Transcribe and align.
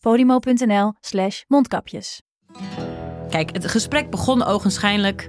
podimo.nl 0.00 0.92
slash 1.00 1.42
mondkapjes. 1.46 2.22
Kijk, 3.30 3.52
het 3.52 3.70
gesprek 3.70 4.10
begon 4.10 4.44
ogenschijnlijk 4.44 5.28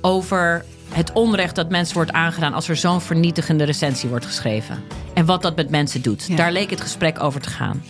over 0.00 0.64
het 0.88 1.12
onrecht 1.12 1.54
dat 1.54 1.70
mensen 1.70 1.94
wordt 1.94 2.12
aangedaan 2.12 2.54
als 2.54 2.68
er 2.68 2.76
zo'n 2.76 3.00
vernietigende 3.00 3.64
recensie 3.64 4.08
wordt 4.08 4.26
geschreven. 4.26 4.82
En 5.14 5.24
wat 5.26 5.42
dat 5.42 5.56
met 5.56 5.70
mensen 5.70 6.02
doet. 6.02 6.36
Daar 6.36 6.52
leek 6.52 6.70
het 6.70 6.80
gesprek 6.80 7.22
over 7.22 7.40
te 7.40 7.50
gaan. 7.50 7.82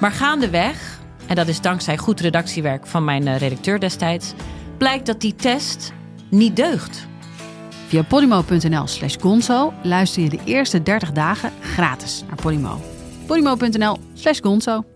Maar 0.00 0.12
gaandeweg, 0.12 1.00
en 1.26 1.34
dat 1.34 1.48
is 1.48 1.60
dankzij 1.60 1.96
goed 1.96 2.20
redactiewerk 2.20 2.86
van 2.86 3.04
mijn 3.04 3.26
eh, 3.26 3.38
redacteur 3.38 3.80
destijds, 3.80 4.32
blijkt 4.78 5.06
dat 5.06 5.20
die 5.20 5.34
test 5.34 5.92
niet 6.30 6.56
deugt. 6.56 7.06
Via 7.86 8.02
polymo.nl 8.02 8.86
slash 8.86 9.16
gonzo 9.20 9.72
luister 9.82 10.22
je 10.22 10.28
de 10.28 10.40
eerste 10.44 10.82
30 10.82 11.12
dagen 11.12 11.52
gratis 11.60 12.24
naar 12.26 12.36
Polymo. 12.36 12.80
polymo.nl 13.26 13.96
slash 14.14 14.40
gonzo. 14.40 14.95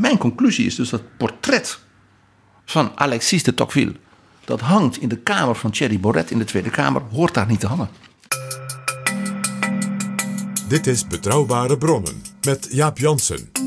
Mijn 0.00 0.18
conclusie 0.18 0.66
is 0.66 0.74
dus 0.74 0.90
dat 0.90 1.02
portret 1.16 1.78
van 2.64 2.92
Alexis 2.94 3.42
de 3.42 3.54
Tocqueville... 3.54 3.94
dat 4.44 4.60
hangt 4.60 5.00
in 5.00 5.08
de 5.08 5.18
kamer 5.18 5.54
van 5.54 5.70
Thierry 5.70 6.00
Boret 6.00 6.30
in 6.30 6.38
de 6.38 6.44
Tweede 6.44 6.70
Kamer... 6.70 7.02
hoort 7.10 7.34
daar 7.34 7.46
niet 7.46 7.60
te 7.60 7.66
hangen. 7.66 7.88
Dit 10.68 10.86
is 10.86 11.06
Betrouwbare 11.06 11.78
Bronnen 11.78 12.22
met 12.42 12.68
Jaap 12.70 12.98
Jansen. 12.98 13.59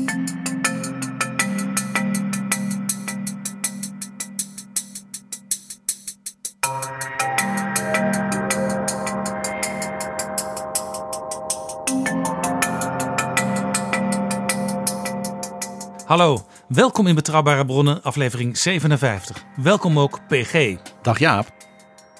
Hallo, 16.14 16.46
welkom 16.68 17.06
in 17.06 17.14
Betrouwbare 17.14 17.64
Bronnen, 17.64 18.02
aflevering 18.02 18.58
57. 18.58 19.44
Welkom 19.56 19.98
ook 19.98 20.20
PG. 20.28 20.76
Dag 21.02 21.18
Jaap. 21.18 21.52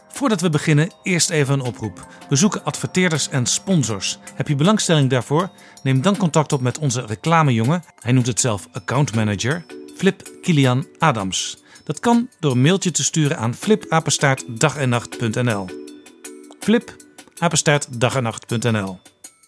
Voordat 0.09 0.41
we 0.41 0.51
beginnen, 0.51 0.93
eerst 1.03 1.31
even 1.31 1.55
een 1.55 1.67
oproep. 1.67 2.07
We 2.29 2.37
zoeken 2.37 2.65
adverteerders 2.65 3.29
en 3.29 3.47
sponsors. 3.47 4.19
Heb 4.35 4.49
je 4.49 4.55
belangstelling 4.55 5.11
daarvoor? 5.11 5.51
Neem 5.83 6.03
dan 6.03 6.17
contact 6.17 6.53
op 6.53 6.61
met 6.61 6.79
onze 6.79 7.07
reclamejongen. 7.07 7.85
Hij 7.99 8.13
noemt 8.13 8.27
het 8.27 8.41
zelf 8.41 8.69
account 8.73 9.15
manager. 9.15 9.65
Flip 9.97 10.23
Kilian 10.43 10.87
Adams. 10.99 11.63
Dat 11.85 12.01
kan 12.01 12.29
door 12.41 12.53
een 12.53 12.63
mailtje 12.63 12.91
te 12.91 13.05
sturen 13.05 13.39
aan 13.39 13.55
flipapenstaartdagennacht.nl. 13.55 15.67
Flip, 16.61 16.97
apenstaartdagennacht.nl. 17.39 18.99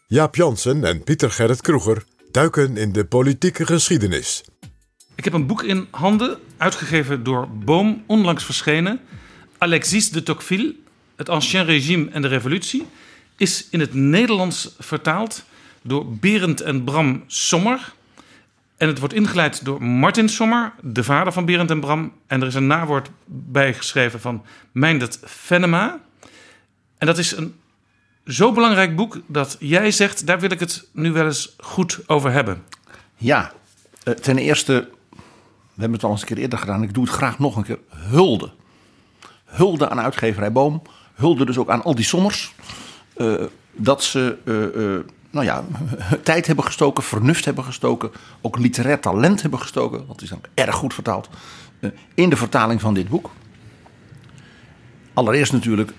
Jaap 0.07 0.35
Jansen 0.35 0.85
en 0.85 1.05
Pieter 1.05 1.31
Gerrit 1.31 1.61
Kroeger 1.61 2.05
duiken 2.37 2.77
in 2.77 2.93
de 2.93 3.05
politieke 3.05 3.67
geschiedenis. 3.67 4.45
Ik 5.15 5.25
heb 5.25 5.33
een 5.33 5.47
boek 5.47 5.63
in 5.63 5.87
handen, 5.91 6.39
uitgegeven 6.57 7.23
door 7.23 7.49
Boom, 7.49 8.05
onlangs 8.07 8.45
verschenen. 8.45 9.01
Alexis 9.59 10.11
de 10.11 10.23
Tocqueville, 10.23 10.75
het 11.17 11.29
Ancien 11.29 11.65
Régime 11.65 12.11
en 12.11 12.23
de 12.23 12.29
Revolutie, 12.29 12.87
is 13.37 13.67
in 13.71 13.81
het 13.81 13.95
Nederlands 13.95 14.75
vertaald 14.79 15.45
door 15.83 16.17
Berend 16.17 16.61
en 16.61 16.85
Bram 16.85 17.25
Sommer. 17.27 17.95
En 18.77 18.89
het 18.89 18.99
wordt 18.99 19.15
ingeleid 19.15 19.65
door 19.65 19.83
Martin 19.83 20.29
Sommer, 20.29 20.73
de 20.83 21.05
vader 21.05 21.33
van 21.33 21.45
Berend 21.45 21.71
en 21.71 21.81
Bram. 21.81 22.13
En 22.27 22.41
er 22.41 22.47
is 22.47 22.55
een 22.55 22.67
nawoord 22.67 23.11
bijgeschreven 23.27 24.21
van 24.21 24.45
Meindert 24.73 25.19
Venema. 25.25 26.01
En 26.99 27.07
dat 27.07 27.19
is 27.19 27.37
een 27.37 27.55
zo 28.27 28.53
belangrijk 28.53 28.97
boek 28.97 29.21
dat 29.27 29.57
jij 29.61 29.91
zegt, 29.91 30.27
daar 30.27 30.41
wil 30.41 30.51
ik 30.51 30.61
het 30.61 30.89
nu 30.93 31.13
wel 31.13 31.25
eens 31.25 31.55
goed 31.59 32.01
over 32.07 32.33
hebben. 32.33 32.63
Ja, 33.17 33.53
eh, 34.03 34.15
ten 34.15 34.39
eerste, 34.39 34.89
we 35.75 35.81
hebben 35.81 35.93
het 35.93 36.05
al 36.05 36.11
eens 36.11 36.21
een 36.21 36.27
keer 36.27 36.39
eerder 36.39 36.59
gedaan. 36.59 36.83
Ik 36.83 36.95
doe 36.95 37.05
het 37.05 37.13
graag 37.13 37.39
nog 37.39 37.57
een 37.57 37.63
keer. 37.63 37.79
Hulde. 37.89 38.51
Hulde 39.45 39.89
aan 39.89 40.01
uitgeverij 40.01 40.53
Boom. 40.53 40.83
Hulde 41.15 41.45
dus 41.45 41.59
ook 41.59 41.71
aan 41.71 41.83
al 41.83 41.95
die 41.95 42.05
sommers. 42.05 42.55
eh, 43.17 43.35
dat 43.73 44.03
ze, 44.05 44.37
eh, 44.45 45.13
nou 45.31 45.45
ja, 45.47 45.65
tijd 46.23 46.47
hebben 46.47 46.65
gestoken, 46.65 47.03
vernuft 47.03 47.45
hebben 47.45 47.65
gestoken. 47.65 48.11
Ook 48.41 48.59
literair 48.59 49.01
talent 49.01 49.43
hebben 49.43 49.61
gestoken. 49.61 50.07
Dat 50.07 50.23
is 50.23 50.29
dan 50.29 50.41
erg 50.55 50.75
goed 50.75 50.95
vertaald. 50.95 51.29
in 52.15 52.31
de 52.31 52.37
vertaling 52.37 52.81
van 52.81 52.95
dit 52.95 53.09
boek. 53.09 53.31
Allereerst 55.15 55.53
natuurlijk 55.53 55.93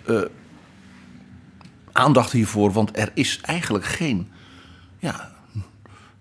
aandacht 1.98 2.32
hiervoor, 2.32 2.72
want 2.72 2.98
er 2.98 3.12
is 3.14 3.40
eigenlijk 3.42 3.86
geen 3.86 4.32
ja, 5.00 5.32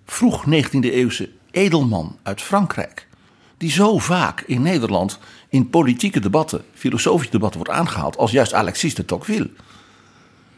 vroeg 0.04 0.44
19e 0.44 0.78
eeuwse 0.81 1.31
edelman 1.50 2.19
uit 2.22 2.42
Frankrijk. 2.42 3.06
die 3.59 3.70
zo 3.70 3.98
vaak 3.98 4.41
in 4.41 4.62
Nederland 4.62 5.19
in 5.48 5.70
politieke 5.70 6.20
debatten, 6.20 6.64
filosofische 6.75 7.32
debatten 7.32 7.60
wordt 7.60 7.78
aangehaald. 7.78 8.16
als 8.16 8.31
juist 8.31 8.54
Alexis 8.54 8.94
de 8.94 9.04
Tocqueville. 9.04 9.50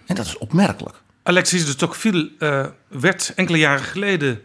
En 0.07 0.15
dat 0.15 0.27
is 0.27 0.39
opmerkelijk. 0.39 0.97
Alexis 1.23 1.67
de 1.67 1.75
Tocqueville 1.75 2.31
eh, 2.39 2.67
werd 2.89 3.33
enkele 3.37 3.59
jaren 3.59 3.85
geleden 3.85 4.41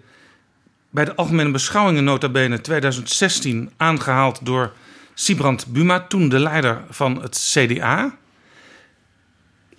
bij 0.90 1.06
de 1.06 1.16
Algemene 1.16 1.52
Beschouwingen 1.52 2.04
nota 2.04 2.30
bene 2.30 2.62
2016 2.62 3.72
aangehaald 3.78 4.46
door 4.46 4.74
Sibrand 5.14 5.68
Buma, 5.68 6.00
toen 6.00 6.30
de 6.30 6.40
leider 6.40 6.82
van 6.90 7.22
het 7.22 7.54
CDA. 7.54 8.18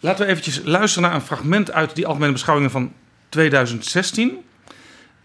Laten 0.05 0.25
we 0.25 0.31
eventjes 0.31 0.61
luisteren 0.65 1.09
naar 1.09 1.19
een 1.19 1.27
fragment 1.27 1.73
uit 1.73 1.95
die 1.95 2.07
Algemene 2.07 2.33
Beschouwingen 2.33 2.71
van 2.71 2.93
2016. 3.29 4.45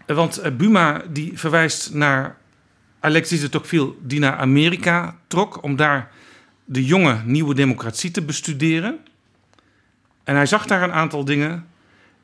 Eh, 0.06 0.16
Want 0.16 0.38
eh, 0.38 0.52
Buma 0.52 1.02
die 1.10 1.38
verwijst 1.38 1.94
naar 1.94 2.36
Alexis 3.00 3.40
de 3.40 3.48
Tocqueville 3.48 3.92
die 4.02 4.20
naar 4.20 4.36
Amerika 4.36 5.16
trok 5.26 5.62
om 5.62 5.76
daar 5.76 6.10
de 6.64 6.84
jonge 6.84 7.20
nieuwe 7.24 7.54
democratie 7.54 8.10
te 8.10 8.22
bestuderen. 8.22 8.98
En 10.24 10.34
hij 10.34 10.46
zag 10.46 10.66
daar 10.66 10.82
een 10.82 10.92
aantal 10.92 11.24
dingen. 11.24 11.66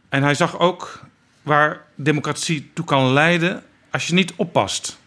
En 0.08 0.22
hij 0.22 0.34
zag 0.34 0.58
ook 0.58 1.00
waar 1.42 1.84
democratie 1.94 2.70
toe 2.72 2.84
kan 2.84 3.12
leiden 3.12 3.62
als 3.90 4.06
je 4.06 4.14
niet 4.14 4.32
oppast. 4.36 4.98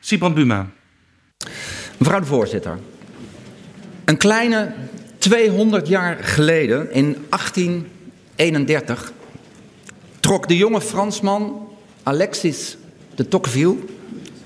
Sibrand 0.00 0.34
Buma. 0.34 0.66
Mevrouw 1.96 2.20
de 2.20 2.26
voorzitter. 2.26 2.78
Een 4.04 4.16
kleine 4.16 4.74
200 5.18 5.88
jaar 5.88 6.16
geleden, 6.16 6.92
in 6.92 7.26
1831, 7.28 9.12
trok 10.20 10.48
de 10.48 10.56
jonge 10.56 10.80
Fransman 10.80 11.68
Alexis 12.02 12.76
de 13.14 13.28
Tocqueville 13.28 13.76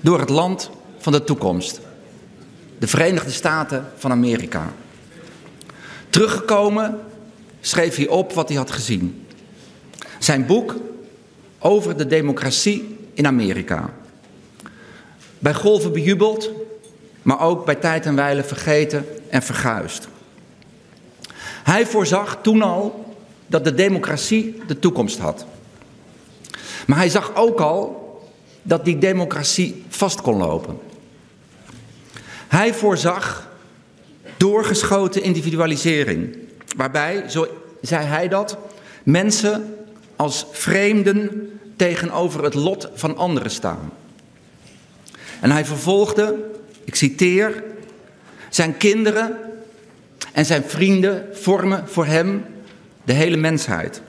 door 0.01 0.19
het 0.19 0.29
land 0.29 0.69
van 0.97 1.11
de 1.11 1.23
toekomst. 1.23 1.79
De 2.79 2.87
Verenigde 2.87 3.31
Staten 3.31 3.85
van 3.97 4.11
Amerika. 4.11 4.73
Teruggekomen 6.09 6.99
schreef 7.61 7.95
hij 7.95 8.07
op 8.07 8.33
wat 8.33 8.47
hij 8.47 8.57
had 8.57 8.71
gezien. 8.71 9.25
Zijn 10.19 10.45
boek 10.45 10.75
over 11.59 11.97
de 11.97 12.07
democratie 12.07 12.97
in 13.13 13.27
Amerika. 13.27 13.93
Bij 15.39 15.53
golven 15.53 15.91
bejubeld, 15.91 16.49
maar 17.21 17.39
ook 17.39 17.65
bij 17.65 17.75
tijd 17.75 18.05
en 18.05 18.15
wijle 18.15 18.43
vergeten 18.43 19.05
en 19.29 19.43
verguisd. 19.43 20.07
Hij 21.63 21.85
voorzag 21.85 22.39
toen 22.41 22.61
al 22.61 23.15
dat 23.47 23.63
de 23.63 23.73
democratie 23.73 24.61
de 24.67 24.79
toekomst 24.79 25.17
had. 25.17 25.45
Maar 26.87 26.97
hij 26.97 27.09
zag 27.09 27.35
ook 27.35 27.59
al 27.59 28.01
dat 28.61 28.85
die 28.85 28.97
democratie 28.97 29.83
vast 29.87 30.21
kon 30.21 30.37
lopen. 30.37 30.79
Hij 32.47 32.73
voorzag 32.73 33.51
doorgeschoten 34.37 35.23
individualisering, 35.23 36.37
waarbij, 36.75 37.29
zo 37.29 37.47
zei 37.81 38.05
hij 38.05 38.27
dat, 38.27 38.57
mensen 39.03 39.75
als 40.15 40.45
vreemden 40.51 41.49
tegenover 41.75 42.43
het 42.43 42.53
lot 42.53 42.89
van 42.93 43.17
anderen 43.17 43.51
staan. 43.51 43.91
En 45.41 45.51
hij 45.51 45.65
vervolgde, 45.65 46.35
ik 46.83 46.95
citeer, 46.95 47.63
zijn 48.49 48.77
kinderen 48.77 49.37
en 50.33 50.45
zijn 50.45 50.63
vrienden 50.63 51.25
vormen 51.31 51.87
voor 51.87 52.05
hem 52.05 52.45
de 53.03 53.13
hele 53.13 53.37
mensheid. 53.37 54.01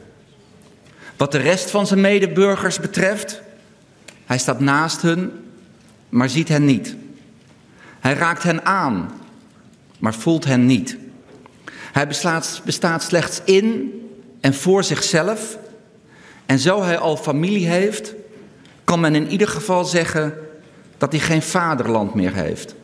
Wat 1.17 1.33
de 1.33 1.39
rest 1.39 1.71
van 1.71 1.87
zijn 1.87 2.01
medeburgers 2.01 2.81
betreft, 2.81 3.43
hij 4.27 4.39
staat 4.39 4.61
naast 4.61 5.03
hun, 5.03 5.33
maar 6.09 6.29
ziet 6.29 6.49
hen 6.49 6.65
niet. 6.65 6.97
Hij 8.01 8.13
raakt 8.13 8.43
hen 8.43 8.65
aan, 8.67 9.11
maar 9.99 10.15
voelt 10.15 10.45
hen 10.45 10.67
niet. 10.67 10.97
Hij 11.93 12.07
bestaat 12.65 13.03
slechts 13.03 13.41
in 13.45 13.93
en 14.41 14.55
voor 14.55 14.85
zichzelf. 14.85 15.59
En 16.47 16.59
zo 16.59 16.83
hij 16.83 16.99
al 16.99 17.17
familie 17.17 17.67
heeft, 17.67 18.15
kan 18.85 19.01
men 19.01 19.15
in 19.15 19.29
ieder 19.29 19.49
geval 19.49 19.85
zeggen 19.85 20.35
dat 20.99 21.13
hij 21.13 21.21
geen 21.21 21.43
vaderland 21.43 22.15
meer 22.15 22.35
heeft. 22.35 22.75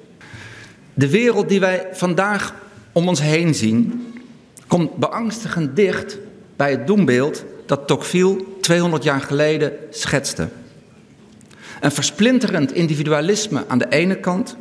De 0.95 1.09
wereld 1.11 1.49
die 1.49 1.61
wij 1.61 1.89
vandaag 1.93 2.55
om 2.93 3.09
ons 3.09 3.21
heen 3.21 3.55
zien, 3.55 4.13
komt 4.67 4.97
beangstigend 4.97 5.77
dicht 5.77 6.19
bij 6.57 6.71
het 6.71 6.87
doembeeld 6.87 7.45
dat 7.67 7.87
Tocqueville 7.87 8.45
200 8.61 9.03
jaar 9.03 9.21
geleden 9.21 9.73
schetste. 9.91 10.49
Een 11.81 11.93
versplinterend 11.93 12.73
individualisme 12.73 13.65
aan 13.69 13.79
de 13.79 13.89
ene 13.89 14.21
kant 14.21 14.57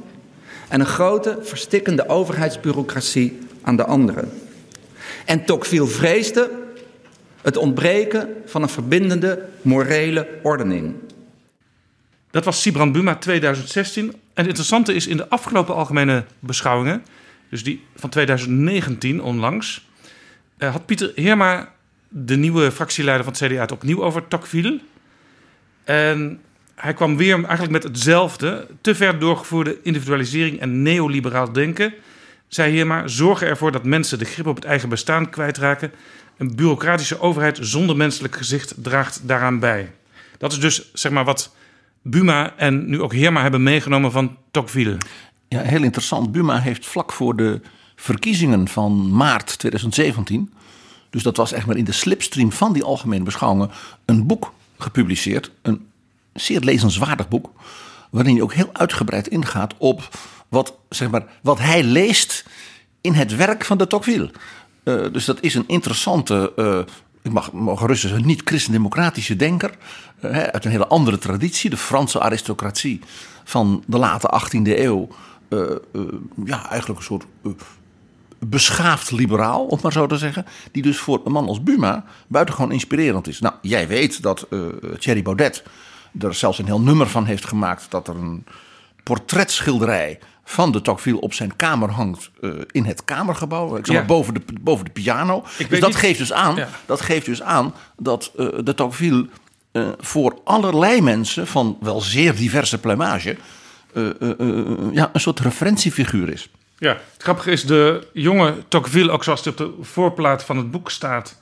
en 0.68 0.80
een 0.80 0.86
grote 0.86 1.38
verstikkende 1.42 2.08
overheidsbureaucratie 2.08 3.40
aan 3.62 3.76
de 3.76 3.86
andere. 3.86 4.24
En 5.26 5.46
Tocqueville 5.46 5.88
vreesde 5.88 6.50
het 7.42 7.58
ontbreken 7.58 8.30
van 8.46 8.62
een 8.62 8.70
verbindende 8.70 9.46
morele 9.62 10.28
ordening. 10.44 10.94
Dat 12.32 12.46
was 12.46 12.62
Sibrand 12.62 12.92
Buma 12.92 13.16
2016. 13.16 14.04
En 14.06 14.16
het 14.34 14.48
interessante 14.48 14.94
is 14.94 15.08
in 15.08 15.18
de 15.18 15.30
afgelopen 15.30 15.76
algemene 15.76 16.24
beschouwingen, 16.40 17.04
dus 17.50 17.64
die 17.64 17.84
van 17.96 18.10
2019 18.10 19.22
onlangs, 19.22 19.88
eh, 20.58 20.72
had 20.72 20.86
Pieter 20.86 21.12
Heerma, 21.16 21.72
de 22.08 22.36
nieuwe 22.36 22.72
fractieleider 22.72 23.24
van 23.26 23.34
het 23.34 23.52
CDA, 23.52 23.62
het 23.62 23.72
opnieuw 23.72 24.04
over 24.04 24.28
Tocqueville. 24.28 24.80
En 25.84 26.42
hij 26.76 26.94
kwam 26.94 27.18
weer 27.18 27.34
eigenlijk 27.34 27.72
met 27.72 27.84
hetzelfde, 27.84 28.68
te 28.82 28.96
ver 28.96 29.20
doorgevoerde 29.20 29.78
individualisering 29.84 30.60
en 30.60 30.82
neoliberaal 30.82 31.52
denken. 31.52 31.94
Zei 32.48 32.72
Heerma, 32.72 33.08
zorgen 33.08 33.48
ervoor 33.48 33.72
dat 33.72 33.84
mensen 33.84 34.20
de 34.20 34.26
grip 34.26 34.48
op 34.48 34.56
het 34.56 34.66
eigen 34.66 34.90
bestaan 34.90 35.30
kwijtraken. 35.30 35.92
Een 36.38 36.56
bureaucratische 36.56 37.20
overheid 37.20 37.58
zonder 37.62 37.96
menselijk 37.96 38.36
gezicht 38.36 38.74
draagt 38.78 39.28
daaraan 39.28 39.60
bij. 39.60 39.92
Dat 40.38 40.52
is 40.52 40.60
dus 40.60 40.90
zeg 40.94 41.12
maar 41.12 41.26
wat 41.26 41.56
Buma 42.02 42.54
en 42.58 42.90
nu 42.90 43.02
ook 43.02 43.14
Heerma 43.14 43.42
hebben 43.42 43.64
meegenomen 43.64 44.12
van 44.12 44.38
Tocqueville. 44.52 44.98
Ja, 45.50 45.62
heel 45.62 45.84
interessant. 45.84 46.32
Buma 46.32 46.60
heeft 46.60 46.86
vlak 46.86 47.12
voor 47.12 47.36
de 47.36 47.62
verkiezingen 47.96 48.68
van 48.68 49.16
maart 49.16 49.60
2017, 49.60 50.54
dus 51.10 51.24
dat 51.24 51.38
was 51.38 51.52
echt 51.52 51.66
maar 51.66 51.78
in 51.78 51.84
de 51.84 51.92
slipstream 51.92 52.52
van 52.52 52.74
die 52.74 52.84
algemene 52.84 53.24
beschouwingen, 53.24 53.72
een 54.06 54.28
boek 54.28 54.54
gepubliceerd. 54.78 55.52
Een 55.62 55.88
zeer 56.34 56.60
lezenswaardig 56.60 57.28
boek, 57.28 57.50
waarin 58.10 58.34
hij 58.34 58.44
ook 58.44 58.54
heel 58.54 58.70
uitgebreid 58.74 59.28
ingaat 59.28 59.74
op 59.78 60.10
wat, 60.48 60.74
zeg 60.90 61.10
maar, 61.10 61.26
wat 61.42 61.60
hij 61.60 61.84
leest 61.84 62.46
in 63.02 63.14
het 63.14 63.36
werk 63.36 63.66
van 63.66 63.78
de 63.78 63.88
Tocqueville. 63.88 64.32
Uh, 64.84 65.06
dus 65.12 65.26
dat 65.26 65.42
is 65.42 65.56
een 65.56 65.68
interessante, 65.68 66.54
uh, 66.56 66.80
ik 67.22 67.32
mag, 67.32 67.52
mag 67.52 67.80
gerust 67.80 68.02
zeggen, 68.02 68.26
niet-christendemocratische 68.26 69.36
denker. 69.36 69.72
Uh, 70.22 70.38
uit 70.38 70.66
een 70.66 70.72
hele 70.72 70.88
andere 70.88 71.18
traditie, 71.18 71.70
de 71.70 71.78
Franse 71.78 72.20
aristocratie 72.20 73.02
van 73.44 73.84
de 73.88 73.98
late 73.98 74.42
18e 74.44 74.80
eeuw. 74.80 75.08
Ja, 76.46 76.70
eigenlijk 76.70 77.00
een 77.00 77.06
soort 77.06 77.26
beschaafd 78.40 79.12
liberaal, 79.12 79.66
om 79.66 79.80
maar 79.82 79.92
zo 79.92 80.08
te 80.08 80.18
zeggen. 80.18 80.46
Die 80.72 80.84
dus 80.84 80.98
voor 80.98 81.22
een 81.26 81.32
man 81.32 81.48
als 81.48 81.64
Buma 81.64 82.06
buitengewoon 82.28 82.72
inspirerend 82.72 83.28
is. 83.28 83.40
Nou, 83.40 83.56
jij 83.62 83.88
weet 83.88 84.22
dat 84.22 84.48
Thierry 85.00 85.22
Baudet 85.22 85.64
er 86.20 86.34
zelfs 86.34 86.60
een 86.60 86.66
heel 86.66 86.82
nummer 86.82 87.08
van 87.08 87.26
heeft 87.26 87.46
gemaakt. 87.46 87.86
Dat 87.92 88.08
er 88.08 88.16
een 88.16 88.46
portretschilderij 89.04 90.20
van 90.50 90.72
de 90.72 90.82
Tocqueville 90.82 91.20
op 91.20 91.34
zijn 91.34 91.56
kamer 91.56 91.90
hangt 91.90 92.30
uh, 92.42 92.54
in 92.72 92.86
het 92.86 93.06
kamergebouw. 93.06 93.76
Ik 93.76 93.86
zeg 93.86 93.96
maar, 93.96 94.06
boven, 94.06 94.34
de, 94.34 94.42
boven 94.62 94.86
de 94.86 94.92
piano. 94.92 95.46
dus 95.70 95.80
dat, 95.80 95.96
geeft 95.96 96.20
dus 96.20 96.34
aan, 96.34 96.56
ja. 96.56 96.70
dat 96.86 97.02
geeft 97.02 97.26
dus 97.26 97.42
aan 97.42 97.74
dat 97.98 98.32
uh, 98.36 98.48
de 98.64 98.74
Tocqueville 98.74 99.28
uh, 99.72 99.88
voor 100.00 100.40
allerlei 100.44 101.02
mensen 101.02 101.48
van 101.48 101.78
wel 101.80 102.02
zeer 102.02 102.36
diverse 102.36 102.78
plumage... 102.78 103.38
ja, 104.92 105.10
een 105.14 105.20
soort 105.20 105.40
referentiefiguur 105.40 106.30
is. 106.30 106.50
Ja, 106.78 106.92
het 107.14 107.24
grappige 107.24 107.52
is, 107.52 107.64
de 107.66 108.08
jonge 108.14 108.54
Tocqueville, 108.68 109.12
ook 109.12 109.24
zoals 109.24 109.44
hij 109.44 109.52
op 109.52 109.58
de 109.58 109.74
voorplaat 109.82 110.44
van 110.44 110.58
het 110.58 110.72
boek 110.72 110.92
staat... 110.92 111.42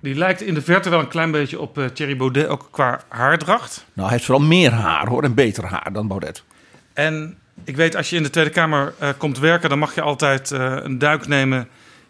Die 0.00 0.14
lijkt 0.14 0.40
in 0.42 0.54
de 0.54 0.62
verte 0.62 0.90
wel 0.90 0.98
een 0.98 1.08
klein 1.08 1.30
beetje 1.30 1.60
op 1.60 1.90
Thierry 1.92 2.16
Baudet, 2.16 2.48
ook 2.48 2.68
qua 2.70 3.00
haardracht. 3.08 3.84
Nou, 3.92 4.08
hij 4.08 4.16
heeft 4.16 4.24
vooral 4.24 4.46
meer 4.46 4.72
haar 4.72 5.06
hoor, 5.06 5.22
en 5.22 5.34
beter 5.34 5.64
haar 5.64 5.92
dan 5.92 6.08
Baudet. 6.08 6.44
En 6.92 7.38
ik 7.64 7.76
weet, 7.76 7.96
als 7.96 8.10
je 8.10 8.16
in 8.16 8.22
de 8.22 8.30
Tweede 8.30 8.50
Kamer 8.50 8.94
uh, 9.02 9.08
komt 9.16 9.38
werken, 9.38 9.68
dan 9.68 9.78
mag 9.78 9.94
je 9.94 10.00
altijd 10.00 10.50
uh, 10.50 10.76
een 10.82 10.98
duik 10.98 11.26
nemen 11.26 11.68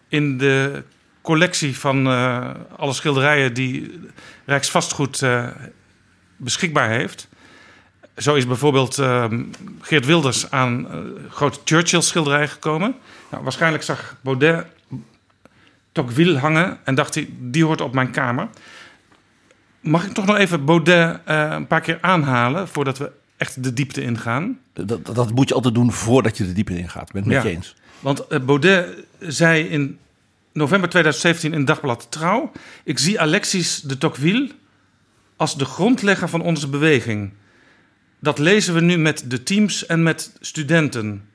in 0.08 0.38
de 0.38 0.82
collectie 1.22 1.78
van 1.78 2.06
alle 2.76 2.92
schilderijen 2.92 3.54
die 3.54 4.00
Rijksvastgoed 4.44 5.22
beschikbaar 6.36 6.88
heeft. 6.88 7.28
Zo 8.16 8.34
is 8.34 8.46
bijvoorbeeld 8.46 8.94
Geert 9.80 10.06
Wilders 10.06 10.50
aan 10.50 10.88
grote 11.30 11.58
Churchill-schilderij 11.64 12.48
gekomen. 12.48 12.94
Nou, 13.30 13.42
waarschijnlijk 13.42 13.82
zag 13.82 14.16
Baudet 14.20 14.66
Tocqueville 15.96 16.38
hangen 16.38 16.78
en 16.84 16.94
dacht 16.94 17.14
hij, 17.14 17.28
die 17.38 17.64
hoort 17.64 17.80
op 17.80 17.94
mijn 17.94 18.10
kamer. 18.10 18.48
Mag 19.80 20.04
ik 20.06 20.12
toch 20.12 20.26
nog 20.26 20.36
even 20.36 20.64
Baudet 20.64 21.20
uh, 21.28 21.48
een 21.50 21.66
paar 21.66 21.80
keer 21.80 21.98
aanhalen 22.00 22.68
voordat 22.68 22.98
we 22.98 23.10
echt 23.36 23.62
de 23.62 23.72
diepte 23.72 24.02
ingaan? 24.02 24.58
Dat, 24.72 25.14
dat 25.14 25.32
moet 25.32 25.48
je 25.48 25.54
altijd 25.54 25.74
doen 25.74 25.92
voordat 25.92 26.36
je 26.36 26.46
de 26.46 26.52
diepte 26.52 26.78
ingaat. 26.78 27.12
Ben 27.12 27.22
met 27.26 27.32
ja, 27.32 27.42
je 27.42 27.56
eens. 27.56 27.74
Want 28.00 28.24
uh, 28.28 28.40
Baudet 28.40 29.04
zei 29.18 29.64
in 29.64 29.98
november 30.52 30.88
2017 30.88 31.52
in 31.52 31.64
Dagblad 31.64 32.06
Trouw... 32.10 32.52
ik 32.84 32.98
zie 32.98 33.20
Alexis 33.20 33.80
de 33.80 33.98
Tocqueville 33.98 34.50
als 35.36 35.56
de 35.56 35.64
grondlegger 35.64 36.28
van 36.28 36.40
onze 36.40 36.68
beweging. 36.68 37.32
Dat 38.18 38.38
lezen 38.38 38.74
we 38.74 38.80
nu 38.80 38.96
met 38.96 39.24
de 39.26 39.42
teams 39.42 39.86
en 39.86 40.02
met 40.02 40.32
studenten. 40.40 41.28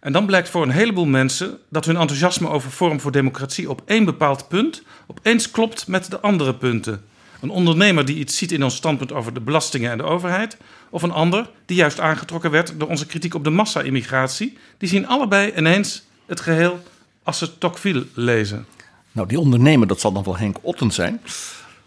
En 0.00 0.12
dan 0.12 0.26
blijkt 0.26 0.48
voor 0.48 0.62
een 0.62 0.70
heleboel 0.70 1.06
mensen 1.06 1.58
dat 1.68 1.84
hun 1.84 1.96
enthousiasme 1.96 2.48
over 2.48 2.70
Forum 2.70 3.00
voor 3.00 3.12
Democratie 3.12 3.70
op 3.70 3.82
één 3.84 4.04
bepaald 4.04 4.48
punt 4.48 4.82
opeens 5.06 5.50
klopt 5.50 5.86
met 5.86 6.10
de 6.10 6.20
andere 6.20 6.54
punten. 6.54 7.04
Een 7.40 7.50
ondernemer 7.50 8.04
die 8.04 8.16
iets 8.16 8.36
ziet 8.36 8.52
in 8.52 8.64
ons 8.64 8.76
standpunt 8.76 9.12
over 9.12 9.34
de 9.34 9.40
belastingen 9.40 9.90
en 9.90 9.98
de 9.98 10.04
overheid, 10.04 10.56
of 10.90 11.02
een 11.02 11.12
ander 11.12 11.50
die 11.66 11.76
juist 11.76 12.00
aangetrokken 12.00 12.50
werd 12.50 12.74
door 12.78 12.88
onze 12.88 13.06
kritiek 13.06 13.34
op 13.34 13.44
de 13.44 13.50
massa-immigratie, 13.50 14.58
die 14.78 14.88
zien 14.88 15.06
allebei 15.06 15.52
ineens 15.56 16.02
het 16.26 16.40
geheel 16.40 16.82
als 17.22 17.38
ze 17.38 17.58
Tocqueville 17.58 18.06
lezen. 18.14 18.66
Nou, 19.12 19.28
die 19.28 19.38
ondernemer, 19.40 19.86
dat 19.86 20.00
zal 20.00 20.12
dan 20.12 20.24
wel 20.24 20.36
Henk 20.36 20.56
Otten 20.60 20.90
zijn. 20.90 21.20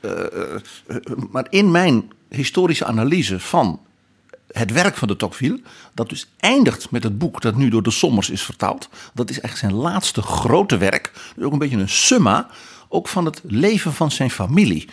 Uh, 0.02 0.12
uh, 0.88 0.98
maar 1.32 1.48
in 1.50 1.72
mijn 1.72 2.12
historische 2.30 2.86
analyse 2.86 3.40
van 3.40 3.80
het 4.58 4.72
werk 4.72 4.98
van 4.98 5.08
de 5.08 5.16
Tocqueville, 5.16 5.62
dat 5.94 6.10
dus 6.10 6.28
eindigt 6.38 6.92
met 6.92 7.04
het 7.04 7.18
boek 7.18 7.42
dat 7.42 7.56
nu 7.56 7.70
door 7.70 7.84
de 7.84 7.92
Sommers 7.92 8.30
is 8.30 8.42
vertaald. 8.42 8.90
Dat 9.14 9.30
is 9.30 9.40
echt 9.40 9.58
zijn 9.58 9.74
laatste 9.74 10.22
grote 10.22 10.78
werk. 10.78 11.12
Dus 11.36 11.46
ook 11.46 11.52
een 11.52 11.60
beetje 11.60 11.78
een 11.78 11.90
summa, 11.90 12.48
ook 12.90 13.08
van 13.08 13.26
het 13.26 13.42
leven 13.44 13.94
van 13.94 14.12
zijn 14.12 14.32
familie 14.32 14.90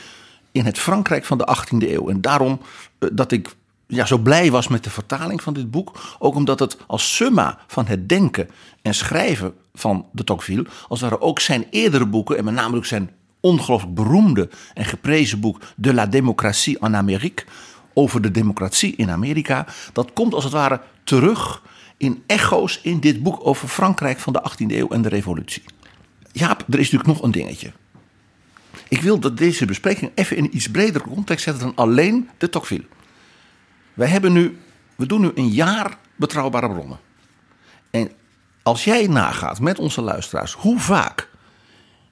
in 0.53 0.65
het 0.65 0.79
Frankrijk 0.79 1.25
van 1.25 1.39
de 1.39 1.57
18e 1.57 1.89
eeuw. 1.89 2.09
En 2.09 2.21
daarom 2.21 2.61
uh, 2.99 3.11
dat 3.13 3.33
ik 3.33 3.55
ja, 3.87 4.07
zo 4.07 4.19
blij 4.19 4.51
was 4.51 4.69
met 4.69 4.85
de 4.85 4.91
vertaling 4.91 5.43
van 5.43 5.55
dit 5.55 5.71
boek. 5.71 6.17
Ook 6.19 6.35
omdat 6.35 6.59
het 6.59 6.77
als 6.87 7.15
summa 7.15 7.59
van 7.67 7.87
het 7.87 8.09
denken 8.09 8.51
en 8.83 8.95
schrijven 8.95 9.55
van 9.75 10.07
de 10.13 10.25
Tocqueville, 10.25 10.67
als 10.89 11.01
waren 11.01 11.21
ook 11.21 11.41
zijn 11.41 11.67
eerdere 11.71 12.07
boeken, 12.07 12.39
en 12.39 12.45
met 12.45 12.55
name 12.55 12.77
ook 12.77 12.87
zijn 12.87 13.11
ongelooflijk 13.41 13.95
beroemde 13.95 14.49
en 14.75 14.85
geprezen 14.85 15.41
boek 15.41 15.61
De 15.77 15.95
la 15.95 16.07
démocratie 16.07 16.79
en 16.79 16.97
Amérique, 16.97 17.45
over 17.95 18.23
de 18.23 18.31
democratie 18.31 18.97
in 18.97 19.11
Amerika, 19.11 19.67
dat 19.93 20.13
komt 20.13 20.35
als 20.35 20.45
het 20.45 20.53
ware 20.53 20.81
terug 21.05 21.63
in 21.97 22.23
echo's 22.27 22.81
in 22.83 23.01
dit 23.01 23.23
boek 23.23 23.47
over 23.47 23.69
Frankrijk 23.69 24.19
van 24.19 24.33
de 24.33 24.51
18e 24.51 24.67
eeuw 24.67 24.89
en 24.89 25.03
de 25.03 25.09
revolutie. 25.09 25.63
Jaap, 26.33 26.65
er 26.69 26.79
is 26.79 26.91
natuurlijk 26.91 27.07
nog 27.07 27.23
een 27.23 27.31
dingetje. 27.31 27.73
Ik 28.89 29.01
wil 29.01 29.19
dat 29.19 29.37
deze 29.37 29.65
bespreking 29.65 30.11
even 30.15 30.37
in 30.37 30.45
een 30.45 30.57
iets 30.57 30.71
bredere 30.71 31.05
context 31.05 31.45
zetten 31.45 31.63
dan 31.63 31.75
alleen 31.75 32.29
de 32.39 32.49
Tocqueville. 32.49 32.87
Wij 33.95 34.09
hebben 34.09 34.33
nu, 34.33 34.59
we 34.97 35.07
doen 35.07 35.21
nu 35.21 35.31
een 35.35 35.49
jaar 35.49 35.99
betrouwbare 36.17 36.69
bronnen. 36.69 36.99
En 37.91 38.11
als 38.63 38.85
jij 38.85 39.07
nagaat 39.07 39.61
met 39.61 39.79
onze 39.79 40.01
luisteraars 40.01 40.53
hoe 40.53 40.79
vaak 40.79 41.29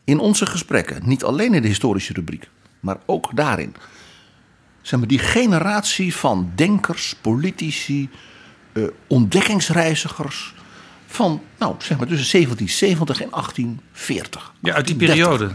in 0.05 0.19
onze 0.19 0.47
gesprekken, 0.47 1.03
niet 1.05 1.25
alleen 1.25 1.55
in 1.55 1.63
de 1.63 1.69
historische 1.69 2.13
rubriek, 2.13 2.49
maar 2.81 2.97
ook 3.07 3.37
daarin, 3.37 3.75
zeg 4.83 4.99
maar, 4.99 5.09
die 5.09 5.19
generatie 5.19 6.15
van 6.15 6.53
denkers, 6.55 7.15
politici, 7.21 8.11
uh, 8.73 8.89
ontdekkingsreizigers. 9.07 10.55
van 11.07 11.43
nou, 11.59 11.75
zeg 11.79 11.99
maar 11.99 12.07
tussen 12.07 12.31
1770 12.31 13.21
en 13.23 13.31
1840. 13.31 14.53
Ja, 14.61 14.75
uit 14.75 14.87
die 14.87 14.97
periode. 14.97 15.51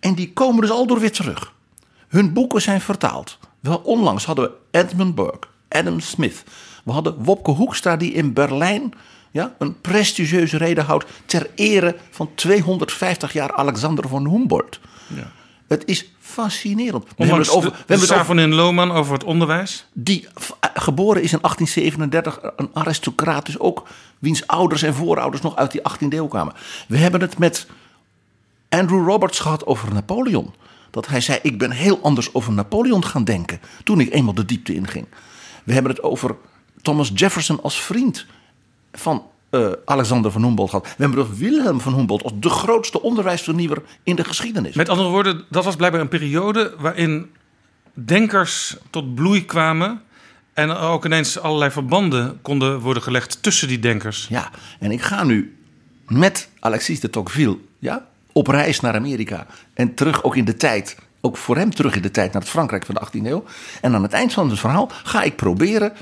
En 0.00 0.14
die 0.14 0.32
komen 0.32 0.60
dus 0.60 0.70
al 0.70 0.86
door 0.86 1.00
weer 1.00 1.12
terug. 1.12 1.52
Hun 2.08 2.32
boeken 2.32 2.62
zijn 2.62 2.80
vertaald. 2.80 3.38
Wel, 3.60 3.76
onlangs 3.76 4.24
hadden 4.24 4.44
we 4.44 4.78
Edmund 4.78 5.14
Burke, 5.14 5.46
Adam 5.68 6.00
Smith. 6.00 6.42
We 6.84 6.92
hadden 6.92 7.24
Wopke 7.24 7.50
Hoekstra 7.50 7.96
die 7.96 8.12
in 8.12 8.32
Berlijn 8.32 8.94
ja, 9.34 9.54
een 9.58 9.80
prestigieuze 9.80 10.56
reden 10.56 10.84
houdt 10.84 11.04
ter 11.26 11.50
ere 11.54 11.96
van 12.10 12.30
250 12.34 13.32
jaar 13.32 13.52
Alexander 13.52 14.08
von 14.08 14.28
Humboldt. 14.28 14.80
Ja. 15.06 15.32
Het 15.68 15.82
is 15.86 16.13
fascinerend. 16.34 17.04
We 17.04 17.12
hebben 17.16 17.38
het 17.38 17.50
over, 17.50 17.70
de, 17.70 17.76
we 17.76 17.84
hebben 17.86 17.98
het 18.00 18.10
over 18.10 18.24
Savonin 18.24 18.54
Lohman 18.54 18.92
over 18.92 19.12
het 19.12 19.24
onderwijs. 19.24 19.86
die 19.92 20.28
eh, 20.60 20.70
geboren 20.74 21.22
is 21.22 21.32
in 21.32 21.38
1837, 21.40 22.52
een 22.56 22.70
aristocraat, 22.72 23.46
dus 23.46 23.58
ook 23.58 23.86
wiens 24.18 24.46
ouders 24.46 24.82
en 24.82 24.94
voorouders 24.94 25.42
nog 25.42 25.56
uit 25.56 25.72
die 25.72 25.80
18e 25.80 26.08
eeuw 26.08 26.26
kwamen. 26.26 26.54
We 26.88 26.96
hebben 26.96 27.20
het 27.20 27.38
met 27.38 27.66
Andrew 28.68 29.08
Roberts 29.08 29.38
gehad 29.38 29.66
over 29.66 29.92
Napoleon. 29.92 30.54
Dat 30.90 31.06
hij 31.06 31.20
zei: 31.20 31.38
Ik 31.42 31.58
ben 31.58 31.70
heel 31.70 31.98
anders 32.02 32.34
over 32.34 32.52
Napoleon 32.52 33.04
gaan 33.04 33.24
denken. 33.24 33.60
toen 33.84 34.00
ik 34.00 34.12
eenmaal 34.12 34.34
de 34.34 34.44
diepte 34.44 34.74
inging. 34.74 35.06
We 35.64 35.72
hebben 35.72 35.92
het 35.92 36.02
over 36.02 36.36
Thomas 36.82 37.10
Jefferson 37.14 37.62
als 37.62 37.80
vriend 37.80 38.26
van 38.92 39.26
eh, 39.54 39.72
Alexander 39.84 40.30
van 40.30 40.42
Humboldt 40.42 40.70
gehad. 40.70 40.94
We 40.96 41.04
hebben 41.04 41.36
Wilhelm 41.36 41.80
van 41.80 41.94
Humboldt 41.94 42.22
als 42.22 42.32
de 42.36 42.48
grootste 42.48 43.02
onderwijsvernieuwer 43.02 43.82
in 44.02 44.16
de 44.16 44.24
geschiedenis. 44.24 44.74
Met 44.74 44.88
andere 44.88 45.08
woorden, 45.08 45.44
dat 45.50 45.64
was 45.64 45.76
blijkbaar 45.76 46.00
een 46.00 46.08
periode 46.08 46.74
waarin 46.78 47.30
denkers 47.92 48.76
tot 48.90 49.14
bloei 49.14 49.44
kwamen. 49.44 50.02
En 50.52 50.70
ook 50.70 51.04
ineens 51.04 51.38
allerlei 51.38 51.70
verbanden 51.70 52.38
konden 52.42 52.80
worden 52.80 53.02
gelegd 53.02 53.42
tussen 53.42 53.68
die 53.68 53.78
denkers. 53.78 54.26
Ja, 54.28 54.50
en 54.78 54.90
ik 54.90 55.02
ga 55.02 55.24
nu 55.24 55.56
met 56.06 56.48
Alexis 56.60 57.00
de 57.00 57.10
Tocqueville 57.10 57.58
ja, 57.78 58.06
op 58.32 58.46
reis 58.46 58.80
naar 58.80 58.94
Amerika. 58.94 59.46
En 59.74 59.94
terug 59.94 60.22
ook 60.22 60.36
in 60.36 60.44
de 60.44 60.56
tijd, 60.56 60.96
ook 61.20 61.36
voor 61.36 61.56
hem 61.56 61.74
terug 61.74 61.96
in 61.96 62.02
de 62.02 62.10
tijd 62.10 62.32
naar 62.32 62.42
het 62.42 62.50
Frankrijk 62.50 62.86
van 62.86 62.94
de 62.94 63.00
18e 63.06 63.26
eeuw. 63.26 63.44
En 63.80 63.94
aan 63.94 64.02
het 64.02 64.12
eind 64.12 64.32
van 64.32 64.50
het 64.50 64.58
verhaal 64.58 64.90
ga 65.02 65.22
ik 65.22 65.36
proberen 65.36 65.92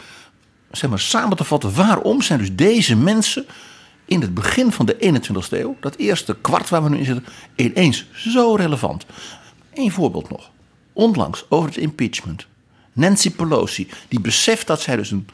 zeg 0.73 0.91
maar, 0.91 0.99
samen 0.99 1.37
te 1.37 1.45
vatten 1.45 1.75
waarom 1.75 2.23
zijn 2.23 2.39
dus 2.39 2.55
deze 2.55 2.97
mensen 2.97 3.47
in 4.05 4.21
het 4.21 4.35
begin 4.35 4.73
van 4.73 4.87
de 4.87 4.97
21e 5.01 5.49
eeuw, 5.51 5.77
dat 5.81 5.97
eerste 5.97 6.37
kwart 6.41 6.69
waar 6.69 6.83
we 6.83 6.89
nu 6.89 6.99
in 6.99 7.05
zitten, 7.05 7.25
ineens 7.57 8.07
zo 8.13 8.55
relevant. 8.55 9.07
Eén 9.75 9.91
voorbeeld 9.91 10.31
nog. 10.31 10.51
Onlangs 10.93 11.45
over 11.49 11.69
het 11.69 11.79
impeachment. 11.79 12.47
Nancy 12.93 13.31
Pelosi, 13.31 13.89
die 14.09 14.21
beseft 14.21 14.67
dat 14.67 14.81
zij 14.81 14.97
dus 14.97 15.11
een 15.11 15.27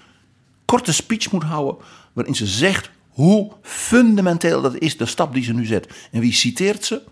korte 0.64 0.92
speech 0.92 1.32
moet 1.32 1.42
houden. 1.42 1.76
waarin 2.12 2.34
ze 2.34 2.46
zegt 2.46 2.90
hoe 3.08 3.52
fundamenteel 3.62 4.62
dat 4.62 4.78
is, 4.78 4.96
de 4.96 5.06
stap 5.06 5.34
die 5.34 5.44
ze 5.44 5.52
nu 5.52 5.64
zet. 5.64 6.08
En 6.10 6.20
wie 6.20 6.32
citeert 6.32 6.84
ze? 6.84 7.02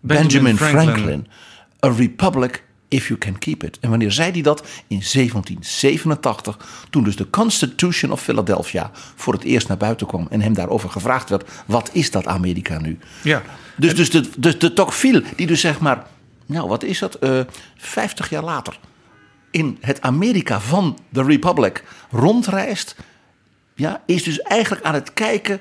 Benjamin, 0.00 0.56
Franklin. 0.56 1.26
A 1.84 1.88
republic 1.88 2.64
if 2.90 3.06
you 3.08 3.18
can 3.18 3.38
keep 3.38 3.62
it. 3.62 3.78
En 3.80 3.90
wanneer 3.90 4.12
zei 4.12 4.30
hij 4.32 4.42
dat? 4.42 4.60
In 4.86 5.02
1787, 5.12 6.58
toen 6.90 7.04
dus 7.04 7.16
de 7.16 7.30
Constitution 7.30 8.10
of 8.12 8.22
Philadelphia 8.22 8.90
voor 9.14 9.32
het 9.32 9.42
eerst 9.42 9.68
naar 9.68 9.76
buiten 9.76 10.06
kwam 10.06 10.26
en 10.30 10.40
hem 10.40 10.54
daarover 10.54 10.90
gevraagd 10.90 11.28
werd: 11.28 11.48
wat 11.66 11.90
is 11.92 12.10
dat 12.10 12.26
Amerika 12.26 12.78
nu? 12.78 12.98
Ja. 13.22 13.42
Dus, 13.76 13.94
dus, 13.94 14.10
de, 14.10 14.28
dus 14.38 14.58
de 14.58 14.72
Tocqueville, 14.72 15.22
die 15.36 15.46
dus 15.46 15.60
zeg 15.60 15.80
maar, 15.80 16.06
nou 16.46 16.68
wat 16.68 16.82
is 16.82 16.98
dat, 16.98 17.14
eh 17.14 17.40
50 17.76 18.30
jaar 18.30 18.44
later 18.44 18.78
in 19.50 19.78
het 19.80 20.00
Amerika 20.00 20.60
van 20.60 20.98
de 21.08 21.22
Republic 21.22 21.84
rondreist, 22.10 22.96
ja, 23.74 24.02
is 24.06 24.22
dus 24.22 24.40
eigenlijk 24.42 24.84
aan 24.84 24.94
het 24.94 25.12
kijken, 25.14 25.60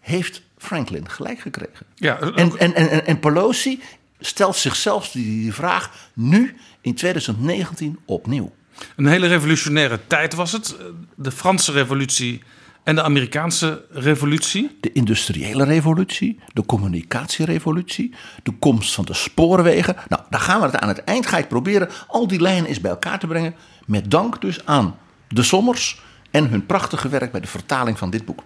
heeft 0.00 0.42
Franklin 0.58 1.08
gelijk 1.08 1.40
gekregen? 1.40 1.86
Ja, 1.94 2.18
En, 2.20 2.34
en, 2.34 2.74
en, 2.74 2.90
en- 2.90 3.06
en 3.06 3.20
Pelosi 3.20 3.80
stelt 4.20 4.56
zichzelf 4.56 5.10
die, 5.10 5.24
die 5.24 5.54
vraag 5.54 5.90
nu 6.14 6.56
in 6.80 6.94
2019 6.94 7.98
opnieuw. 8.04 8.52
Een 8.96 9.06
hele 9.06 9.26
revolutionaire 9.26 10.00
tijd 10.06 10.34
was 10.34 10.52
het. 10.52 10.76
De 11.14 11.30
Franse 11.30 11.72
revolutie 11.72 12.42
en 12.84 12.94
de 12.94 13.02
Amerikaanse 13.02 13.84
revolutie. 13.90 14.76
De 14.80 14.92
industriële 14.92 15.64
revolutie, 15.64 16.38
de 16.52 16.66
communicatierevolutie, 16.66 18.14
de 18.42 18.52
komst 18.58 18.94
van 18.94 19.04
de 19.04 19.14
spoorwegen. 19.14 19.96
Nou, 20.08 20.22
daar 20.30 20.40
gaan 20.40 20.60
we 20.60 20.66
het 20.66 20.76
aan 20.76 20.88
het 20.88 21.04
eind. 21.04 21.26
Ga 21.26 21.38
ik 21.38 21.48
proberen 21.48 21.88
al 22.06 22.26
die 22.26 22.40
lijnen 22.40 22.66
eens 22.66 22.80
bij 22.80 22.90
elkaar 22.90 23.18
te 23.18 23.26
brengen. 23.26 23.54
Met 23.86 24.10
dank 24.10 24.40
dus 24.40 24.66
aan 24.66 24.96
de 25.28 25.42
Sommers 25.42 26.00
en 26.30 26.48
hun 26.48 26.66
prachtige 26.66 27.08
werk 27.08 27.32
bij 27.32 27.40
de 27.40 27.46
vertaling 27.46 27.98
van 27.98 28.10
dit 28.10 28.24
boek. 28.24 28.42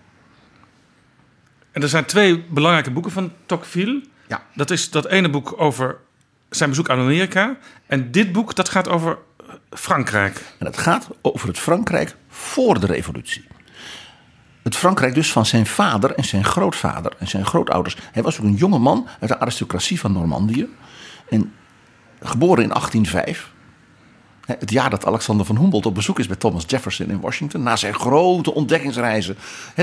En 1.73 1.83
er 1.83 1.89
zijn 1.89 2.05
twee 2.05 2.45
belangrijke 2.45 2.91
boeken 2.91 3.13
van 3.13 3.33
Tocqueville. 3.47 4.03
Ja. 4.29 4.43
Dat 4.55 4.71
is 4.71 4.91
dat 4.91 5.07
ene 5.07 5.31
boek 5.31 5.55
over 5.61 5.97
zijn 6.51 6.69
bezoek 6.69 6.89
aan 6.89 6.99
Amerika. 6.99 7.57
En 7.87 8.11
dit 8.11 8.33
boek 8.33 8.55
dat 8.55 8.69
gaat 8.69 8.89
over 8.89 9.19
Frankrijk. 9.71 10.43
En 10.59 10.67
het 10.67 10.79
gaat 10.79 11.09
over 11.23 11.49
het 11.49 11.59
Frankrijk 11.59 12.17
voor 12.29 12.81
de 12.81 12.87
revolutie. 12.87 13.45
Het 14.63 14.77
Frankrijk 14.77 15.15
dus 15.15 15.33
van 15.33 15.47
zijn 15.47 15.67
vader 15.67 16.15
en 16.15 16.25
zijn 16.25 16.45
grootvader 16.45 17.13
en 17.19 17.29
zijn 17.29 17.47
grootouders. 17.47 17.97
Hij 18.13 18.23
was 18.23 18.41
ook 18.41 18.47
een 18.47 18.55
jonge 18.55 18.79
man 18.79 19.09
uit 19.21 19.31
de 19.31 19.39
aristocratie 19.39 20.01
van 20.01 20.13
Normandië. 20.13 20.69
En 21.29 21.53
geboren 22.23 22.63
in 22.63 22.69
1805. 22.69 23.53
Het 24.47 24.71
jaar 24.71 24.91
dat 24.91 25.07
Alexander 25.07 25.47
van 25.47 25.59
Humboldt 25.59 25.87
op 25.87 25.95
bezoek 25.95 26.19
is 26.19 26.27
bij 26.27 26.37
Thomas 26.37 26.65
Jefferson 26.67 27.11
in 27.11 27.21
Washington. 27.21 27.63
Na 27.63 27.77
zijn 27.77 27.95
grote 27.95 28.55
ontdekkingsreizen 28.55 29.37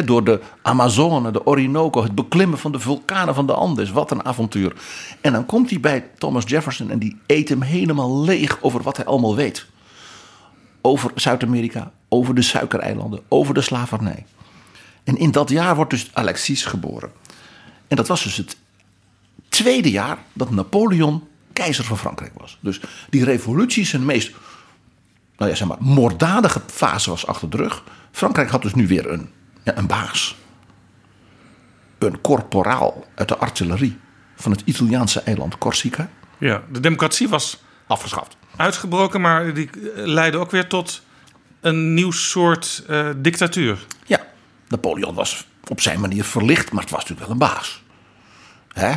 door 0.06 0.24
de 0.24 0.42
Amazone, 0.62 1.32
de 1.32 1.46
Orinoco, 1.46 2.04
het 2.04 2.16
beklimmen 2.16 2.60
van 2.60 2.72
de 2.72 2.80
vulkanen 2.80 3.36
van 3.36 3.48
de 3.48 3.54
Andes. 3.54 3.92
Wat 3.92 4.12
een 4.12 4.26
avontuur. 4.26 4.76
En 5.22 5.34
dan 5.34 5.46
komt 5.46 5.70
hij 5.70 5.80
bij 5.80 6.10
Thomas 6.18 6.44
Jefferson 6.48 6.92
en 6.92 7.00
die 7.00 7.18
eet 7.26 7.50
hem 7.50 7.62
helemaal 7.62 8.22
leeg 8.22 8.62
over 8.62 8.82
wat 8.82 8.98
hij 8.98 9.06
allemaal 9.06 9.36
weet. 9.36 9.66
Over 10.82 11.12
Zuid-Amerika, 11.16 11.92
over 12.10 12.36
de 12.36 12.42
suikereilanden, 12.42 13.20
over 13.28 13.54
de 13.54 13.62
slavernij. 13.62 14.26
En 15.04 15.18
in 15.18 15.32
dat 15.32 15.50
jaar 15.50 15.76
wordt 15.76 15.92
dus 15.92 16.10
Alexis 16.14 16.66
geboren. 16.66 17.12
En 17.88 17.96
dat 17.96 18.08
was 18.08 18.24
dus 18.24 18.38
het 18.38 18.58
tweede 19.50 19.92
jaar 19.92 20.18
dat 20.34 20.50
Napoleon 20.50 21.24
keizer 21.54 21.84
van 21.84 21.98
Frankrijk 21.98 22.32
was. 22.38 22.58
Dus 22.62 22.82
die 23.10 23.24
revolutie 23.24 23.86
zijn 23.86 24.06
meest 24.06 24.32
nou 25.42 25.54
ja, 25.54 25.60
zeg 25.60 25.68
maar, 25.68 25.78
moorddadige 25.80 26.62
fase 26.68 27.10
was 27.10 27.28
achter 27.28 27.50
de 27.50 27.58
rug. 27.58 27.84
Frankrijk 28.12 28.50
had 28.50 28.62
dus 28.62 28.74
nu 28.74 28.88
weer 28.88 29.12
een, 29.12 29.30
ja, 29.64 29.78
een 29.78 29.88
baas. 29.88 30.36
Een 31.98 32.22
corporaal 32.22 33.06
uit 33.16 33.28
de 33.28 33.38
artillerie 33.38 34.00
van 34.36 34.52
het 34.52 34.62
Italiaanse 34.66 35.22
eiland 35.22 35.58
Corsica. 35.58 36.10
Ja, 36.38 36.64
de 36.72 36.80
democratie 36.80 37.30
was 37.30 37.64
Afgeschaft. 37.88 38.38
uitgebroken, 38.56 39.22
maar 39.22 39.54
die 39.54 39.70
eh, 39.70 40.06
leidde 40.06 40.38
ook 40.38 40.52
weer 40.52 40.68
tot 40.68 41.02
een 41.62 41.94
nieuw 41.94 42.12
soort 42.12 42.84
eh, 42.88 43.10
dictatuur. 43.18 43.86
Ja, 44.06 44.20
Napoleon 44.68 45.16
was 45.16 45.46
op 45.68 45.82
zijn 45.82 46.00
manier 46.00 46.24
verlicht, 46.24 46.72
maar 46.72 46.82
het 46.82 46.92
was 46.92 47.00
natuurlijk 47.00 47.28
wel 47.28 47.50
een 47.50 47.54
baas. 47.54 47.84
Hè? 48.74 48.92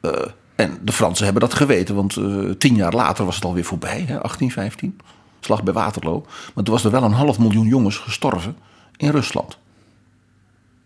Eh, 0.00 0.26
en 0.54 0.78
de 0.82 0.92
Fransen 0.92 1.24
hebben 1.24 1.42
dat 1.42 1.54
geweten, 1.54 1.94
want 1.94 2.18
tien 2.60 2.74
jaar 2.74 2.92
later 2.92 3.24
was 3.24 3.34
het 3.34 3.44
alweer 3.44 3.64
voorbij, 3.64 3.98
hè, 3.98 4.18
1815. 4.18 4.98
Slag 5.40 5.62
bij 5.62 5.72
Waterloo. 5.72 6.26
Maar 6.54 6.64
toen 6.64 6.74
was 6.74 6.84
er 6.84 6.90
wel 6.90 7.02
een 7.02 7.12
half 7.12 7.38
miljoen 7.38 7.66
jongens 7.66 7.96
gestorven 7.96 8.56
in 8.96 9.10
Rusland. 9.10 9.58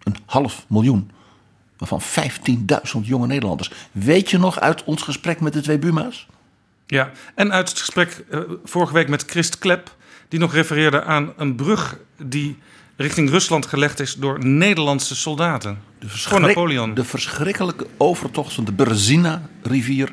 Een 0.03 0.17
half 0.25 0.65
miljoen. 0.69 1.11
Waarvan 1.77 2.01
15.000 2.03 3.01
jonge 3.03 3.27
Nederlanders. 3.27 3.71
Weet 3.93 4.31
je 4.31 4.39
nog 4.39 4.61
uit 4.61 4.85
ons 4.85 5.03
gesprek 5.03 5.41
met 5.41 5.53
de 5.53 5.61
twee 5.61 5.79
Buma's? 5.79 6.27
Ja, 6.87 7.11
en 7.35 7.53
uit 7.53 7.69
het 7.69 7.79
gesprek 7.79 8.25
eh, 8.31 8.41
vorige 8.65 8.93
week 8.93 9.09
met 9.09 9.25
Christ 9.27 9.59
Klep, 9.59 9.97
die 10.29 10.39
nog 10.39 10.53
refereerde 10.53 11.03
aan 11.03 11.33
een 11.37 11.55
brug 11.55 11.99
die 12.17 12.59
richting 12.97 13.31
Rusland 13.31 13.67
gelegd 13.67 14.01
is 14.01 14.15
door 14.15 14.45
Nederlandse 14.45 15.17
soldaten. 15.17 15.79
De 15.99 16.09
Voor 16.09 16.41
Napoleon. 16.41 16.95
De 16.95 17.05
verschrikkelijke 17.05 17.87
overtocht 17.97 18.53
van 18.53 18.65
de 18.65 18.73
Berzina-rivier. 18.73 20.13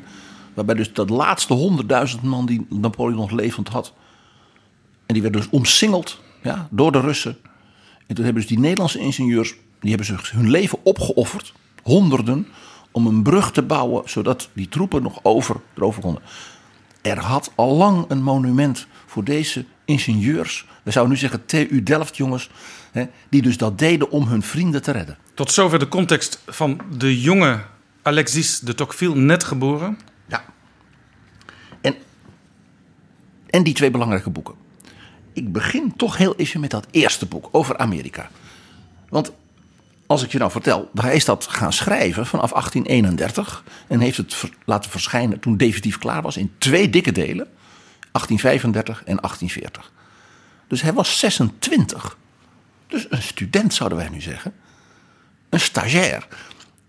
Waarbij 0.54 0.74
dus 0.74 0.92
dat 0.92 1.10
laatste 1.10 1.54
honderdduizend 1.54 2.22
man 2.22 2.46
die 2.46 2.66
Napoleon 2.68 3.16
nog 3.16 3.30
levend 3.30 3.68
had. 3.68 3.92
En 5.12 5.20
die 5.20 5.30
werd 5.30 5.42
dus 5.42 5.50
omsingeld 5.50 6.20
ja, 6.42 6.68
door 6.70 6.92
de 6.92 7.00
Russen. 7.00 7.36
En 8.06 8.14
toen 8.14 8.24
hebben 8.24 8.42
dus 8.42 8.50
die 8.50 8.58
Nederlandse 8.58 8.98
ingenieurs. 8.98 9.54
Die 9.80 9.94
hebben 9.94 10.18
hun 10.32 10.50
leven 10.50 10.78
opgeofferd. 10.82 11.52
Honderden. 11.82 12.46
Om 12.90 13.06
een 13.06 13.22
brug 13.22 13.52
te 13.52 13.62
bouwen. 13.62 14.08
Zodat 14.10 14.48
die 14.52 14.68
troepen 14.68 15.02
nog 15.02 15.18
over, 15.22 15.56
erover 15.76 16.02
konden. 16.02 16.22
Er 17.02 17.18
had 17.18 17.52
al 17.54 17.76
lang 17.76 18.04
een 18.08 18.22
monument 18.22 18.86
voor 19.06 19.24
deze 19.24 19.64
ingenieurs. 19.84 20.66
We 20.82 20.90
zouden 20.90 21.14
nu 21.14 21.20
zeggen 21.20 21.46
TU 21.46 21.82
Delft 21.82 22.16
jongens. 22.16 22.50
Hè, 22.92 23.04
die 23.28 23.42
dus 23.42 23.56
dat 23.56 23.78
deden 23.78 24.10
om 24.10 24.26
hun 24.26 24.42
vrienden 24.42 24.82
te 24.82 24.90
redden. 24.90 25.18
Tot 25.34 25.52
zover 25.52 25.78
de 25.78 25.88
context 25.88 26.42
van 26.46 26.80
de 26.96 27.20
jonge 27.20 27.60
Alexis 28.02 28.60
de 28.60 28.74
Tocqueville, 28.74 29.14
net 29.16 29.44
geboren. 29.44 29.98
Ja. 30.26 30.44
En, 31.80 31.94
en 33.46 33.62
die 33.62 33.74
twee 33.74 33.90
belangrijke 33.90 34.30
boeken. 34.30 34.61
Ik 35.32 35.52
begin 35.52 35.96
toch 35.96 36.16
heel 36.16 36.36
even 36.36 36.60
met 36.60 36.70
dat 36.70 36.86
eerste 36.90 37.26
boek 37.26 37.48
over 37.52 37.78
Amerika. 37.78 38.30
Want 39.08 39.32
als 40.06 40.22
ik 40.22 40.32
je 40.32 40.38
nou 40.38 40.50
vertel, 40.50 40.90
hij 40.94 41.14
is 41.14 41.24
dat 41.24 41.46
gaan 41.46 41.72
schrijven 41.72 42.26
vanaf 42.26 42.50
1831 42.50 43.64
en 43.88 44.00
heeft 44.00 44.16
het 44.16 44.50
laten 44.64 44.90
verschijnen 44.90 45.40
toen 45.40 45.56
definitief 45.56 45.98
klaar 45.98 46.22
was 46.22 46.36
in 46.36 46.52
twee 46.58 46.90
dikke 46.90 47.12
delen. 47.12 47.46
1835 48.12 48.98
en 48.98 49.16
1840. 49.16 49.92
Dus 50.66 50.82
hij 50.82 50.92
was 50.92 51.18
26. 51.18 52.16
Dus 52.86 53.06
een 53.10 53.22
student 53.22 53.74
zouden 53.74 53.98
wij 53.98 54.08
nu 54.08 54.20
zeggen. 54.20 54.54
Een 55.48 55.60
stagiair. 55.60 56.26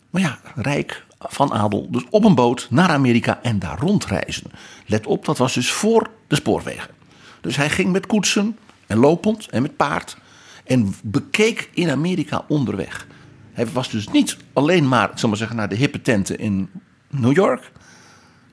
Maar 0.09 0.21
ja, 0.21 0.39
rijk 0.55 1.05
van 1.19 1.53
adel. 1.53 1.91
Dus 1.91 2.03
op 2.09 2.23
een 2.23 2.35
boot 2.35 2.67
naar 2.69 2.89
Amerika 2.89 3.39
en 3.41 3.59
daar 3.59 3.79
rondreizen. 3.79 4.51
Let 4.85 5.07
op, 5.07 5.25
dat 5.25 5.37
was 5.37 5.53
dus 5.53 5.71
voor 5.71 6.09
de 6.27 6.35
spoorwegen. 6.35 6.89
Dus 7.43 7.55
hij 7.55 7.69
ging 7.69 7.91
met 7.91 8.05
koetsen 8.05 8.57
en 8.87 8.97
lopend 8.97 9.49
en 9.49 9.61
met 9.61 9.75
paard. 9.75 10.17
En 10.65 10.95
bekeek 11.03 11.69
in 11.73 11.89
Amerika 11.89 12.45
onderweg. 12.47 13.07
Hij 13.53 13.67
was 13.67 13.89
dus 13.89 14.07
niet 14.07 14.37
alleen 14.53 14.87
maar, 14.87 15.11
ik 15.11 15.17
zal 15.17 15.29
maar 15.29 15.37
zeggen, 15.37 15.55
naar 15.55 15.69
de 15.69 15.75
hippe 15.75 16.01
tenten 16.01 16.37
in 16.37 16.69
New 17.09 17.35
York. 17.35 17.71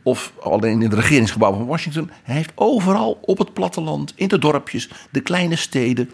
Of 0.03 0.33
alleen 0.41 0.83
in 0.83 0.91
het 0.91 0.99
regeringsgebouw 0.99 1.53
van 1.53 1.67
Washington. 1.67 2.11
Hij 2.23 2.35
heeft 2.35 2.53
overal 2.55 3.19
op 3.23 3.39
het 3.39 3.53
platteland, 3.53 4.13
in 4.17 4.29
de 4.29 4.39
dorpjes, 4.39 4.91
de 5.11 5.21
kleine 5.21 5.57
steden, 5.57 6.11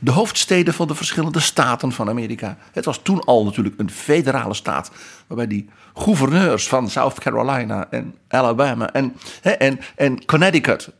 de 0.00 0.10
hoofdsteden 0.10 0.74
van 0.74 0.88
de 0.88 0.94
verschillende 0.94 1.40
staten 1.40 1.92
van 1.92 2.08
Amerika. 2.08 2.58
Het 2.72 2.84
was 2.84 3.00
toen 3.02 3.24
al 3.24 3.44
natuurlijk 3.44 3.74
een 3.78 3.90
federale 3.90 4.54
staat, 4.54 4.90
waarbij 5.26 5.46
die 5.46 5.68
gouverneurs 5.94 6.68
van 6.68 6.90
South 6.90 7.20
Carolina 7.20 7.90
en 7.90 8.14
Alabama 8.28 8.92
en, 8.92 9.16
en, 9.42 9.80
en 9.96 10.24
Connecticut 10.24 10.90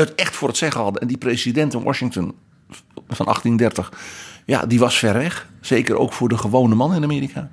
het 0.00 0.14
echt 0.14 0.36
voor 0.36 0.48
het 0.48 0.56
zeggen 0.56 0.80
hadden. 0.80 1.00
En 1.02 1.08
die 1.08 1.18
president 1.18 1.74
in 1.74 1.82
Washington 1.82 2.34
van 3.08 3.26
1830, 3.26 3.92
ja, 4.46 4.66
die 4.66 4.78
was 4.78 4.98
ver 4.98 5.12
weg. 5.12 5.48
Zeker 5.60 5.96
ook 5.96 6.12
voor 6.12 6.28
de 6.28 6.38
gewone 6.38 6.74
man 6.74 6.94
in 6.94 7.02
Amerika. 7.02 7.50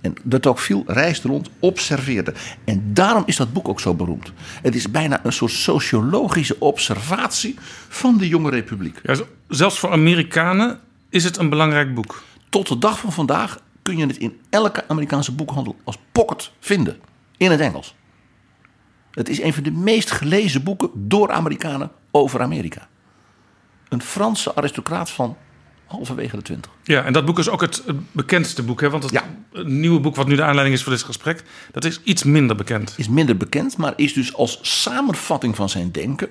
En 0.00 0.14
dat 0.22 0.46
ook 0.46 0.58
veel 0.58 0.84
reisde 0.86 1.28
rond, 1.28 1.50
observeerde. 1.60 2.34
En 2.64 2.90
daarom 2.92 3.22
is 3.26 3.36
dat 3.36 3.52
boek 3.52 3.68
ook 3.68 3.80
zo 3.80 3.94
beroemd. 3.94 4.32
Het 4.62 4.74
is 4.74 4.90
bijna 4.90 5.24
een 5.24 5.32
soort 5.32 5.52
sociologische 5.52 6.56
observatie 6.58 7.56
van 7.88 8.18
de 8.18 8.28
jonge 8.28 8.50
republiek. 8.50 9.00
Ja, 9.02 9.16
zelfs 9.48 9.78
voor 9.78 9.90
Amerikanen 9.90 10.80
is 11.08 11.24
het 11.24 11.36
een 11.36 11.48
belangrijk 11.48 11.94
boek. 11.94 12.22
Tot 12.48 12.68
de 12.68 12.78
dag 12.78 12.98
van 12.98 13.12
vandaag 13.12 13.60
kun 13.82 13.96
je 13.96 14.06
het 14.06 14.16
in 14.16 14.40
elke 14.50 14.88
Amerikaanse 14.88 15.32
boekhandel 15.32 15.76
als 15.84 15.98
pocket 16.12 16.50
vinden. 16.60 16.96
In 17.36 17.50
het 17.50 17.60
Engels. 17.60 17.95
Het 19.16 19.28
is 19.28 19.40
een 19.40 19.52
van 19.52 19.62
de 19.62 19.70
meest 19.70 20.10
gelezen 20.10 20.62
boeken 20.62 20.90
door 20.94 21.30
Amerikanen 21.32 21.90
over 22.10 22.40
Amerika. 22.42 22.88
Een 23.88 24.02
Franse 24.02 24.54
aristocraat 24.54 25.10
van 25.10 25.36
halverwege 25.86 26.36
de 26.36 26.42
twintig. 26.42 26.70
Ja, 26.84 27.04
en 27.04 27.12
dat 27.12 27.24
boek 27.24 27.38
is 27.38 27.48
ook 27.48 27.60
het 27.60 27.82
bekendste 28.12 28.62
boek. 28.62 28.80
Hè? 28.80 28.90
Want 28.90 29.02
het, 29.02 29.12
Ja. 29.12 29.24
nieuwe 29.64 30.00
boek 30.00 30.16
wat 30.16 30.26
nu 30.26 30.36
de 30.36 30.42
aanleiding 30.42 30.76
is 30.76 30.82
voor 30.82 30.92
dit 30.92 31.02
gesprek... 31.02 31.44
dat 31.72 31.84
is 31.84 32.00
iets 32.02 32.24
minder 32.24 32.56
bekend. 32.56 32.94
Is 32.96 33.08
minder 33.08 33.36
bekend, 33.36 33.76
maar 33.76 33.92
is 33.96 34.12
dus 34.12 34.34
als 34.34 34.58
samenvatting 34.82 35.56
van 35.56 35.68
zijn 35.68 35.90
denken 35.90 36.28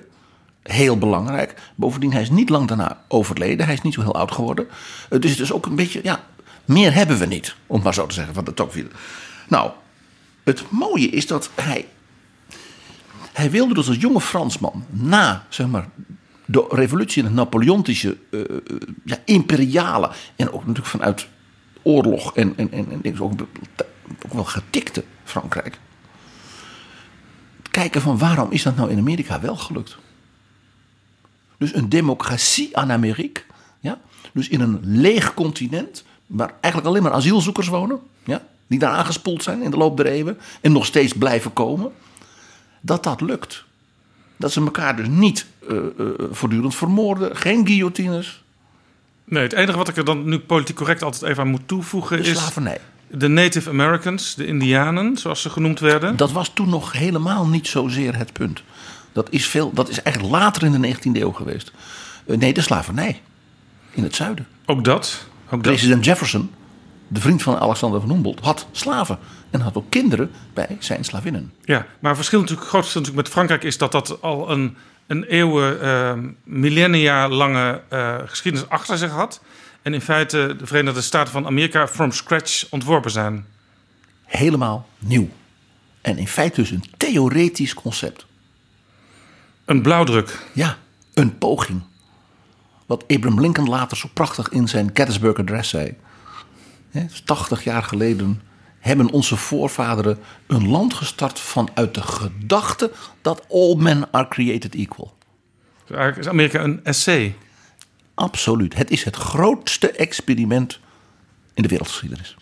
heel 0.62 0.98
belangrijk. 0.98 1.54
Bovendien, 1.74 2.12
hij 2.12 2.22
is 2.22 2.30
niet 2.30 2.48
lang 2.48 2.68
daarna 2.68 3.02
overleden. 3.08 3.66
Hij 3.66 3.74
is 3.74 3.82
niet 3.82 3.94
zo 3.94 4.00
heel 4.00 4.14
oud 4.14 4.32
geworden. 4.32 4.66
Dus 5.08 5.30
het 5.30 5.40
is 5.40 5.52
ook 5.52 5.66
een 5.66 5.76
beetje, 5.76 6.00
ja, 6.02 6.24
meer 6.64 6.94
hebben 6.94 7.18
we 7.18 7.26
niet, 7.26 7.56
om 7.66 7.82
maar 7.82 7.94
zo 7.94 8.06
te 8.06 8.14
zeggen, 8.14 8.34
van 8.34 8.44
de 8.44 8.54
Tocqueville. 8.54 8.90
Nou, 9.48 9.70
het 10.44 10.64
mooie 10.70 11.08
is 11.08 11.26
dat 11.26 11.50
hij, 11.54 11.86
hij 13.36 13.50
wilde 13.50 13.74
dus 13.74 13.88
als 13.88 13.96
jonge 13.96 14.20
Fransman 14.20 14.84
na, 14.90 15.46
zeg 15.48 15.66
maar, 15.66 15.88
de 16.44 16.66
revolutie 16.68 17.18
in 17.18 17.28
het 17.28 17.34
Napoleontische, 17.36 18.16
eh, 18.30 18.40
eh, 18.40 18.48
ja, 19.04 19.18
imperiale 19.24 20.10
en 20.36 20.52
ook 20.52 20.60
natuurlijk 20.60 20.86
vanuit 20.86 21.28
oorlog 21.82 22.34
en, 22.34 22.52
en, 22.56 22.72
en, 22.72 23.00
en 23.02 23.20
ook, 23.20 23.32
ook 24.24 24.32
wel 24.32 24.44
getikte 24.44 25.04
Frankrijk. 25.24 25.78
Kijken 27.70 28.00
van 28.00 28.18
waarom 28.18 28.50
is 28.50 28.62
dat 28.62 28.76
nou 28.76 28.90
in 28.90 28.98
Amerika 28.98 29.40
wel 29.40 29.56
gelukt? 29.56 29.96
Dus 31.58 31.74
een 31.74 31.88
democratie 31.88 32.76
aan 32.76 32.92
Amerika. 32.92 33.42
Ja? 33.80 34.00
Dus 34.32 34.48
in 34.48 34.60
een 34.60 34.80
leeg 34.82 35.34
continent, 35.34 36.04
waar 36.26 36.54
eigenlijk 36.60 36.86
alleen 36.86 37.02
maar 37.02 37.18
asielzoekers 37.18 37.68
wonen. 37.68 38.00
Ja? 38.24 38.42
Die 38.66 38.78
daar 38.78 38.92
aangespoeld 38.92 39.42
zijn 39.42 39.62
in 39.62 39.70
de 39.70 39.76
loop 39.76 39.96
der 39.96 40.06
eeuwen. 40.06 40.38
En 40.60 40.72
nog 40.72 40.86
steeds 40.86 41.12
blijven 41.12 41.52
komen. 41.52 41.92
Dat 42.86 43.02
dat 43.04 43.20
lukt. 43.20 43.64
Dat 44.36 44.52
ze 44.52 44.60
elkaar 44.60 44.96
dus 44.96 45.08
niet 45.08 45.46
eh, 45.68 45.76
eh, 45.76 46.06
voortdurend 46.30 46.74
vermoorden. 46.74 47.36
Geen 47.36 47.66
guillotines. 47.66 48.42
Nee, 49.24 49.42
het 49.42 49.52
enige 49.52 49.78
wat 49.78 49.88
ik 49.88 49.96
er 49.96 50.04
dan 50.04 50.28
nu 50.28 50.38
politiek 50.38 50.76
correct 50.76 51.02
altijd 51.02 51.22
even 51.22 51.42
aan 51.42 51.48
moet 51.48 51.68
toevoegen... 51.68 52.22
De 52.22 52.28
is 52.28 52.38
slavernij. 52.38 52.80
de 53.08 53.28
Native 53.28 53.70
Americans, 53.70 54.34
de 54.34 54.46
Indianen, 54.46 55.16
zoals 55.16 55.42
ze 55.42 55.50
genoemd 55.50 55.80
werden. 55.80 56.16
Dat 56.16 56.32
was 56.32 56.50
toen 56.54 56.68
nog 56.68 56.92
helemaal 56.92 57.46
niet 57.46 57.66
zozeer 57.66 58.16
het 58.16 58.32
punt. 58.32 58.62
Dat 59.12 59.30
is, 59.30 59.46
veel, 59.46 59.72
dat 59.72 59.88
is 59.88 60.02
eigenlijk 60.02 60.36
later 60.36 60.62
in 60.62 60.80
de 60.80 60.94
19e 60.94 61.00
eeuw 61.12 61.32
geweest. 61.32 61.72
Eh, 62.26 62.36
nee, 62.36 62.52
de 62.52 62.60
slavernij. 62.60 63.22
In 63.90 64.02
het 64.02 64.14
zuiden. 64.14 64.46
Ook 64.66 64.84
dat. 64.84 65.26
Ook 65.44 65.50
dat. 65.50 65.72
President 65.72 66.04
Jefferson, 66.04 66.50
de 67.08 67.20
vriend 67.20 67.42
van 67.42 67.58
Alexander 67.58 68.00
van 68.00 68.10
Humboldt, 68.10 68.40
had 68.40 68.66
slaven. 68.72 69.18
En 69.50 69.60
had 69.60 69.76
ook 69.76 69.90
kinderen 69.90 70.30
bij 70.54 70.76
zijn 70.78 71.04
slavinnen. 71.04 71.52
Ja, 71.64 71.86
maar 71.98 72.10
het 72.10 72.16
verschil 72.16 72.40
natuurlijk, 72.40 72.68
groot 72.68 72.82
verschil 72.82 73.00
natuurlijk 73.00 73.26
met 73.26 73.34
Frankrijk 73.34 73.62
is 73.64 73.78
dat 73.78 73.92
dat 73.92 74.22
al 74.22 74.50
een, 74.50 74.76
een 75.06 75.24
eeuwen, 75.24 75.80
eh, 75.80 76.14
millennia 76.44 77.28
lange 77.28 77.80
eh, 77.88 78.16
geschiedenis 78.26 78.68
achter 78.68 78.98
zich 78.98 79.10
had. 79.10 79.40
En 79.82 79.94
in 79.94 80.00
feite 80.00 80.54
de 80.58 80.66
Verenigde 80.66 81.00
Staten 81.00 81.32
van 81.32 81.46
Amerika 81.46 81.88
from 81.88 82.12
scratch 82.12 82.66
ontworpen 82.70 83.10
zijn. 83.10 83.46
Helemaal 84.24 84.88
nieuw. 84.98 85.28
En 86.00 86.18
in 86.18 86.28
feite 86.28 86.60
dus 86.60 86.70
een 86.70 86.84
theoretisch 86.96 87.74
concept. 87.74 88.26
Een 89.64 89.82
blauwdruk. 89.82 90.38
Ja, 90.52 90.76
een 91.14 91.38
poging. 91.38 91.82
Wat 92.86 93.04
Abraham 93.08 93.40
Lincoln 93.40 93.68
later 93.68 93.96
zo 93.96 94.08
prachtig 94.12 94.48
in 94.48 94.68
zijn 94.68 94.90
Gettysburg 94.94 95.38
Address 95.38 95.70
zei. 95.70 95.96
Hè, 96.96 97.06
80 97.24 97.64
jaar 97.64 97.82
geleden 97.82 98.42
hebben 98.78 99.10
onze 99.10 99.36
voorvaderen 99.36 100.18
een 100.46 100.68
land 100.68 100.94
gestart 100.94 101.38
vanuit 101.40 101.94
de 101.94 102.02
gedachte 102.02 102.92
dat 103.22 103.46
all 103.50 103.74
men 103.74 104.12
are 104.12 104.28
created 104.28 104.74
equal. 104.74 105.14
Dus 105.86 105.96
eigenlijk 105.96 106.26
is 106.26 106.32
Amerika 106.32 106.62
een 106.62 106.84
essay. 106.84 107.36
Absoluut. 108.14 108.74
Het 108.74 108.90
is 108.90 109.04
het 109.04 109.16
grootste 109.16 109.90
experiment 109.90 110.80
in 111.54 111.62
de 111.62 111.68
wereldgeschiedenis. 111.68 112.36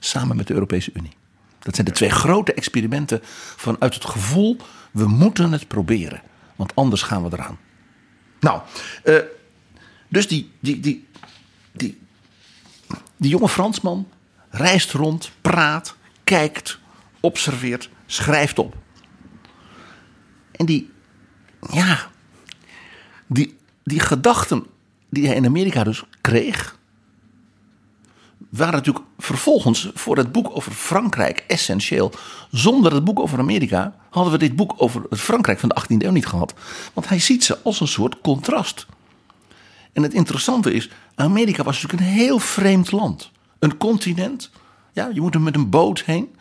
Samen 0.00 0.36
met 0.36 0.46
de 0.46 0.54
Europese 0.54 0.90
Unie. 0.94 1.16
Dat 1.58 1.74
zijn 1.74 1.86
de 1.86 1.92
twee 1.92 2.10
grote 2.10 2.54
experimenten 2.54 3.20
vanuit 3.56 3.94
het 3.94 4.04
gevoel: 4.04 4.56
we 4.90 5.06
moeten 5.06 5.52
het 5.52 5.68
proberen, 5.68 6.22
want 6.56 6.74
anders 6.74 7.02
gaan 7.02 7.22
we 7.22 7.28
eraan. 7.32 7.58
Nou, 8.40 8.60
eh, 9.04 9.16
dus 10.08 10.28
die, 10.28 10.50
die, 10.60 10.80
die, 10.80 11.06
die, 11.72 11.98
die 13.18 13.30
jonge 13.30 13.48
Fransman 13.48 14.08
reist 14.50 14.92
rond, 14.92 15.30
praat, 15.40 15.96
kijkt, 16.24 16.78
observeert, 17.20 17.90
schrijft 18.06 18.58
op. 18.58 18.76
En 20.50 20.66
die, 20.66 20.90
ja, 21.70 22.06
die, 23.26 23.56
die 23.84 24.00
gedachten 24.00 24.66
die 25.08 25.26
hij 25.26 25.36
in 25.36 25.46
Amerika 25.46 25.84
dus 25.84 26.04
kreeg, 26.20 26.78
waren 28.48 28.74
natuurlijk 28.74 29.04
vervolgens 29.18 29.90
voor 29.94 30.16
het 30.16 30.32
boek 30.32 30.50
over 30.56 30.72
Frankrijk 30.72 31.44
essentieel. 31.46 32.12
Zonder 32.50 32.94
het 32.94 33.04
boek 33.04 33.20
over 33.20 33.38
Amerika 33.38 33.96
hadden 34.10 34.32
we 34.32 34.38
dit 34.38 34.56
boek 34.56 34.74
over 34.76 35.02
het 35.10 35.20
Frankrijk 35.20 35.58
van 35.58 35.68
de 35.68 35.82
18e 35.82 36.04
eeuw 36.04 36.10
niet 36.10 36.26
gehad. 36.26 36.54
Want 36.92 37.08
hij 37.08 37.18
ziet 37.18 37.44
ze 37.44 37.58
als 37.62 37.80
een 37.80 37.88
soort 37.88 38.20
contrast. 38.20 38.86
En 39.98 40.04
het 40.04 40.14
interessante 40.14 40.72
is, 40.72 40.90
Amerika 41.14 41.62
was 41.62 41.82
natuurlijk 41.82 42.10
een 42.10 42.16
heel 42.16 42.38
vreemd 42.38 42.92
land. 42.92 43.30
Een 43.58 43.76
continent, 43.76 44.50
ja, 44.92 45.10
je 45.12 45.20
moet 45.20 45.34
er 45.34 45.40
met 45.40 45.54
een 45.54 45.70
boot 45.70 46.02
heen. 46.02 46.34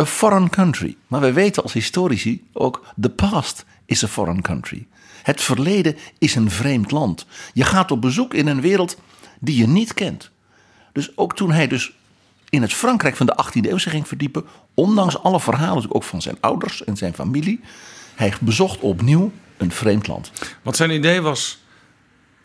A 0.00 0.06
foreign 0.06 0.50
country. 0.50 0.96
Maar 1.06 1.20
wij 1.20 1.34
weten 1.34 1.62
als 1.62 1.72
historici 1.72 2.44
ook, 2.52 2.84
the 3.00 3.10
past 3.10 3.64
is 3.86 4.04
a 4.04 4.08
foreign 4.08 4.42
country. 4.42 4.86
Het 5.22 5.40
verleden 5.40 5.96
is 6.18 6.34
een 6.34 6.50
vreemd 6.50 6.90
land. 6.90 7.26
Je 7.52 7.64
gaat 7.64 7.90
op 7.90 8.00
bezoek 8.00 8.34
in 8.34 8.46
een 8.46 8.60
wereld 8.60 8.98
die 9.40 9.56
je 9.56 9.66
niet 9.66 9.94
kent. 9.94 10.30
Dus 10.92 11.16
ook 11.16 11.36
toen 11.36 11.52
hij 11.52 11.68
dus 11.68 11.92
in 12.48 12.62
het 12.62 12.72
Frankrijk 12.72 13.16
van 13.16 13.26
de 13.26 13.44
18e 13.44 13.70
eeuw 13.70 13.78
zich 13.78 13.92
ging 13.92 14.08
verdiepen, 14.08 14.44
ondanks 14.74 15.22
alle 15.22 15.40
verhalen 15.40 15.94
ook 15.94 16.04
van 16.04 16.22
zijn 16.22 16.36
ouders 16.40 16.84
en 16.84 16.96
zijn 16.96 17.14
familie, 17.14 17.60
hij 18.14 18.34
bezocht 18.40 18.80
opnieuw 18.80 19.32
een 19.56 19.72
vreemd 19.72 20.06
land. 20.06 20.30
Want 20.62 20.76
zijn 20.76 20.90
idee 20.90 21.20
was: 21.20 21.64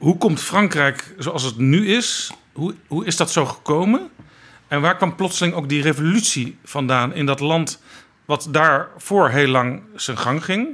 hoe 0.02 0.18
komt 0.18 0.42
Frankrijk 0.42 1.14
zoals 1.18 1.44
het 1.44 1.58
nu 1.58 1.88
is? 1.88 2.32
Hoe, 2.54 2.76
hoe 2.88 3.06
is 3.06 3.18
dat 3.18 3.32
zo 3.32 3.46
gekomen? 3.46 4.10
En 4.68 4.82
waar 4.82 4.98
kwam 4.98 5.16
plotseling 5.16 5.54
ook 5.54 5.70
die 5.70 5.82
revolutie 5.82 6.58
vandaan 6.64 7.14
in 7.14 7.26
dat 7.26 7.40
land, 7.40 7.82
wat 8.26 8.48
daarvoor 8.52 9.30
heel 9.30 9.48
lang 9.48 9.82
zijn 9.96 10.18
gang 10.18 10.46
ging? 10.46 10.68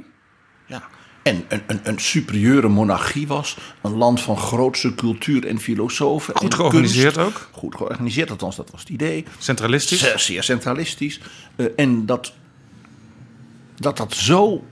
Ja. 0.66 0.82
En 1.22 1.44
een, 1.48 1.62
een, 1.66 1.80
een 1.82 1.98
superieure 1.98 2.68
monarchie 2.68 3.26
was. 3.26 3.56
Een 3.82 3.96
land 3.96 4.20
van 4.20 4.36
grootste 4.36 4.94
cultuur 4.94 5.46
en 5.46 5.58
filosofen. 5.58 6.36
Goed 6.36 6.50
en 6.50 6.56
georganiseerd 6.56 7.14
kunst. 7.14 7.28
ook. 7.28 7.48
Goed 7.52 7.74
georganiseerd, 7.74 8.30
althans 8.30 8.56
dat 8.56 8.70
was 8.70 8.80
het 8.80 8.88
idee. 8.88 9.24
Centralistisch. 9.38 10.00
Zeer, 10.00 10.18
zeer 10.18 10.42
centralistisch. 10.42 11.20
Eh, 11.56 11.66
en 11.76 12.06
dat, 12.06 12.32
dat 13.76 13.96
dat 13.96 14.14
zo 14.14 14.64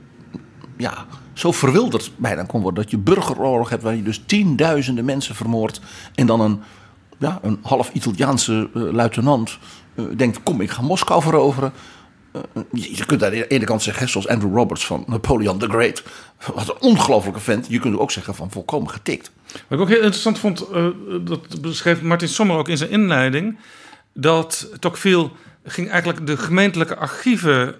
ja, 0.76 1.06
zo 1.36 1.52
verwilderd 1.52 2.10
bijna 2.16 2.42
kon 2.42 2.60
worden. 2.60 2.82
Dat 2.82 2.90
je 2.90 2.98
burgeroorlog 2.98 3.68
hebt 3.68 3.82
waar 3.82 3.96
je 3.96 4.02
dus 4.02 4.22
tienduizenden 4.26 5.04
mensen 5.04 5.34
vermoordt. 5.34 5.80
En 6.14 6.26
dan 6.26 6.40
een, 6.40 6.60
ja, 7.18 7.38
een 7.42 7.58
half 7.62 7.90
Italiaanse 7.92 8.70
uh, 8.74 8.92
luitenant 8.92 9.58
uh, 9.94 10.04
denkt: 10.16 10.42
kom, 10.42 10.60
ik 10.60 10.70
ga 10.70 10.82
Moskou 10.82 11.22
veroveren. 11.22 11.72
Uh, 12.32 12.42
je 12.70 13.04
kunt 13.06 13.24
aan 13.24 13.30
de 13.30 13.46
ene 13.46 13.64
kant 13.64 13.82
zeggen, 13.82 14.08
zoals 14.08 14.28
Andrew 14.28 14.56
Roberts 14.56 14.86
van 14.86 15.04
Napoleon 15.06 15.58
the 15.58 15.68
Great. 15.68 16.02
Wat 16.54 16.68
een 16.68 16.80
ongelofelijke 16.80 17.40
vent. 17.40 17.66
Je 17.68 17.78
kunt 17.78 17.98
ook 17.98 18.10
zeggen 18.10 18.34
van 18.34 18.50
volkomen 18.50 18.90
getikt. 18.90 19.30
Wat 19.52 19.78
ik 19.78 19.80
ook 19.80 19.88
heel 19.88 19.96
interessant 19.96 20.38
vond, 20.38 20.66
dat 21.20 21.60
beschreef 21.60 22.02
Martin 22.02 22.28
Sommer 22.28 22.56
ook 22.56 22.68
in 22.68 22.76
zijn 22.76 22.90
inleiding. 22.90 23.58
Dat 24.12 24.68
Tocqueville 24.78 25.30
ging 25.64 25.90
eigenlijk 25.90 26.26
de 26.26 26.36
gemeentelijke 26.36 26.96
archieven 26.96 27.74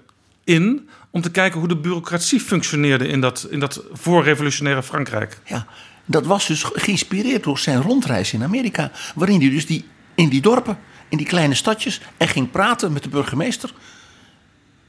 in 0.45 0.88
om 1.11 1.21
te 1.21 1.31
kijken 1.31 1.59
hoe 1.59 1.69
de 1.69 1.77
bureaucratie 1.77 2.40
functioneerde 2.40 3.07
in 3.07 3.21
dat, 3.21 3.47
in 3.51 3.61
dat 3.61 3.83
voorrevolutionaire 3.92 4.83
Frankrijk. 4.83 5.38
Ja, 5.45 5.66
dat 6.05 6.27
was 6.27 6.47
dus 6.47 6.62
geïnspireerd 6.62 7.45
door 7.45 7.59
zijn 7.59 7.83
rondreis 7.83 8.33
in 8.33 8.42
Amerika, 8.42 8.90
waarin 9.14 9.40
hij 9.40 9.51
dus 9.51 9.66
die, 9.66 9.85
in 10.14 10.29
die 10.29 10.40
dorpen, 10.40 10.79
in 11.09 11.16
die 11.16 11.27
kleine 11.27 11.55
stadjes, 11.55 12.01
en 12.16 12.29
ging 12.29 12.51
praten 12.51 12.92
met 12.92 13.03
de 13.03 13.09
burgemeester. 13.09 13.73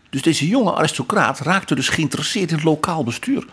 Dus 0.10 0.22
deze 0.22 0.48
jonge 0.48 0.76
aristocraat 0.76 1.40
raakte 1.40 1.76
dus 1.76 1.90
geïnteresseerd 1.90 2.50
in 2.50 2.56
het 2.56 2.66
lokaal 2.66 3.04
bestuur. 3.04 3.48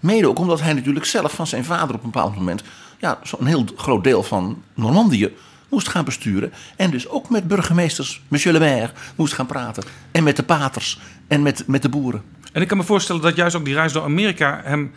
Mede 0.00 0.28
ook 0.28 0.38
omdat 0.38 0.60
hij 0.60 0.72
natuurlijk 0.72 1.04
zelf 1.04 1.32
van 1.32 1.46
zijn 1.46 1.64
vader 1.64 1.94
op 1.94 2.04
een 2.04 2.10
bepaald 2.10 2.34
moment 2.34 2.62
ja, 2.98 3.18
zo'n 3.22 3.46
heel 3.46 3.64
groot 3.76 4.04
deel 4.04 4.22
van 4.22 4.62
Normandië 4.74 5.32
moest 5.68 5.88
gaan 5.88 6.04
besturen. 6.04 6.52
En 6.76 6.90
dus 6.90 7.08
ook 7.08 7.30
met 7.30 7.48
burgemeesters, 7.48 8.22
monsieur 8.28 8.52
le 8.52 8.58
maire, 8.58 8.92
moest 9.16 9.32
gaan 9.32 9.46
praten. 9.46 9.84
En 10.10 10.24
met 10.24 10.36
de 10.36 10.42
paters 10.42 10.98
en 11.28 11.42
met, 11.42 11.66
met 11.66 11.82
de 11.82 11.88
boeren. 11.88 12.22
En 12.52 12.62
ik 12.62 12.68
kan 12.68 12.76
me 12.76 12.84
voorstellen 12.84 13.22
dat 13.22 13.36
juist 13.36 13.56
ook 13.56 13.64
die 13.64 13.74
reis 13.74 13.92
door 13.92 14.02
Amerika 14.02 14.60
hem 14.64 14.92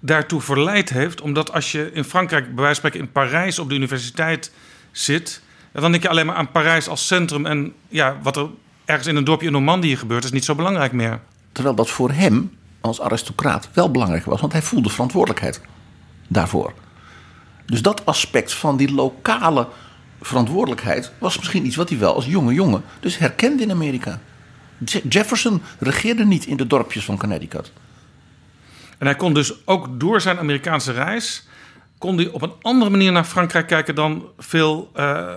daartoe 0.00 0.40
verleid 0.40 0.90
heeft. 0.90 1.20
Omdat 1.20 1.52
als 1.52 1.72
je 1.72 1.90
in 1.92 2.04
Frankrijk, 2.04 2.44
bij 2.44 2.64
wijze 2.64 2.80
van 2.80 2.90
spreken 2.90 3.00
in 3.06 3.12
Parijs 3.12 3.58
op 3.58 3.68
de 3.68 3.74
universiteit 3.74 4.52
zit... 4.90 5.42
dan 5.72 5.90
denk 5.90 6.02
je 6.02 6.08
alleen 6.08 6.26
maar 6.26 6.34
aan 6.34 6.50
Parijs 6.50 6.88
als 6.88 7.06
centrum. 7.06 7.46
En 7.46 7.72
ja, 7.88 8.16
wat 8.22 8.36
er 8.36 8.48
ergens 8.84 9.06
in 9.06 9.16
een 9.16 9.24
dorpje 9.24 9.46
in 9.46 9.52
Normandië 9.52 9.96
gebeurt, 9.96 10.24
is 10.24 10.32
niet 10.32 10.44
zo 10.44 10.54
belangrijk 10.54 10.92
meer. 10.92 11.20
Terwijl 11.52 11.74
dat 11.74 11.90
voor 11.90 12.10
hem 12.10 12.56
als 12.80 13.00
aristocraat 13.00 13.68
wel 13.72 13.90
belangrijk 13.90 14.24
was, 14.24 14.40
want 14.40 14.52
hij 14.52 14.62
voelde 14.62 14.90
verantwoordelijkheid 14.90 15.60
daarvoor. 16.28 16.72
Dus 17.66 17.82
dat 17.82 18.06
aspect 18.06 18.52
van 18.52 18.76
die 18.76 18.92
lokale 18.92 19.68
verantwoordelijkheid 20.20 21.12
was 21.18 21.38
misschien 21.38 21.66
iets 21.66 21.76
wat 21.76 21.88
hij 21.88 21.98
wel 21.98 22.14
als 22.14 22.26
jonge 22.26 22.52
jongen 22.52 22.82
dus 23.00 23.18
herkende 23.18 23.62
in 23.62 23.70
Amerika. 23.70 24.20
Jefferson 25.08 25.62
regeerde 25.78 26.24
niet 26.24 26.46
in 26.46 26.56
de 26.56 26.66
dorpjes 26.66 27.04
van 27.04 27.18
Connecticut. 27.18 27.72
En 28.98 29.06
hij 29.06 29.16
kon 29.16 29.34
dus 29.34 29.66
ook 29.66 30.00
door 30.00 30.20
zijn 30.20 30.38
Amerikaanse 30.38 30.92
reis 30.92 31.46
kon 32.04 32.16
hij 32.16 32.28
op 32.28 32.42
een 32.42 32.52
andere 32.62 32.90
manier 32.90 33.12
naar 33.12 33.24
Frankrijk 33.24 33.66
kijken 33.66 33.94
dan 33.94 34.26
veel 34.38 34.90
uh, 34.96 35.32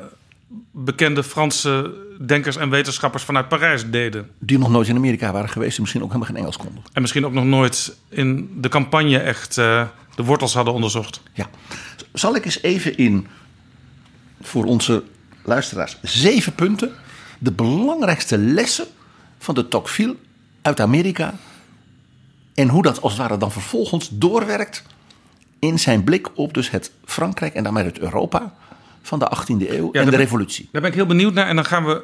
bekende 0.71 1.23
Franse 1.23 1.93
denkers 2.25 2.55
en 2.55 2.69
wetenschappers 2.69 3.23
vanuit 3.23 3.47
Parijs 3.47 3.89
deden. 3.89 4.29
Die 4.39 4.57
nog 4.57 4.69
nooit 4.69 4.87
in 4.87 4.95
Amerika 4.95 5.31
waren 5.31 5.49
geweest 5.49 5.75
en 5.75 5.81
misschien 5.81 6.01
ook 6.03 6.07
helemaal 6.07 6.29
geen 6.29 6.37
Engels 6.37 6.57
konden. 6.57 6.83
En 6.93 7.01
misschien 7.01 7.25
ook 7.25 7.33
nog 7.33 7.43
nooit 7.43 7.97
in 8.09 8.51
de 8.61 8.69
campagne 8.69 9.19
echt 9.19 9.57
uh, 9.57 9.87
de 10.15 10.23
wortels 10.23 10.53
hadden 10.53 10.73
onderzocht. 10.73 11.21
Ja. 11.33 11.49
Zal 12.13 12.35
ik 12.35 12.45
eens 12.45 12.61
even 12.61 12.97
in, 12.97 13.27
voor 14.41 14.65
onze 14.65 15.03
luisteraars, 15.43 15.97
zeven 16.01 16.53
punten... 16.53 16.91
de 17.39 17.51
belangrijkste 17.51 18.37
lessen 18.37 18.87
van 19.47 19.55
de 19.55 19.67
Tocqueville 19.67 20.15
uit 20.61 20.79
Amerika... 20.79 21.33
en 22.53 22.69
hoe 22.69 22.83
dat 22.83 23.01
als 23.01 23.11
het 23.11 23.21
ware 23.21 23.37
dan 23.37 23.51
vervolgens 23.51 24.09
doorwerkt... 24.11 24.83
in 25.59 25.79
zijn 25.79 26.03
blik 26.03 26.37
op 26.37 26.53
dus 26.53 26.69
het 26.69 26.91
Frankrijk 27.05 27.53
en 27.53 27.63
daarmee 27.63 27.83
het 27.83 27.99
Europa 27.99 28.53
van 29.01 29.19
de 29.19 29.31
18e 29.37 29.69
eeuw 29.69 29.89
ja, 29.91 30.01
en 30.01 30.09
de 30.09 30.15
revolutie. 30.15 30.69
Daar 30.71 30.81
ben 30.81 30.89
ik 30.89 30.97
heel 30.97 31.05
benieuwd 31.05 31.33
naar. 31.33 31.47
En 31.47 31.55
dan 31.55 31.65
gaan 31.65 31.85
we, 31.85 32.03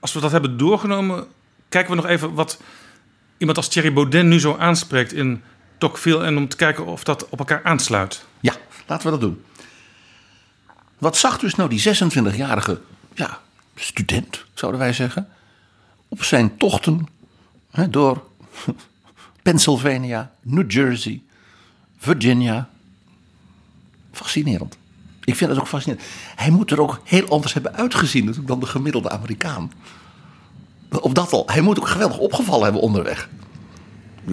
als 0.00 0.12
we 0.12 0.20
dat 0.20 0.30
hebben 0.30 0.56
doorgenomen... 0.56 1.26
kijken 1.68 1.90
we 1.90 1.96
nog 1.96 2.06
even 2.06 2.34
wat 2.34 2.60
iemand 3.38 3.56
als 3.58 3.68
Thierry 3.68 3.92
Baudet 3.92 4.24
nu 4.24 4.40
zo 4.40 4.56
aanspreekt 4.56 5.12
in 5.12 5.42
Tocqueville... 5.78 6.24
en 6.24 6.36
om 6.36 6.48
te 6.48 6.56
kijken 6.56 6.86
of 6.86 7.04
dat 7.04 7.28
op 7.28 7.38
elkaar 7.38 7.60
aansluit. 7.62 8.24
Ja, 8.40 8.54
laten 8.86 9.04
we 9.04 9.10
dat 9.10 9.20
doen. 9.20 9.44
Wat 10.98 11.16
zag 11.16 11.38
dus 11.38 11.54
nou 11.54 11.68
die 11.68 11.94
26-jarige 11.94 12.80
ja, 13.14 13.40
student, 13.74 14.44
zouden 14.54 14.80
wij 14.80 14.92
zeggen, 14.92 15.28
op 16.08 16.22
zijn 16.22 16.56
tochten 16.56 17.06
hè, 17.70 17.90
door 17.90 18.26
Pennsylvania, 19.42 20.32
New 20.42 20.70
Jersey, 20.70 21.22
Virginia. 21.98 22.68
Fascinerend. 24.12 24.78
Ik 25.24 25.34
vind 25.34 25.50
het 25.50 25.60
ook 25.60 25.68
fascinerend. 25.68 26.06
Hij 26.36 26.50
moet 26.50 26.70
er 26.70 26.80
ook 26.80 27.00
heel 27.04 27.28
anders 27.28 27.52
hebben 27.52 27.74
uitgezien 27.74 28.34
dan 28.44 28.60
de 28.60 28.66
gemiddelde 28.66 29.10
Amerikaan. 29.10 29.72
Op 30.90 31.14
dat 31.14 31.32
al. 31.32 31.42
Hij 31.46 31.60
moet 31.60 31.78
ook 31.78 31.88
geweldig 31.88 32.18
opgevallen 32.18 32.64
hebben 32.64 32.82
onderweg. 32.82 33.28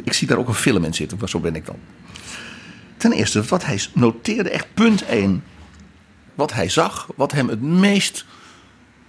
Ik 0.04 0.14
zie 0.14 0.28
daar 0.28 0.38
ook 0.38 0.48
een 0.48 0.54
film 0.54 0.84
in 0.84 0.94
zitten, 0.94 1.18
maar 1.18 1.30
zo 1.30 1.40
ben 1.40 1.56
ik 1.56 1.66
dan. 1.66 1.78
Ten 2.98 3.12
eerste, 3.12 3.44
wat 3.44 3.66
hij 3.66 3.82
noteerde, 3.94 4.50
echt 4.50 4.74
punt 4.74 5.06
1. 5.06 5.44
Wat 6.36 6.54
hij 6.54 6.70
zag, 6.70 7.08
wat 7.16 7.32
hem 7.32 7.50
het 7.50 7.62
meest 7.62 8.26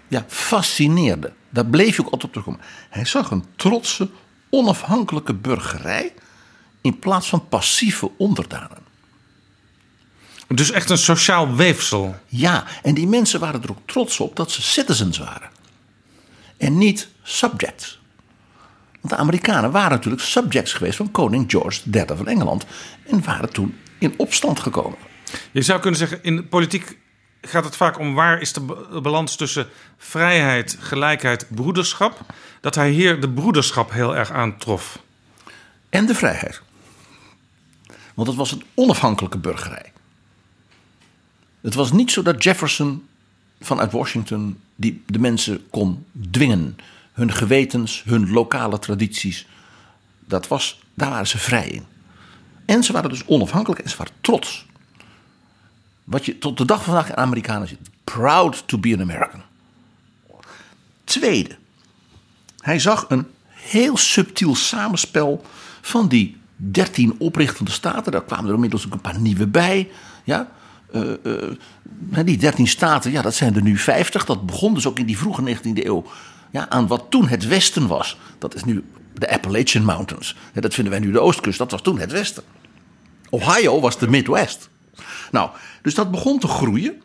ja, 0.09 0.25
fascineerde. 0.29 1.33
Daar 1.55 1.67
bleef 1.67 1.97
je 1.97 2.01
ook 2.01 2.13
altijd 2.13 2.25
op 2.25 2.31
terugkomen. 2.31 2.61
Hij 2.91 3.05
zag 3.05 3.31
een 3.31 3.45
trotse, 3.57 4.09
onafhankelijke 4.51 5.35
burgerij 5.35 6.15
in 6.81 6.99
plaats 6.99 7.29
van 7.29 7.49
passieve 7.49 8.11
onderdanen. 8.17 8.83
Dus 10.49 10.71
echt 10.71 10.91
een 10.91 10.99
sociaal 10.99 11.55
weefsel. 11.55 12.17
Ja, 12.27 12.65
en 12.83 12.95
die 12.95 13.07
mensen 13.07 13.41
waren 13.41 13.63
er 13.63 13.71
ook 13.71 13.87
trots 13.87 14.21
op 14.21 14.37
dat 14.37 14.51
ze 14.51 14.63
citizens 14.63 15.19
waren. 15.19 15.51
En 16.57 16.79
niet 16.79 17.09
subjects. 17.23 18.01
Want 19.01 19.15
de 19.15 19.17
Amerikanen 19.17 19.71
waren 19.71 19.91
natuurlijk 19.91 20.23
subjects 20.23 20.73
geweest 20.73 20.97
van 20.97 21.11
koning 21.11 21.51
George 21.51 21.81
III 21.93 22.05
van 22.07 22.29
Engeland. 22.29 22.65
En 23.07 23.25
waren 23.25 23.53
toen 23.53 23.77
in 23.99 24.15
opstand 24.17 24.61
gekomen. 24.61 24.99
Je 25.53 25.63
zou 25.63 25.81
kunnen 25.81 25.99
zeggen, 25.99 26.23
in 26.23 26.37
de 26.37 26.45
politiek 26.45 26.99
gaat 27.45 27.65
het 27.65 27.77
vaak 27.77 27.99
om 27.99 28.15
waar 28.15 28.41
is 28.41 28.53
de 28.53 28.61
balans 29.03 29.37
tussen 29.37 29.69
vrijheid, 29.97 30.77
gelijkheid, 30.81 31.47
broederschap. 31.49 32.21
Dat 32.61 32.75
hij 32.75 32.91
hier 32.91 33.21
de 33.21 33.31
broederschap 33.31 33.91
heel 33.93 34.17
erg 34.17 34.31
aantrof. 34.31 34.99
En 35.89 36.07
de 36.07 36.15
vrijheid. 36.15 36.63
Want 38.15 38.29
het 38.29 38.37
was 38.37 38.53
een 38.53 38.65
onafhankelijke 38.75 39.39
burgerij. 39.39 39.93
Het 41.61 41.75
was 41.75 41.93
niet 41.93 42.11
zo 42.11 42.23
dat 42.23 42.43
Jefferson 42.43 43.07
vanuit 43.61 43.93
Washington 43.93 44.61
die 44.77 45.03
de 45.07 45.19
mensen 45.19 45.71
kon 45.71 46.07
dwingen. 46.31 46.77
Hun 47.13 47.33
gewetens, 47.33 48.03
hun 48.07 48.31
lokale 48.31 48.79
tradities. 48.79 49.47
Dat 50.25 50.49
was, 50.49 50.83
daar 50.95 51.11
waren 51.11 51.27
ze 51.27 51.39
vrij 51.39 51.69
in. 51.69 51.85
En 52.65 52.83
ze 52.83 52.93
waren 52.93 53.11
dus 53.11 53.27
onafhankelijk 53.27 53.81
en 53.81 53.91
ze 53.91 53.97
waren 53.97 54.13
trots. 54.21 54.67
Wat 56.05 56.25
je 56.25 56.39
tot 56.39 56.59
de 56.59 56.65
dag 56.65 56.85
van 56.85 56.95
vandaag 56.95 57.11
in 57.11 57.17
Amerikanen 57.17 57.69
ziet. 57.69 57.79
Proud 58.05 58.69
to 58.69 58.79
be 58.79 58.93
an 58.95 59.01
American. 59.01 59.43
Tweede. 61.05 61.57
Hij 62.59 62.79
zag 62.79 63.05
een 63.09 63.27
heel 63.49 63.97
subtiel 63.97 64.55
samenspel 64.55 65.45
van 65.81 66.09
die 66.09 66.37
dertien 66.57 67.15
oprichtende 67.19 67.71
staten. 67.71 68.13
Daar 68.13 68.25
kwamen 68.25 68.49
er 68.49 68.55
inmiddels 68.55 68.87
ook 68.87 68.93
een 68.93 69.01
paar 69.01 69.19
nieuwe 69.19 69.47
bij. 69.47 69.89
Ja? 70.25 70.49
Uh, 70.95 71.11
uh, 71.23 72.25
die 72.25 72.37
dertien 72.37 72.67
staten, 72.67 73.11
ja, 73.11 73.23
dat 73.23 73.35
zijn 73.35 73.55
er 73.55 73.63
nu 73.63 73.77
vijftig. 73.77 74.25
Dat 74.25 74.47
begon 74.47 74.75
dus 74.75 74.87
ook 74.87 74.99
in 74.99 75.07
die 75.07 75.19
vroege 75.19 75.57
19e 75.57 75.85
eeuw 75.85 76.05
ja, 76.51 76.69
aan 76.69 76.87
wat 76.87 77.07
toen 77.09 77.29
het 77.29 77.47
Westen 77.47 77.87
was. 77.87 78.19
Dat 78.39 78.55
is 78.55 78.65
nu 78.65 78.85
de 79.15 79.31
Appalachian 79.31 79.85
Mountains. 79.85 80.37
dat 80.53 80.75
vinden 80.75 80.93
wij 80.93 81.03
nu 81.03 81.13
de 81.13 81.21
Oostkust. 81.21 81.59
Dat 81.59 81.71
was 81.71 81.83
toen 81.83 81.99
het 81.99 82.13
Westen. 82.13 82.43
Ohio 83.31 83.81
was 83.81 83.99
de 83.99 84.09
Midwest. 84.09 84.69
Nou, 85.35 85.51
dus 85.83 85.95
dat 85.95 86.11
begon 86.11 86.39
te 86.39 86.49
groeien. 86.49 87.03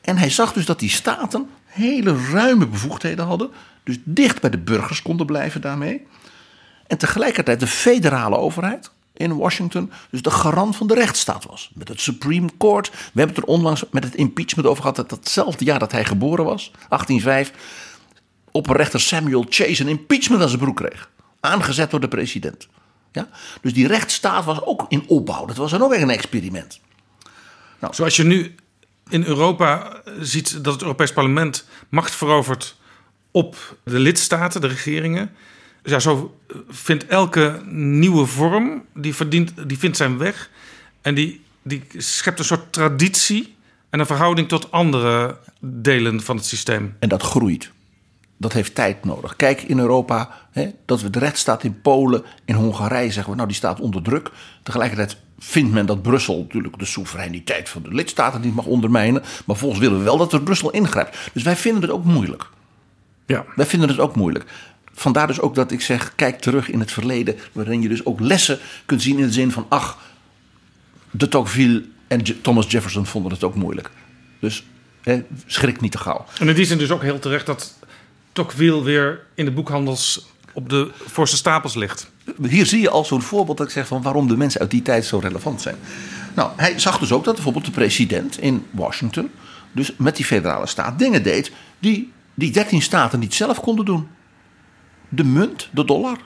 En 0.00 0.16
hij 0.16 0.30
zag 0.30 0.52
dus 0.52 0.66
dat 0.66 0.78
die 0.78 0.90
staten 0.90 1.50
hele 1.64 2.16
ruime 2.30 2.66
bevoegdheden 2.66 3.24
hadden. 3.26 3.50
Dus 3.82 3.96
dicht 4.04 4.40
bij 4.40 4.50
de 4.50 4.58
burgers 4.58 5.02
konden 5.02 5.26
blijven 5.26 5.60
daarmee. 5.60 6.06
En 6.86 6.98
tegelijkertijd 6.98 7.60
de 7.60 7.66
federale 7.66 8.36
overheid 8.36 8.90
in 9.12 9.36
Washington 9.36 9.92
dus 10.10 10.22
de 10.22 10.30
garant 10.30 10.76
van 10.76 10.86
de 10.86 10.94
rechtsstaat 10.94 11.44
was. 11.44 11.70
Met 11.74 11.88
het 11.88 12.00
Supreme 12.00 12.48
Court. 12.58 12.90
We 12.90 12.96
hebben 13.20 13.36
het 13.36 13.44
er 13.44 13.50
onlangs 13.50 13.84
met 13.90 14.04
het 14.04 14.14
impeachment 14.14 14.68
over 14.68 14.82
gehad. 14.82 14.96
Dat 14.96 15.10
datzelfde 15.10 15.64
jaar 15.64 15.78
dat 15.78 15.92
hij 15.92 16.04
geboren 16.04 16.44
was, 16.44 16.70
1805, 16.88 17.52
opperrechter 18.50 19.00
Samuel 19.00 19.46
Chase 19.48 19.82
een 19.82 19.88
impeachment 19.88 20.42
aan 20.42 20.48
zijn 20.48 20.60
broek 20.60 20.76
kreeg. 20.76 21.10
Aangezet 21.40 21.90
door 21.90 22.00
de 22.00 22.08
president. 22.08 22.68
Ja? 23.12 23.28
Dus 23.60 23.74
die 23.74 23.86
rechtsstaat 23.86 24.44
was 24.44 24.62
ook 24.64 24.84
in 24.88 25.04
opbouw. 25.06 25.46
Dat 25.46 25.56
was 25.56 25.70
dan 25.70 25.82
ook 25.82 25.90
weer 25.90 26.02
een 26.02 26.10
experiment. 26.10 26.80
Nou, 27.82 27.94
Zoals 27.94 28.16
je 28.16 28.24
nu 28.24 28.54
in 29.08 29.24
Europa 29.24 30.02
ziet 30.20 30.64
dat 30.64 30.72
het 30.72 30.82
Europees 30.82 31.12
Parlement 31.12 31.66
macht 31.88 32.14
verovert 32.14 32.76
op 33.30 33.76
de 33.84 33.98
lidstaten, 33.98 34.60
de 34.60 34.66
regeringen. 34.66 35.30
ja, 35.82 35.98
zo 35.98 36.38
vindt 36.68 37.06
elke 37.06 37.62
nieuwe 37.68 38.26
vorm, 38.26 38.84
die, 38.94 39.14
verdient, 39.14 39.52
die 39.68 39.78
vindt 39.78 39.96
zijn 39.96 40.18
weg. 40.18 40.50
En 41.00 41.14
die, 41.14 41.42
die 41.62 41.82
schept 41.96 42.38
een 42.38 42.44
soort 42.44 42.72
traditie 42.72 43.54
en 43.90 44.00
een 44.00 44.06
verhouding 44.06 44.48
tot 44.48 44.70
andere 44.70 45.38
delen 45.60 46.20
van 46.20 46.36
het 46.36 46.44
systeem. 46.44 46.96
En 46.98 47.08
dat 47.08 47.22
groeit. 47.22 47.70
Dat 48.42 48.52
heeft 48.52 48.74
tijd 48.74 49.04
nodig. 49.04 49.36
Kijk 49.36 49.62
in 49.62 49.78
Europa, 49.78 50.30
hè, 50.50 50.70
dat 50.84 51.02
we 51.02 51.10
de 51.10 51.18
rechtsstaat 51.18 51.64
in 51.64 51.80
Polen, 51.80 52.22
in 52.44 52.54
Hongarije 52.54 53.12
zeggen 53.12 53.30
we, 53.30 53.36
nou 53.36 53.48
die 53.48 53.56
staat 53.56 53.80
onder 53.80 54.02
druk. 54.02 54.30
Tegelijkertijd 54.62 55.16
vindt 55.38 55.72
men 55.72 55.86
dat 55.86 56.02
Brussel 56.02 56.38
natuurlijk 56.38 56.78
de 56.78 56.84
soevereiniteit 56.84 57.68
van 57.68 57.82
de 57.82 57.94
lidstaten 57.94 58.40
niet 58.40 58.54
mag 58.54 58.64
ondermijnen. 58.64 59.22
Maar 59.44 59.56
volgens 59.56 59.80
willen 59.80 59.98
we 59.98 60.04
wel 60.04 60.16
dat 60.16 60.32
er 60.32 60.42
Brussel 60.42 60.70
ingrijpt. 60.70 61.18
Dus 61.32 61.42
wij 61.42 61.56
vinden 61.56 61.82
het 61.82 61.90
ook 61.90 62.04
moeilijk. 62.04 62.48
Ja. 63.26 63.44
Wij 63.54 63.66
vinden 63.66 63.88
het 63.88 63.98
ook 63.98 64.16
moeilijk. 64.16 64.44
Vandaar 64.92 65.26
dus 65.26 65.40
ook 65.40 65.54
dat 65.54 65.70
ik 65.70 65.80
zeg, 65.80 66.14
kijk 66.14 66.40
terug 66.40 66.70
in 66.70 66.80
het 66.80 66.92
verleden, 66.92 67.36
waarin 67.52 67.82
je 67.82 67.88
dus 67.88 68.06
ook 68.06 68.20
lessen 68.20 68.58
kunt 68.86 69.02
zien 69.02 69.18
in 69.18 69.26
de 69.26 69.32
zin 69.32 69.50
van, 69.50 69.66
ach, 69.68 69.98
de 71.10 71.28
Tocqueville 71.28 71.84
en 72.08 72.42
Thomas 72.42 72.70
Jefferson 72.70 73.06
vonden 73.06 73.32
het 73.32 73.44
ook 73.44 73.54
moeilijk. 73.54 73.90
Dus 74.38 74.64
hè, 75.02 75.22
schrik 75.46 75.80
niet 75.80 75.92
te 75.92 75.98
gauw. 75.98 76.24
En 76.38 76.48
in 76.48 76.54
die 76.54 76.64
zin 76.64 76.78
dus 76.78 76.90
ook 76.90 77.02
heel 77.02 77.18
terecht 77.18 77.46
dat 77.46 77.78
Tocqueville 78.32 78.82
weer 78.82 79.20
in 79.34 79.44
de 79.44 79.50
boekhandels 79.50 80.26
op 80.52 80.68
de 80.68 80.90
voorste 81.06 81.36
stapels 81.36 81.74
ligt. 81.74 82.10
Hier 82.42 82.66
zie 82.66 82.80
je 82.80 82.90
al 82.90 83.04
zo'n 83.04 83.22
voorbeeld 83.22 83.56
dat 83.56 83.66
ik 83.66 83.72
zeg 83.72 83.86
van 83.86 84.02
waarom 84.02 84.28
de 84.28 84.36
mensen 84.36 84.60
uit 84.60 84.70
die 84.70 84.82
tijd 84.82 85.04
zo 85.04 85.18
relevant 85.18 85.60
zijn. 85.60 85.76
Nou, 86.34 86.50
hij 86.56 86.78
zag 86.78 86.98
dus 86.98 87.12
ook 87.12 87.24
dat 87.24 87.34
bijvoorbeeld 87.34 87.64
de 87.64 87.70
president 87.70 88.38
in 88.38 88.66
Washington, 88.70 89.30
dus 89.72 89.92
met 89.96 90.16
die 90.16 90.24
federale 90.24 90.66
staat, 90.66 90.98
dingen 90.98 91.22
deed 91.22 91.52
die 91.78 92.12
die 92.34 92.50
13 92.50 92.82
staten 92.82 93.18
niet 93.18 93.34
zelf 93.34 93.60
konden 93.60 93.84
doen. 93.84 94.08
De 95.08 95.24
munt, 95.24 95.68
de 95.72 95.84
dollar, 95.84 96.18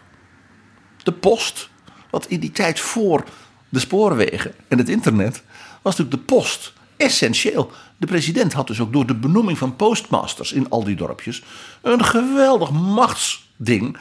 de 1.02 1.12
post. 1.12 1.68
Wat 2.10 2.26
in 2.26 2.40
die 2.40 2.52
tijd 2.52 2.80
voor 2.80 3.24
de 3.68 3.78
spoorwegen 3.78 4.54
en 4.68 4.78
het 4.78 4.88
internet 4.88 5.42
was 5.82 5.96
natuurlijk 5.96 6.28
de 6.28 6.34
post 6.34 6.72
essentieel. 6.96 7.70
De 7.96 8.06
president 8.06 8.52
had 8.52 8.66
dus 8.66 8.80
ook 8.80 8.92
door 8.92 9.06
de 9.06 9.14
benoeming 9.14 9.58
van 9.58 9.76
postmasters 9.76 10.52
in 10.52 10.70
al 10.70 10.84
die 10.84 10.96
dorpjes 10.96 11.42
een 11.82 12.04
geweldig 12.04 12.70
machtsding 12.70 13.98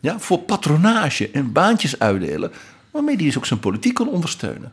ja, 0.00 0.18
voor 0.18 0.38
patronage 0.38 1.30
en 1.30 1.52
baantjes 1.52 1.98
uitdelen, 1.98 2.52
waarmee 2.90 3.16
hij 3.16 3.24
dus 3.24 3.36
ook 3.36 3.46
zijn 3.46 3.60
politiek 3.60 3.94
kon 3.94 4.08
ondersteunen. 4.08 4.72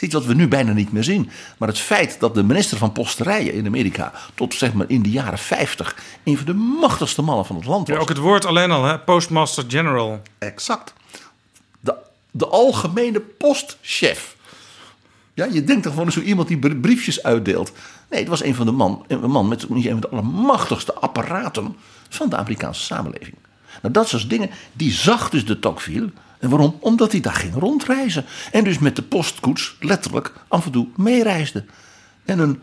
Iets 0.00 0.14
wat 0.14 0.24
we 0.24 0.34
nu 0.34 0.48
bijna 0.48 0.72
niet 0.72 0.92
meer 0.92 1.04
zien. 1.04 1.30
Maar 1.58 1.68
het 1.68 1.78
feit 1.78 2.20
dat 2.20 2.34
de 2.34 2.42
minister 2.42 2.78
van 2.78 2.92
Posterijen 2.92 3.52
in 3.52 3.66
Amerika 3.66 4.12
tot 4.34 4.54
zeg 4.54 4.72
maar 4.72 4.86
in 4.88 5.02
de 5.02 5.10
jaren 5.10 5.38
50 5.38 5.96
een 6.24 6.36
van 6.36 6.46
de 6.46 6.54
machtigste 6.54 7.22
mannen 7.22 7.46
van 7.46 7.56
het 7.56 7.64
land 7.64 7.88
was. 7.88 7.96
Ja, 7.96 8.02
ook 8.02 8.08
het 8.08 8.18
woord 8.18 8.44
alleen 8.44 8.70
al, 8.70 8.84
hè? 8.84 8.98
Postmaster 8.98 9.64
General. 9.68 10.22
Exact. 10.38 10.92
De, 11.80 11.94
de 12.30 12.46
algemene 12.46 13.20
postchef. 13.20 14.36
Ja, 15.40 15.46
je 15.52 15.64
denkt 15.64 15.82
toch 15.82 15.92
gewoon 15.92 16.12
zo 16.12 16.20
iemand 16.20 16.48
die 16.48 16.58
br- 16.58 16.74
briefjes 16.74 17.22
uitdeelt. 17.22 17.72
Nee, 18.10 18.20
het 18.20 18.28
was 18.28 18.42
een 18.42 18.54
van 18.54 18.66
de 18.66 18.72
man, 18.72 19.04
een 19.06 19.30
man 19.30 19.48
met 19.48 19.62
een 19.68 19.82
van 19.82 20.00
de 20.00 20.08
allermachtigste 20.08 20.94
apparaten 20.94 21.76
van 22.08 22.28
de 22.28 22.36
Amerikaanse 22.36 22.82
samenleving. 22.82 23.34
Nou, 23.82 23.94
dat 23.94 24.08
soort 24.08 24.30
dingen, 24.30 24.50
die 24.72 24.92
zag 24.92 25.30
dus 25.30 25.44
de 25.44 25.58
Tocqueville. 25.58 26.10
En 26.38 26.50
waarom? 26.50 26.76
Omdat 26.80 27.12
hij 27.12 27.20
daar 27.20 27.34
ging 27.34 27.54
rondreizen. 27.54 28.24
En 28.52 28.64
dus 28.64 28.78
met 28.78 28.96
de 28.96 29.02
postkoets 29.02 29.76
letterlijk 29.80 30.32
af 30.48 30.64
en 30.64 30.72
toe 30.72 30.88
meereisde. 30.96 31.64
En 32.24 32.38
een 32.38 32.60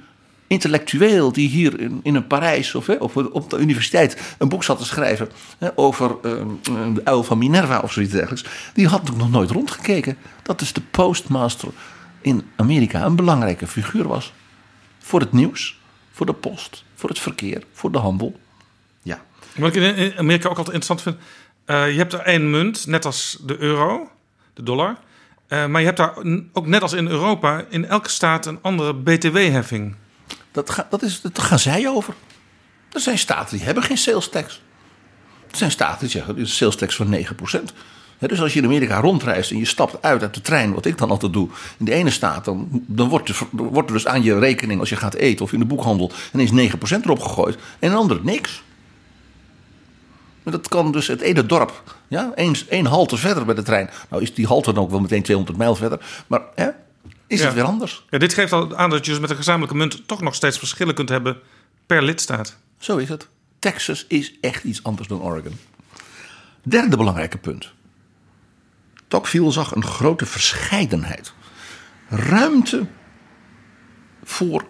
intellectueel 0.47 1.31
die 1.31 1.49
hier 1.49 1.79
in, 1.79 1.99
in 2.03 2.27
Parijs 2.27 2.75
of 2.75 2.87
hè, 2.87 2.93
op, 2.93 3.29
op 3.31 3.49
de 3.49 3.57
universiteit 3.57 4.35
een 4.37 4.49
boek 4.49 4.63
zat 4.63 4.77
te 4.77 4.85
schrijven 4.85 5.29
hè, 5.57 5.69
over 5.75 6.15
eh, 6.23 6.31
de 6.93 7.01
uil 7.03 7.23
van 7.23 7.37
Minerva 7.37 7.79
of 7.79 7.91
zoiets 7.91 8.11
dergelijks, 8.11 8.45
die 8.73 8.87
had 8.87 9.17
nog 9.17 9.31
nooit 9.31 9.51
rondgekeken. 9.51 10.17
Dat 10.43 10.59
dus 10.59 10.73
de 10.73 10.81
postmaster 10.81 11.69
in 12.27 12.49
Amerika 12.55 13.05
een 13.05 13.15
belangrijke 13.15 13.67
figuur 13.67 14.07
was. 14.07 14.33
Voor 14.99 15.19
het 15.19 15.31
nieuws, 15.31 15.79
voor 16.11 16.25
de 16.25 16.33
post, 16.33 16.83
voor 16.95 17.09
het 17.09 17.19
verkeer, 17.19 17.63
voor 17.73 17.91
de 17.91 17.97
handel. 17.97 18.39
Ja, 19.01 19.21
Wat 19.55 19.75
ik 19.75 19.83
in 19.97 20.17
Amerika 20.17 20.49
ook 20.49 20.57
altijd 20.57 20.75
interessant 20.75 21.01
vind. 21.01 21.17
eh, 21.65 21.91
je 21.91 21.97
hebt 21.97 22.13
er 22.13 22.19
één 22.19 22.49
munt, 22.49 22.85
net 22.87 23.05
als 23.05 23.37
de 23.45 23.57
euro, 23.57 24.11
de 24.53 24.63
dollar. 24.63 24.97
Eh, 25.47 25.65
maar 25.65 25.79
je 25.81 25.85
hebt 25.85 25.97
daar 25.97 26.13
ook 26.53 26.67
net 26.67 26.81
als 26.81 26.93
in 26.93 27.07
Europa 27.07 27.65
in 27.69 27.85
elke 27.85 28.09
staat 28.09 28.45
een 28.45 28.59
andere 28.61 28.93
BTW-heffing. 28.95 29.95
dat, 30.51 30.69
ga, 30.69 30.87
dat 30.89 31.01
is, 31.01 31.21
daar 31.21 31.45
gaan 31.45 31.59
zij 31.59 31.87
over. 31.89 32.13
Er 32.91 32.99
zijn 32.99 33.17
staten 33.17 33.57
die 33.57 33.65
hebben 33.65 33.83
geen 33.83 33.97
sales 33.97 34.29
tax. 34.29 34.61
Er 35.51 35.57
zijn 35.57 35.71
staten 35.71 35.99
die 35.99 36.09
zeggen, 36.09 36.35
is 36.37 36.41
een 36.41 36.47
sales 36.47 36.75
tax 36.75 36.95
van 36.95 37.25
9%. 37.25 37.73
Dus 38.19 38.41
als 38.41 38.53
je 38.53 38.59
in 38.59 38.65
Amerika 38.65 38.99
rondreist 38.99 39.51
en 39.51 39.57
je 39.57 39.65
stapt 39.65 40.01
uit 40.01 40.21
uit 40.21 40.33
de 40.33 40.41
trein, 40.41 40.73
wat 40.73 40.85
ik 40.85 40.97
dan 40.97 41.09
altijd 41.09 41.33
doe, 41.33 41.49
in 41.77 41.85
de 41.85 41.93
ene 41.93 42.09
staat, 42.09 42.45
dan, 42.45 42.67
dan 42.71 43.09
wordt, 43.09 43.29
er, 43.29 43.37
wordt 43.51 43.87
er 43.89 43.93
dus 43.95 44.07
aan 44.07 44.23
je 44.23 44.39
rekening 44.39 44.79
als 44.79 44.89
je 44.89 44.95
gaat 44.95 45.13
eten 45.13 45.45
of 45.45 45.53
in 45.53 45.59
de 45.59 45.65
boekhandel 45.65 46.11
ineens 46.33 46.73
9% 46.73 46.75
erop 47.03 47.19
gegooid. 47.19 47.55
En 47.55 47.61
in 47.79 47.91
een 47.91 47.97
andere 47.97 48.19
niks. 48.23 48.63
Maar 50.43 50.53
dat 50.53 50.67
kan 50.67 50.91
dus 50.91 51.07
het 51.07 51.21
ene 51.21 51.45
dorp, 51.45 51.83
ja, 52.07 52.31
één, 52.35 52.55
één 52.69 52.85
halte 52.85 53.17
verder 53.17 53.45
bij 53.45 53.55
de 53.55 53.63
trein. 53.63 53.89
Nou 54.09 54.21
is 54.21 54.33
die 54.33 54.47
halte 54.47 54.73
dan 54.73 54.83
ook 54.83 54.89
wel 54.89 54.99
meteen 54.99 55.23
200 55.23 55.57
mijl 55.57 55.75
verder, 55.75 55.99
maar 56.27 56.41
hè, 56.55 56.67
is 57.27 57.39
Ja. 57.39 57.45
het 57.45 57.53
weer 57.53 57.63
anders. 57.63 58.05
Ja, 58.09 58.17
dit 58.17 58.33
geeft 58.33 58.51
al 58.51 58.75
aan 58.75 58.89
dat 58.89 59.05
je 59.05 59.11
dus 59.11 59.19
met 59.19 59.29
een 59.29 59.35
gezamenlijke 59.35 59.75
munt 59.75 60.07
toch 60.07 60.21
nog 60.21 60.35
steeds 60.35 60.57
verschillen 60.57 60.93
kunt 60.95 61.09
hebben 61.09 61.37
per 61.85 62.03
lidstaat. 62.03 62.57
Zo 62.79 62.97
is 62.97 63.09
het. 63.09 63.27
Texas 63.59 64.05
is 64.07 64.33
echt 64.41 64.63
iets 64.63 64.83
anders 64.83 65.07
dan 65.07 65.21
Oregon. 65.21 65.57
Derde 66.63 66.97
belangrijke 66.97 67.37
punt. 67.37 67.71
Tocqueville 69.07 69.51
zag 69.51 69.75
een 69.75 69.83
grote 69.83 70.25
verscheidenheid. 70.25 71.33
Ruimte 72.09 72.85
voor 74.23 74.65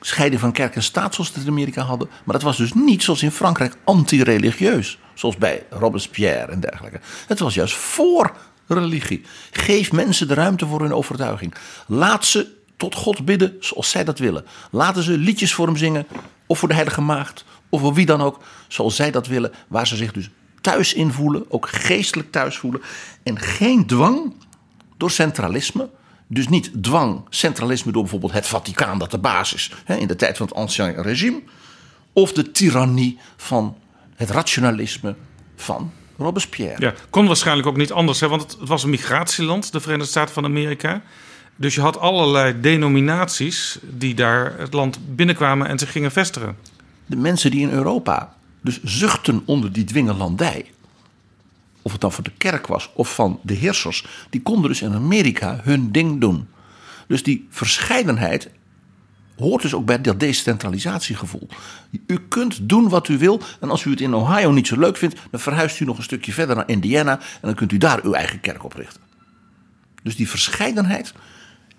scheiding 0.00 0.40
van 0.40 0.52
kerk 0.52 0.74
en 0.74 0.82
staat 0.82 1.14
zoals 1.14 1.30
we 1.30 1.38
het 1.38 1.46
in 1.46 1.52
Amerika 1.52 1.82
hadden. 1.82 2.08
Maar 2.24 2.34
dat 2.34 2.42
was 2.42 2.56
dus 2.56 2.72
niet 2.72 3.02
zoals 3.02 3.22
in 3.22 3.30
Frankrijk 3.30 3.76
anti-religieus. 3.84 4.98
Zoals 5.14 5.36
bij 5.36 5.66
Robespierre 5.70 6.52
en 6.52 6.60
dergelijke. 6.60 7.00
Het 7.26 7.38
was 7.38 7.54
juist 7.54 7.74
voor 7.74 8.36
religie. 8.66 9.22
Geef 9.50 9.92
mensen 9.92 10.28
de 10.28 10.34
ruimte 10.34 10.66
voor 10.66 10.80
hun 10.80 10.92
overtuiging. 10.92 11.54
Laat 11.86 12.24
ze 12.24 12.46
tot 12.76 12.94
God 12.94 13.24
bidden 13.24 13.56
zoals 13.60 13.90
zij 13.90 14.04
dat 14.04 14.18
willen. 14.18 14.44
Laten 14.70 15.02
ze 15.02 15.18
liedjes 15.18 15.54
voor 15.54 15.66
hem 15.66 15.76
zingen. 15.76 16.06
Of 16.46 16.58
voor 16.58 16.68
de 16.68 16.74
Heilige 16.74 17.00
Maagd. 17.00 17.44
Of 17.68 17.80
voor 17.80 17.94
wie 17.94 18.06
dan 18.06 18.20
ook. 18.20 18.40
Zoals 18.68 18.96
zij 18.96 19.10
dat 19.10 19.26
willen. 19.26 19.52
Waar 19.68 19.86
ze 19.86 19.96
zich 19.96 20.12
dus 20.12 20.30
thuis 20.64 20.94
in 20.94 21.12
voelen. 21.12 21.44
Ook 21.48 21.68
geestelijk 21.68 22.30
thuis 22.30 22.56
voelen. 22.56 22.82
En 23.22 23.38
geen 23.38 23.86
dwang 23.86 24.34
door 24.96 25.10
centralisme. 25.10 25.88
Dus 26.26 26.48
niet 26.48 26.70
dwang, 26.82 27.24
centralisme 27.28 27.92
door 27.92 28.02
bijvoorbeeld 28.02 28.32
het 28.32 28.46
Vaticaan 28.46 28.98
dat 28.98 29.10
de 29.10 29.18
basis 29.18 29.72
hè, 29.84 29.96
in 29.96 30.06
de 30.06 30.16
tijd 30.16 30.36
van 30.36 30.46
het 30.46 30.54
ancien 30.54 31.02
regime. 31.02 31.42
Of 32.12 32.32
de 32.32 32.50
tirannie 32.50 33.18
van 33.36 33.76
het 34.14 34.30
rationalisme 34.30 35.14
van 35.56 35.92
Robespierre. 36.18 36.80
Ja, 36.80 36.94
kon 37.10 37.26
waarschijnlijk 37.26 37.68
ook 37.68 37.76
niet 37.76 37.92
anders, 37.92 38.20
hè, 38.20 38.28
want 38.28 38.42
het, 38.42 38.56
het 38.60 38.68
was 38.68 38.82
een 38.82 38.90
migratieland, 38.90 39.72
de 39.72 39.80
Verenigde 39.80 40.10
Staten 40.10 40.34
van 40.34 40.44
Amerika. 40.44 41.02
Dus 41.56 41.74
je 41.74 41.80
had 41.80 41.98
allerlei 41.98 42.60
denominaties 42.60 43.78
die 43.82 44.14
daar 44.14 44.58
het 44.58 44.72
land 44.72 44.98
binnenkwamen 45.16 45.66
en 45.66 45.78
zich 45.78 45.92
gingen 45.92 46.12
vestigen. 46.12 46.56
De 47.06 47.16
mensen 47.16 47.50
die 47.50 47.60
in 47.60 47.70
Europa 47.70 48.33
dus 48.64 48.82
zuchten 48.82 49.42
onder 49.44 49.72
die 49.72 49.84
dwingelandij. 49.84 50.70
Of 51.82 51.92
het 51.92 52.00
dan 52.00 52.12
voor 52.12 52.24
de 52.24 52.32
kerk 52.38 52.66
was 52.66 52.90
of 52.94 53.14
van 53.14 53.40
de 53.42 53.54
heersers. 53.54 54.06
Die 54.30 54.42
konden 54.42 54.70
dus 54.70 54.82
in 54.82 54.94
Amerika 54.94 55.60
hun 55.62 55.92
ding 55.92 56.20
doen. 56.20 56.48
Dus 57.06 57.22
die 57.22 57.46
verscheidenheid 57.50 58.50
hoort 59.36 59.62
dus 59.62 59.74
ook 59.74 59.84
bij 59.84 60.00
dat 60.00 60.20
decentralisatiegevoel. 60.20 61.48
U 62.06 62.18
kunt 62.28 62.68
doen 62.68 62.88
wat 62.88 63.08
u 63.08 63.18
wil. 63.18 63.40
En 63.60 63.70
als 63.70 63.84
u 63.84 63.90
het 63.90 64.00
in 64.00 64.14
Ohio 64.14 64.50
niet 64.50 64.66
zo 64.66 64.78
leuk 64.78 64.96
vindt, 64.96 65.20
dan 65.30 65.40
verhuist 65.40 65.80
u 65.80 65.84
nog 65.84 65.96
een 65.96 66.02
stukje 66.02 66.32
verder 66.32 66.56
naar 66.56 66.68
Indiana. 66.68 67.18
En 67.18 67.40
dan 67.40 67.54
kunt 67.54 67.72
u 67.72 67.78
daar 67.78 68.00
uw 68.02 68.12
eigen 68.12 68.40
kerk 68.40 68.64
oprichten. 68.64 69.00
Dus 70.02 70.16
die 70.16 70.28
verscheidenheid 70.28 71.12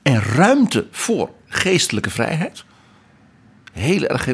en 0.01 0.21
ruimte 0.21 0.87
voor 0.91 1.29
geestelijke 1.47 2.09
vrijheid. 2.09 2.65
Heel 3.75 4.03
erg. 4.03 4.25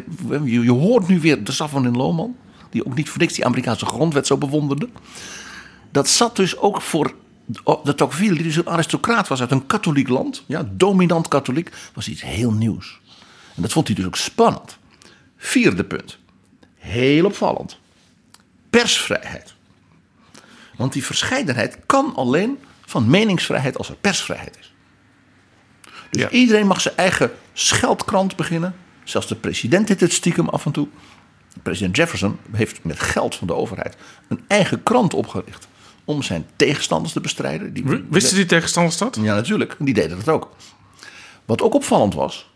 Je, 0.44 0.62
je 0.62 0.72
hoort 0.72 1.08
nu 1.08 1.20
weer 1.20 1.44
de 1.44 1.52
Saf 1.52 1.72
van 1.72 1.86
in 1.86 1.96
Lohman, 1.98 2.36
die 2.70 2.86
ook 2.86 2.96
niet 2.96 3.10
voor 3.10 3.20
niks 3.20 3.34
die 3.34 3.46
Amerikaanse 3.46 3.86
grondwet 3.86 4.28
zo 4.28 4.38
bewonderde. 4.38 4.90
Dat 5.92 6.10
zat 6.10 6.36
dus 6.36 6.58
ook 6.58 6.82
voor 6.82 7.14
de 7.84 7.96
Tocqueville, 7.96 8.34
die 8.34 8.44
dus 8.44 8.56
een 8.56 8.70
aristocraat 8.70 9.28
was 9.28 9.40
uit 9.42 9.52
een 9.52 9.66
katholiek 9.66 10.08
land, 10.08 10.44
ja, 10.48 10.70
dominant 10.72 11.28
katholiek, 11.28 11.72
was 11.94 12.08
iets 12.08 12.22
heel 12.22 12.52
nieuws. 12.52 13.00
En 13.56 13.62
dat 13.62 13.72
vond 13.72 13.88
hij 13.88 13.96
dus 13.96 14.06
ook 14.06 14.16
spannend. 14.16 14.78
Vierde 15.38 15.84
punt. 15.84 16.18
Heel 16.76 17.26
opvallend. 17.26 17.80
Persvrijheid. 18.70 19.54
Want 20.76 20.94
die 20.94 21.06
verscheidenheid 21.06 21.78
kan 21.86 22.16
alleen 22.16 22.60
van 22.86 23.10
meningsvrijheid 23.10 23.78
als 23.78 23.90
er 23.90 23.96
persvrijheid 23.96 24.58
is. 24.60 24.74
Dus 26.10 26.22
Ja. 26.22 26.30
iedereen 26.30 26.68
mag 26.68 26.82
zijn 26.82 26.98
eigen 26.98 27.32
scheldkrant 27.54 28.36
beginnen. 28.36 28.76
Zelfs 29.12 29.28
de 29.28 29.36
president 29.36 29.88
deed 29.88 30.00
het 30.00 30.14
stiekem 30.14 30.50
af 30.50 30.66
en 30.66 30.72
toe. 30.72 30.88
president 31.64 31.96
Jefferson 31.96 32.38
heeft 32.52 32.84
met 32.84 33.00
geld 33.00 33.36
van 33.36 33.48
de 33.48 33.54
overheid 33.54 33.96
een 34.28 34.44
eigen 34.48 34.84
krant 34.84 35.14
opgericht. 35.14 35.68
Om 36.06 36.24
zijn 36.24 36.46
tegenstanders 36.56 37.14
te 37.14 37.22
bestrijden. 37.22 37.74
Die, 37.74 38.04
Wisten 38.10 38.36
die 38.36 38.46
tegenstanders 38.46 38.98
dat? 38.98 39.18
Ja, 39.22 39.36
natuurlijk. 39.36 39.76
Die 39.80 39.94
deden 39.94 40.18
dat 40.18 40.30
ook. 40.30 40.56
Wat 41.46 41.62
ook 41.62 41.74
opvallend 41.74 42.14
was, 42.14 42.50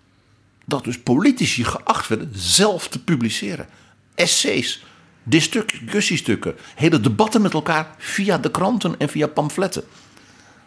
dat 0.66 0.84
dus 0.84 1.00
politici 1.00 1.64
geacht 1.64 2.08
werden 2.08 2.32
zelf 2.34 2.88
te 2.88 3.04
publiceren. 3.04 3.68
Essays, 4.16 4.86
discussiestukken, 5.24 6.56
hele 6.76 7.00
debatten 7.00 7.42
met 7.42 7.54
elkaar 7.54 7.96
via 7.98 8.38
de 8.38 8.52
kranten 8.52 8.96
en 8.98 9.10
via 9.10 9.28
pamfletten. 9.28 9.84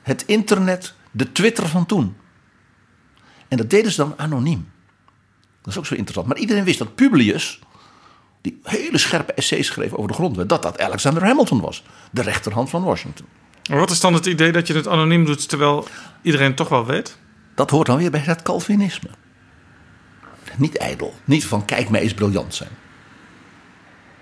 Het 0.03 0.25
internet, 0.27 0.95
de 1.11 1.33
Twitter 1.33 1.67
van 1.69 1.87
toen. 1.87 2.17
En 3.49 3.57
dat 3.57 3.71
deden 3.71 3.91
ze 3.91 3.97
dan 3.97 4.15
anoniem. 4.17 4.69
Dat 5.69 5.77
is 5.77 5.83
ook 5.83 5.87
zo 5.87 5.95
interessant. 5.95 6.27
Maar 6.27 6.39
iedereen 6.39 6.65
wist 6.65 6.79
dat 6.79 6.95
Publius, 6.95 7.59
die 8.41 8.61
hele 8.63 8.99
scherpe 8.99 9.33
essays 9.33 9.67
schreef 9.67 9.93
over 9.93 10.09
de 10.09 10.15
grondwet, 10.15 10.49
dat 10.49 10.63
dat 10.63 10.81
Alexander 10.81 11.25
Hamilton 11.25 11.61
was. 11.61 11.83
De 12.11 12.23
rechterhand 12.23 12.71
van 12.71 12.83
Washington. 12.83 13.27
Maar 13.71 13.79
wat 13.79 13.91
is 13.91 14.01
dan 14.01 14.15
het 14.15 14.27
idee 14.27 14.53
dat 14.53 14.67
je 14.67 14.75
het 14.75 14.89
anoniem 14.89 15.25
doet 15.25 15.49
terwijl 15.49 15.87
iedereen 16.23 16.55
toch 16.55 16.69
wel 16.69 16.87
weet? 16.87 17.19
Dat 17.55 17.71
hoort 17.71 17.87
dan 17.87 17.99
weer 17.99 18.11
bij 18.11 18.21
het 18.21 18.43
Calvinisme. 18.43 19.09
Niet 20.57 20.77
ijdel. 20.77 21.15
Niet 21.25 21.45
van 21.45 21.65
kijk 21.65 21.89
mij 21.89 22.01
eens 22.01 22.15
briljant 22.15 22.55
zijn. 22.55 22.71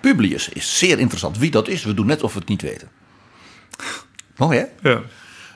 Publius 0.00 0.48
is 0.48 0.78
zeer 0.78 0.98
interessant. 0.98 1.38
Wie 1.38 1.50
dat 1.50 1.68
is, 1.68 1.84
we 1.84 1.94
doen 1.94 2.06
net 2.06 2.22
of 2.22 2.32
we 2.32 2.38
het 2.38 2.48
niet 2.48 2.62
weten. 2.62 2.88
Mooi 4.36 4.58
hè? 4.58 4.90
Ja. 4.90 5.00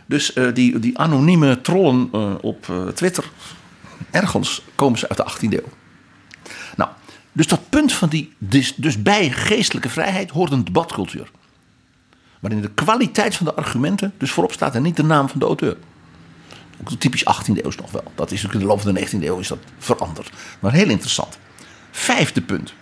Dus 0.06 0.32
eh, 0.32 0.54
die, 0.54 0.78
die 0.78 0.98
anonieme 0.98 1.60
trollen 1.60 2.08
eh, 2.12 2.34
op 2.40 2.68
eh, 2.68 2.86
Twitter, 2.86 3.30
ergens 4.10 4.62
komen 4.74 4.98
ze 4.98 5.08
uit 5.08 5.18
de 5.18 5.48
18e 5.48 5.52
eeuw. 5.52 5.79
Nou, 6.76 6.90
dus 7.32 7.46
dat 7.46 7.68
punt 7.68 7.92
van 7.92 8.08
die, 8.08 8.32
dus, 8.38 9.02
bij 9.02 9.30
geestelijke 9.30 9.88
vrijheid 9.88 10.30
hoort 10.30 10.52
een 10.52 10.64
debatcultuur. 10.64 11.30
Waarin 12.40 12.60
de 12.60 12.70
kwaliteit 12.70 13.36
van 13.36 13.46
de 13.46 13.54
argumenten 13.54 14.12
dus 14.18 14.30
voorop 14.30 14.52
staat 14.52 14.74
en 14.74 14.82
niet 14.82 14.96
de 14.96 15.02
naam 15.02 15.28
van 15.28 15.38
de 15.38 15.44
auteur. 15.46 15.76
Ook 16.80 16.90
typisch 16.90 17.24
18e 17.24 17.64
eeuw 17.64 17.70
nog 17.76 17.90
wel. 17.90 18.12
Dat 18.14 18.30
is 18.30 18.42
natuurlijk 18.42 18.54
in 18.54 18.60
de 18.60 18.66
loop 18.66 18.80
van 18.80 18.94
de 18.94 19.06
19e 19.06 19.24
eeuw 19.24 19.38
is 19.38 19.48
dat 19.48 19.58
veranderd. 19.78 20.30
Maar 20.60 20.72
heel 20.72 20.88
interessant. 20.88 21.38
Vijfde 21.90 22.42
punt. 22.42 22.74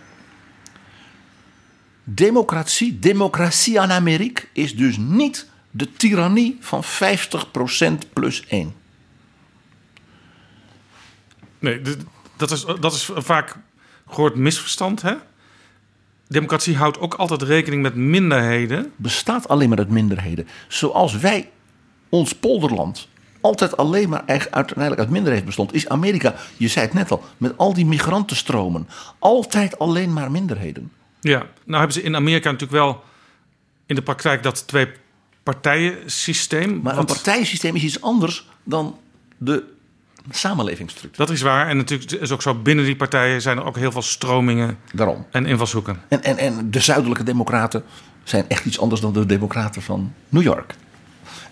Democratie, 2.04 2.98
democratie 2.98 3.80
aan 3.80 3.90
Amerika 3.90 4.42
is 4.52 4.76
dus 4.76 4.96
niet 4.96 5.46
de 5.70 5.92
tirannie 5.92 6.56
van 6.60 6.84
50% 6.84 8.12
plus 8.12 8.46
1. 8.46 8.74
Nee, 11.58 11.82
dat 12.36 12.50
is, 12.50 12.64
dat 12.80 12.94
is 12.94 13.10
vaak 13.14 13.56
gehoord 14.10 14.34
misverstand. 14.34 15.02
Hè? 15.02 15.14
Democratie 16.28 16.76
houdt 16.76 16.98
ook 16.98 17.14
altijd 17.14 17.42
rekening 17.42 17.82
met 17.82 17.94
minderheden. 17.94 18.92
Bestaat 18.96 19.48
alleen 19.48 19.68
maar 19.68 19.78
uit 19.78 19.90
minderheden. 19.90 20.48
Zoals 20.68 21.16
wij, 21.16 21.50
ons 22.08 22.32
polderland, 22.32 23.08
altijd 23.40 23.76
alleen 23.76 24.08
maar 24.08 24.22
uiteindelijk 24.26 24.98
uit 25.00 25.10
minderheden 25.10 25.46
bestond, 25.46 25.74
is 25.74 25.88
Amerika, 25.88 26.34
je 26.56 26.68
zei 26.68 26.84
het 26.86 26.94
net 26.94 27.10
al, 27.10 27.24
met 27.36 27.56
al 27.56 27.74
die 27.74 27.86
migrantenstromen, 27.86 28.88
altijd 29.18 29.78
alleen 29.78 30.12
maar 30.12 30.30
minderheden. 30.30 30.92
Ja, 31.20 31.46
nou 31.64 31.78
hebben 31.78 31.92
ze 31.92 32.02
in 32.02 32.16
Amerika 32.16 32.50
natuurlijk 32.50 32.78
wel 32.78 33.04
in 33.86 33.94
de 33.94 34.02
praktijk 34.02 34.42
dat 34.42 34.66
twee 34.66 34.88
partijen 35.42 36.10
systeem. 36.10 36.80
Maar 36.82 36.98
een 36.98 37.04
partijensysteem 37.04 37.74
is 37.74 37.82
iets 37.82 38.00
anders 38.00 38.48
dan 38.62 38.98
de 39.36 39.64
samenlevingsstructuur. 40.30 41.26
Dat 41.26 41.36
is 41.36 41.42
waar. 41.42 41.68
En 41.68 41.76
natuurlijk 41.76 42.12
is 42.12 42.30
ook 42.30 42.42
zo, 42.42 42.54
binnen 42.54 42.84
die 42.84 42.96
partijen 42.96 43.42
zijn 43.42 43.58
er 43.58 43.64
ook 43.64 43.76
heel 43.76 43.92
veel 43.92 44.02
stromingen 44.02 44.78
Daarom. 44.92 45.26
en 45.30 45.46
invalshoeken. 45.46 46.00
En, 46.08 46.22
en, 46.22 46.38
en 46.38 46.70
de 46.70 46.80
zuidelijke 46.80 47.22
democraten 47.22 47.84
zijn 48.24 48.44
echt 48.48 48.64
iets 48.64 48.80
anders 48.80 49.00
dan 49.00 49.12
de 49.12 49.26
democraten 49.26 49.82
van 49.82 50.12
New 50.28 50.42
York. 50.42 50.74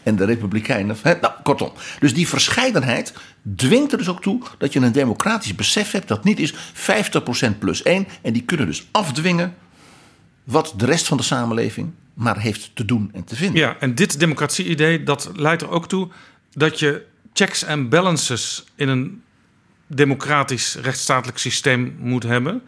En 0.02 0.16
de 0.16 0.24
republikeinen. 0.24 0.96
Nou, 1.02 1.32
kortom. 1.42 1.72
Dus 1.98 2.14
die 2.14 2.28
verscheidenheid 2.28 3.14
dwingt 3.56 3.92
er 3.92 3.98
dus 3.98 4.08
ook 4.08 4.22
toe 4.22 4.42
dat 4.58 4.72
je 4.72 4.80
een 4.80 4.92
democratisch 4.92 5.54
besef 5.54 5.90
hebt 5.90 6.08
dat 6.08 6.24
niet 6.24 6.38
is 6.38 6.54
50% 6.54 6.56
plus 7.58 7.82
1. 7.82 8.06
En 8.22 8.32
die 8.32 8.42
kunnen 8.42 8.66
dus 8.66 8.86
afdwingen 8.90 9.54
wat 10.44 10.72
de 10.76 10.86
rest 10.86 11.06
van 11.06 11.16
de 11.16 11.22
samenleving 11.22 11.90
maar 12.14 12.38
heeft 12.38 12.70
te 12.74 12.84
doen 12.84 13.10
en 13.12 13.24
te 13.24 13.36
vinden. 13.36 13.60
Ja, 13.60 13.76
en 13.80 13.94
dit 13.94 14.20
democratie-idee 14.20 15.02
dat 15.02 15.30
leidt 15.34 15.62
er 15.62 15.70
ook 15.70 15.88
toe 15.88 16.08
dat 16.52 16.78
je 16.78 17.06
checks 17.36 17.62
en 17.62 17.88
balances 17.88 18.64
in 18.74 18.88
een 18.88 19.22
democratisch 19.86 20.74
rechtsstatelijk 20.74 21.38
systeem 21.38 21.96
moet 21.98 22.22
hebben. 22.22 22.62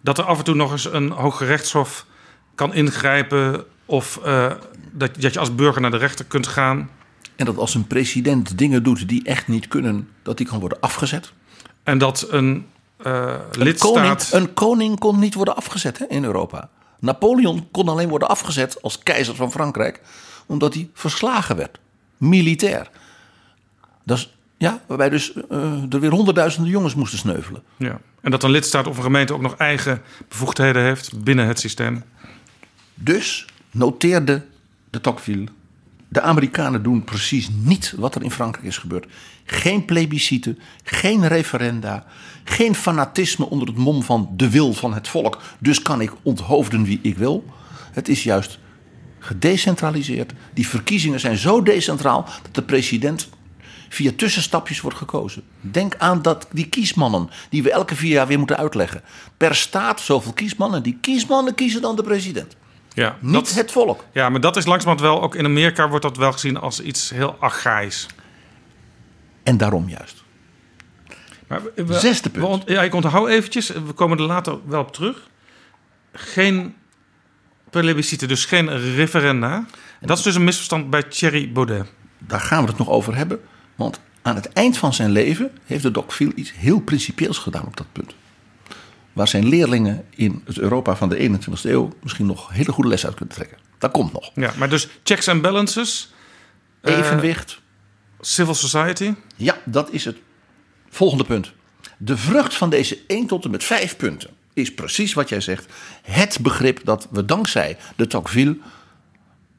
Dat 0.00 0.18
er 0.18 0.24
af 0.24 0.38
en 0.38 0.44
toe 0.44 0.54
nog 0.54 0.72
eens 0.72 0.92
een 0.92 1.10
hoge 1.10 1.44
rechtshof 1.44 2.06
kan 2.54 2.74
ingrijpen 2.74 3.64
of 3.84 4.20
eh, 4.24 4.52
dat, 4.92 5.14
dat 5.20 5.32
je 5.32 5.38
als 5.38 5.54
burger 5.54 5.80
naar 5.80 5.90
de 5.90 5.96
rechter 5.96 6.24
kunt 6.24 6.46
gaan. 6.46 6.90
En 7.36 7.44
dat 7.44 7.56
als 7.56 7.74
een 7.74 7.86
president 7.86 8.58
dingen 8.58 8.82
doet 8.82 9.08
die 9.08 9.24
echt 9.24 9.48
niet 9.48 9.68
kunnen, 9.68 10.08
dat 10.22 10.36
die 10.36 10.46
kan 10.46 10.60
worden 10.60 10.80
afgezet. 10.80 11.32
En 11.82 11.98
dat 11.98 12.26
een 12.30 12.66
eh, 12.96 13.34
Een 13.50 13.62
lidstaat... 13.62 13.92
koning, 13.92 14.20
een 14.30 14.54
koning 14.54 14.98
kon 14.98 15.18
niet 15.18 15.34
worden 15.34 15.56
afgezet 15.56 15.98
hè, 15.98 16.04
in 16.08 16.24
Europa. 16.24 16.68
Napoleon 17.00 17.68
kon 17.70 17.88
alleen 17.88 18.08
worden 18.08 18.28
afgezet 18.28 18.82
als 18.82 18.98
keizer 18.98 19.34
van 19.34 19.50
Frankrijk, 19.52 20.00
omdat 20.46 20.74
hij 20.74 20.90
verslagen 20.94 21.56
werd, 21.56 21.78
militair. 22.16 22.90
Dat 24.04 24.18
is, 24.18 24.36
ja, 24.56 24.80
waarbij 24.86 25.08
dus 25.08 25.32
eh, 25.50 25.92
er 25.92 26.00
weer 26.00 26.10
honderdduizenden 26.10 26.70
jongens 26.70 26.94
moesten 26.94 27.18
sneuvelen. 27.18 27.62
Ja. 27.76 28.00
En 28.20 28.30
dat 28.30 28.42
een 28.42 28.50
lidstaat 28.50 28.86
of 28.86 28.96
een 28.96 29.02
gemeente 29.02 29.34
ook 29.34 29.40
nog 29.40 29.56
eigen 29.56 30.02
bevoegdheden 30.28 30.82
heeft 30.82 31.22
binnen 31.22 31.46
het 31.46 31.60
systeem. 31.60 32.02
Dus 32.94 33.46
noteerde 33.70 34.44
de 34.90 35.00
Tocqueville. 35.00 35.46
De 36.08 36.20
Amerikanen 36.20 36.82
doen 36.82 37.04
precies 37.04 37.48
niet 37.62 37.94
wat 37.96 38.14
er 38.14 38.22
in 38.22 38.30
Frankrijk 38.30 38.66
is 38.66 38.78
gebeurd. 38.78 39.06
Geen 39.44 39.84
plebiscite, 39.84 40.56
geen 40.84 41.28
referenda, 41.28 42.06
geen 42.44 42.74
fanatisme 42.74 43.48
onder 43.48 43.68
het 43.68 43.76
mom 43.76 44.02
van 44.02 44.30
de 44.36 44.50
wil 44.50 44.72
van 44.72 44.94
het 44.94 45.08
volk. 45.08 45.40
Dus 45.58 45.82
kan 45.82 46.00
ik 46.00 46.12
onthoofden 46.22 46.84
wie 46.84 46.98
ik 47.02 47.16
wil. 47.16 47.44
Het 47.92 48.08
is 48.08 48.22
juist 48.22 48.58
gedecentraliseerd. 49.18 50.32
Die 50.54 50.68
verkiezingen 50.68 51.20
zijn 51.20 51.36
zo 51.36 51.62
decentraal 51.62 52.28
dat 52.42 52.54
de 52.54 52.62
president 52.62 53.28
via 53.94 54.10
tussenstapjes 54.16 54.80
wordt 54.80 54.96
gekozen. 54.98 55.42
Denk 55.60 55.94
aan 55.98 56.22
dat, 56.22 56.46
die 56.52 56.66
kiesmannen 56.68 57.30
die 57.50 57.62
we 57.62 57.70
elke 57.70 57.94
vier 57.96 58.10
jaar 58.12 58.26
weer 58.26 58.38
moeten 58.38 58.56
uitleggen. 58.56 59.02
Per 59.36 59.54
staat 59.54 60.00
zoveel 60.00 60.32
kiesmannen. 60.32 60.82
Die 60.82 60.98
kiesmannen 61.00 61.54
kiezen 61.54 61.82
dan 61.82 61.96
de 61.96 62.02
president. 62.02 62.56
Ja, 62.92 63.16
Niet 63.20 63.32
dat, 63.32 63.54
het 63.54 63.72
volk. 63.72 64.04
ja, 64.12 64.28
maar 64.28 64.40
dat 64.40 64.56
is 64.56 64.66
langzamerhand 64.66 65.08
wel, 65.08 65.22
ook 65.22 65.34
in 65.34 65.44
Amerika 65.44 65.88
wordt 65.88 66.04
dat 66.04 66.16
wel 66.16 66.32
gezien 66.32 66.56
als 66.56 66.80
iets 66.80 67.10
heel 67.10 67.36
archaïs. 67.40 68.06
En 69.42 69.56
daarom 69.56 69.88
juist. 69.88 70.22
Maar 71.46 71.62
we- 71.74 71.84
we- 71.84 71.98
Zesde 71.98 72.30
punt. 72.30 72.64
we 72.64 72.72
ja, 72.72 72.82
ik 72.82 72.94
onthoud 72.94 73.28
eventjes, 73.28 73.68
we 73.68 73.92
komen 73.94 74.18
er 74.18 74.24
later 74.24 74.58
wel 74.66 74.80
op 74.80 74.92
terug. 74.92 75.28
Geen 76.12 76.74
plebiscite, 77.70 78.26
dus 78.26 78.44
geen 78.44 78.94
referenda. 78.94 79.64
Dat 80.00 80.18
is 80.18 80.24
dus 80.24 80.34
een 80.34 80.44
misverstand 80.44 80.90
bij 80.90 81.02
Thierry 81.02 81.52
Baudet. 81.52 81.92
Daar 82.18 82.40
gaan 82.40 82.62
we 82.62 82.68
het 82.68 82.78
nog 82.78 82.88
over 82.88 83.16
hebben. 83.16 83.40
Want 83.74 84.00
aan 84.22 84.34
het 84.34 84.52
eind 84.52 84.76
van 84.78 84.94
zijn 84.94 85.10
leven 85.10 85.50
heeft 85.64 85.82
de 85.82 85.90
Tocqueville 85.90 86.34
iets 86.34 86.52
heel 86.52 86.80
principieels 86.80 87.38
gedaan 87.38 87.66
op 87.66 87.76
dat 87.76 87.86
punt. 87.92 88.14
Waar 89.12 89.28
zijn 89.28 89.48
leerlingen 89.48 90.04
in 90.10 90.42
het 90.44 90.58
Europa 90.58 90.96
van 90.96 91.08
de 91.08 91.16
21e 91.16 91.62
eeuw 91.62 91.92
misschien 92.02 92.26
nog 92.26 92.48
hele 92.52 92.72
goede 92.72 92.88
les 92.88 93.06
uit 93.06 93.14
kunnen 93.14 93.34
trekken. 93.34 93.58
Dat 93.78 93.90
komt 93.90 94.12
nog. 94.12 94.30
Ja, 94.34 94.52
maar 94.58 94.68
dus 94.68 94.88
checks 95.02 95.28
and 95.28 95.42
balances, 95.42 96.12
Eh, 96.80 96.98
Evenwicht. 96.98 97.60
civil 98.20 98.54
society. 98.54 99.14
Ja, 99.36 99.56
dat 99.64 99.90
is 99.90 100.04
het 100.04 100.16
volgende 100.88 101.24
punt. 101.24 101.52
De 101.98 102.16
vrucht 102.16 102.54
van 102.54 102.70
deze 102.70 102.98
1 103.06 103.26
tot 103.26 103.44
en 103.44 103.50
met 103.50 103.64
5 103.64 103.96
punten 103.96 104.30
is 104.52 104.74
precies 104.74 105.12
wat 105.12 105.28
jij 105.28 105.40
zegt. 105.40 105.66
Het 106.02 106.38
begrip 106.40 106.80
dat 106.84 107.08
we 107.10 107.24
dankzij 107.24 107.76
de 107.96 108.06
Tocqueville 108.06 108.56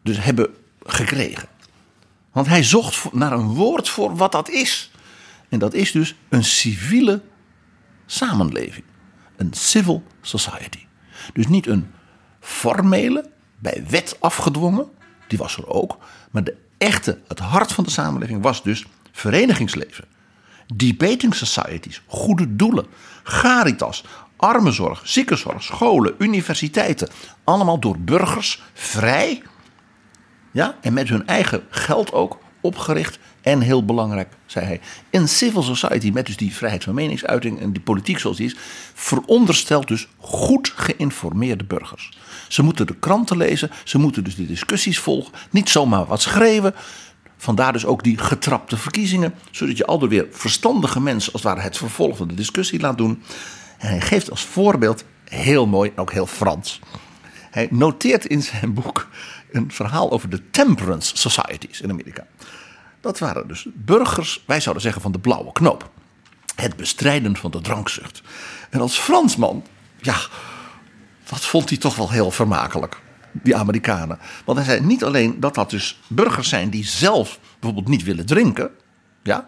dus 0.04 0.18
hebben 0.24 0.50
gekregen. 0.86 1.48
Want 2.36 2.48
hij 2.48 2.64
zocht 2.64 3.14
naar 3.14 3.32
een 3.32 3.48
woord 3.48 3.90
voor 3.90 4.16
wat 4.16 4.32
dat 4.32 4.50
is. 4.50 4.92
En 5.50 5.60
dat 5.60 5.74
is 5.74 5.92
dus 5.92 6.16
een 6.30 6.44
civiele 6.44 7.22
samenleving. 8.06 8.86
Een 9.36 9.54
civil 9.54 10.04
society. 10.22 10.86
Dus 11.34 11.48
niet 11.48 11.68
een 11.68 11.92
formele, 12.40 13.30
bij 13.60 13.84
wet 13.90 14.18
afgedwongen, 14.20 14.88
die 15.28 15.38
was 15.38 15.58
er 15.58 15.68
ook. 15.68 15.98
Maar 16.32 16.44
de 16.44 16.58
echte, 16.78 17.20
het 17.28 17.40
hart 17.40 17.72
van 17.72 17.84
de 17.84 17.90
samenleving 17.90 18.42
was 18.42 18.64
dus 18.64 18.86
verenigingsleven. 19.12 20.06
Debating 20.74 21.36
societies, 21.36 22.02
goede 22.06 22.56
doelen, 22.56 22.86
caritas, 23.24 24.04
armenzorg, 24.36 25.02
ziekenzorg, 25.04 25.64
scholen, 25.64 26.16
universiteiten. 26.18 27.10
Allemaal 27.44 27.80
door 27.80 28.00
burgers 28.00 28.62
vrij 28.74 29.42
ja, 30.56 30.76
en 30.82 30.94
met 30.94 31.10
hun 31.10 31.28
eigen 31.28 31.64
geld 31.70 32.14
ook 32.14 32.38
opgericht 32.62 33.20
En 33.42 33.62
heel 33.62 33.86
belangrijk, 33.86 34.34
zei 34.46 34.66
hij, 34.66 34.80
een 35.12 35.28
civil 35.28 35.62
society 35.64 36.12
met 36.14 36.26
dus 36.26 36.38
die 36.38 36.56
vrijheid 36.56 36.84
van 36.84 36.94
meningsuiting 36.94 37.60
en 37.60 37.72
die 37.72 37.82
politiek 37.82 38.20
zoals 38.20 38.38
die 38.38 38.46
is, 38.46 38.56
veronderstelt 38.94 39.88
dus 39.88 40.08
goed 40.18 40.74
geïnformeerde 40.76 41.64
burgers. 41.64 42.18
Ze 42.48 42.64
moeten 42.64 42.88
de 42.88 42.96
kranten 42.96 43.38
lezen, 43.38 43.72
ze 43.84 43.98
moeten 43.98 44.24
dus 44.24 44.36
de 44.36 44.46
discussies 44.46 45.00
volgen, 45.00 45.34
niet 45.50 45.70
zomaar 45.70 46.06
wat 46.06 46.22
schreeuwen. 46.22 46.74
Vandaar 47.38 47.74
dus 47.74 47.86
ook 47.86 48.04
die 48.04 48.18
getrapte 48.18 48.78
verkiezingen, 48.78 49.34
zodat 49.52 49.78
je 49.78 49.86
aldoor 49.86 50.10
weer 50.10 50.28
verstandige 50.32 51.02
mensen 51.02 51.34
als 51.34 51.42
het 51.42 51.52
ware 51.52 51.66
het 51.66 51.78
vervolg 51.78 52.18
van 52.18 52.28
de 52.28 52.34
discussie 52.34 52.80
laat 52.80 52.98
doen. 52.98 53.24
En 53.78 53.88
hij 53.88 54.02
geeft 54.02 54.32
als 54.32 54.46
voorbeeld, 54.46 55.04
heel 55.24 55.68
mooi 55.68 55.92
en 55.96 56.02
ook 56.02 56.12
heel 56.12 56.28
Frans. 56.28 56.80
Hij 57.56 57.68
noteert 57.72 58.26
in 58.26 58.44
zijn 58.44 58.74
boek 58.74 59.08
een 59.56 59.72
verhaal 59.72 60.12
over 60.12 60.30
de 60.30 60.50
temperance 60.50 61.18
societies 61.18 61.82
in 61.82 61.90
Amerika. 61.90 62.26
Dat 63.02 63.20
waren 63.20 63.48
dus 63.48 63.68
burgers, 63.74 64.44
wij 64.46 64.60
zouden 64.60 64.84
zeggen 64.84 65.02
van 65.02 65.12
de 65.12 65.20
blauwe 65.20 65.52
knoop. 65.52 65.90
Het 66.56 66.76
bestrijden 66.76 67.38
van 67.38 67.52
de 67.52 67.62
drankzucht. 67.62 68.22
En 68.70 68.82
als 68.82 68.98
Fransman, 68.98 69.64
ja, 70.02 70.18
dat 71.30 71.46
vond 71.46 71.70
hij 71.70 71.78
toch 71.78 71.96
wel 71.96 72.12
heel 72.12 72.32
vermakelijk. 72.32 73.04
Die 73.32 73.56
Amerikanen. 73.56 74.20
Want 74.46 74.58
hij 74.58 74.68
zei 74.68 74.86
niet 74.86 75.04
alleen 75.04 75.40
dat 75.40 75.56
dat 75.56 75.70
dus 75.70 76.00
burgers 76.08 76.50
zijn 76.50 76.70
die 76.70 76.86
zelf 76.86 77.40
bijvoorbeeld 77.60 77.88
niet 77.88 78.04
willen 78.04 78.26
drinken. 78.26 78.70
Ja, 79.24 79.48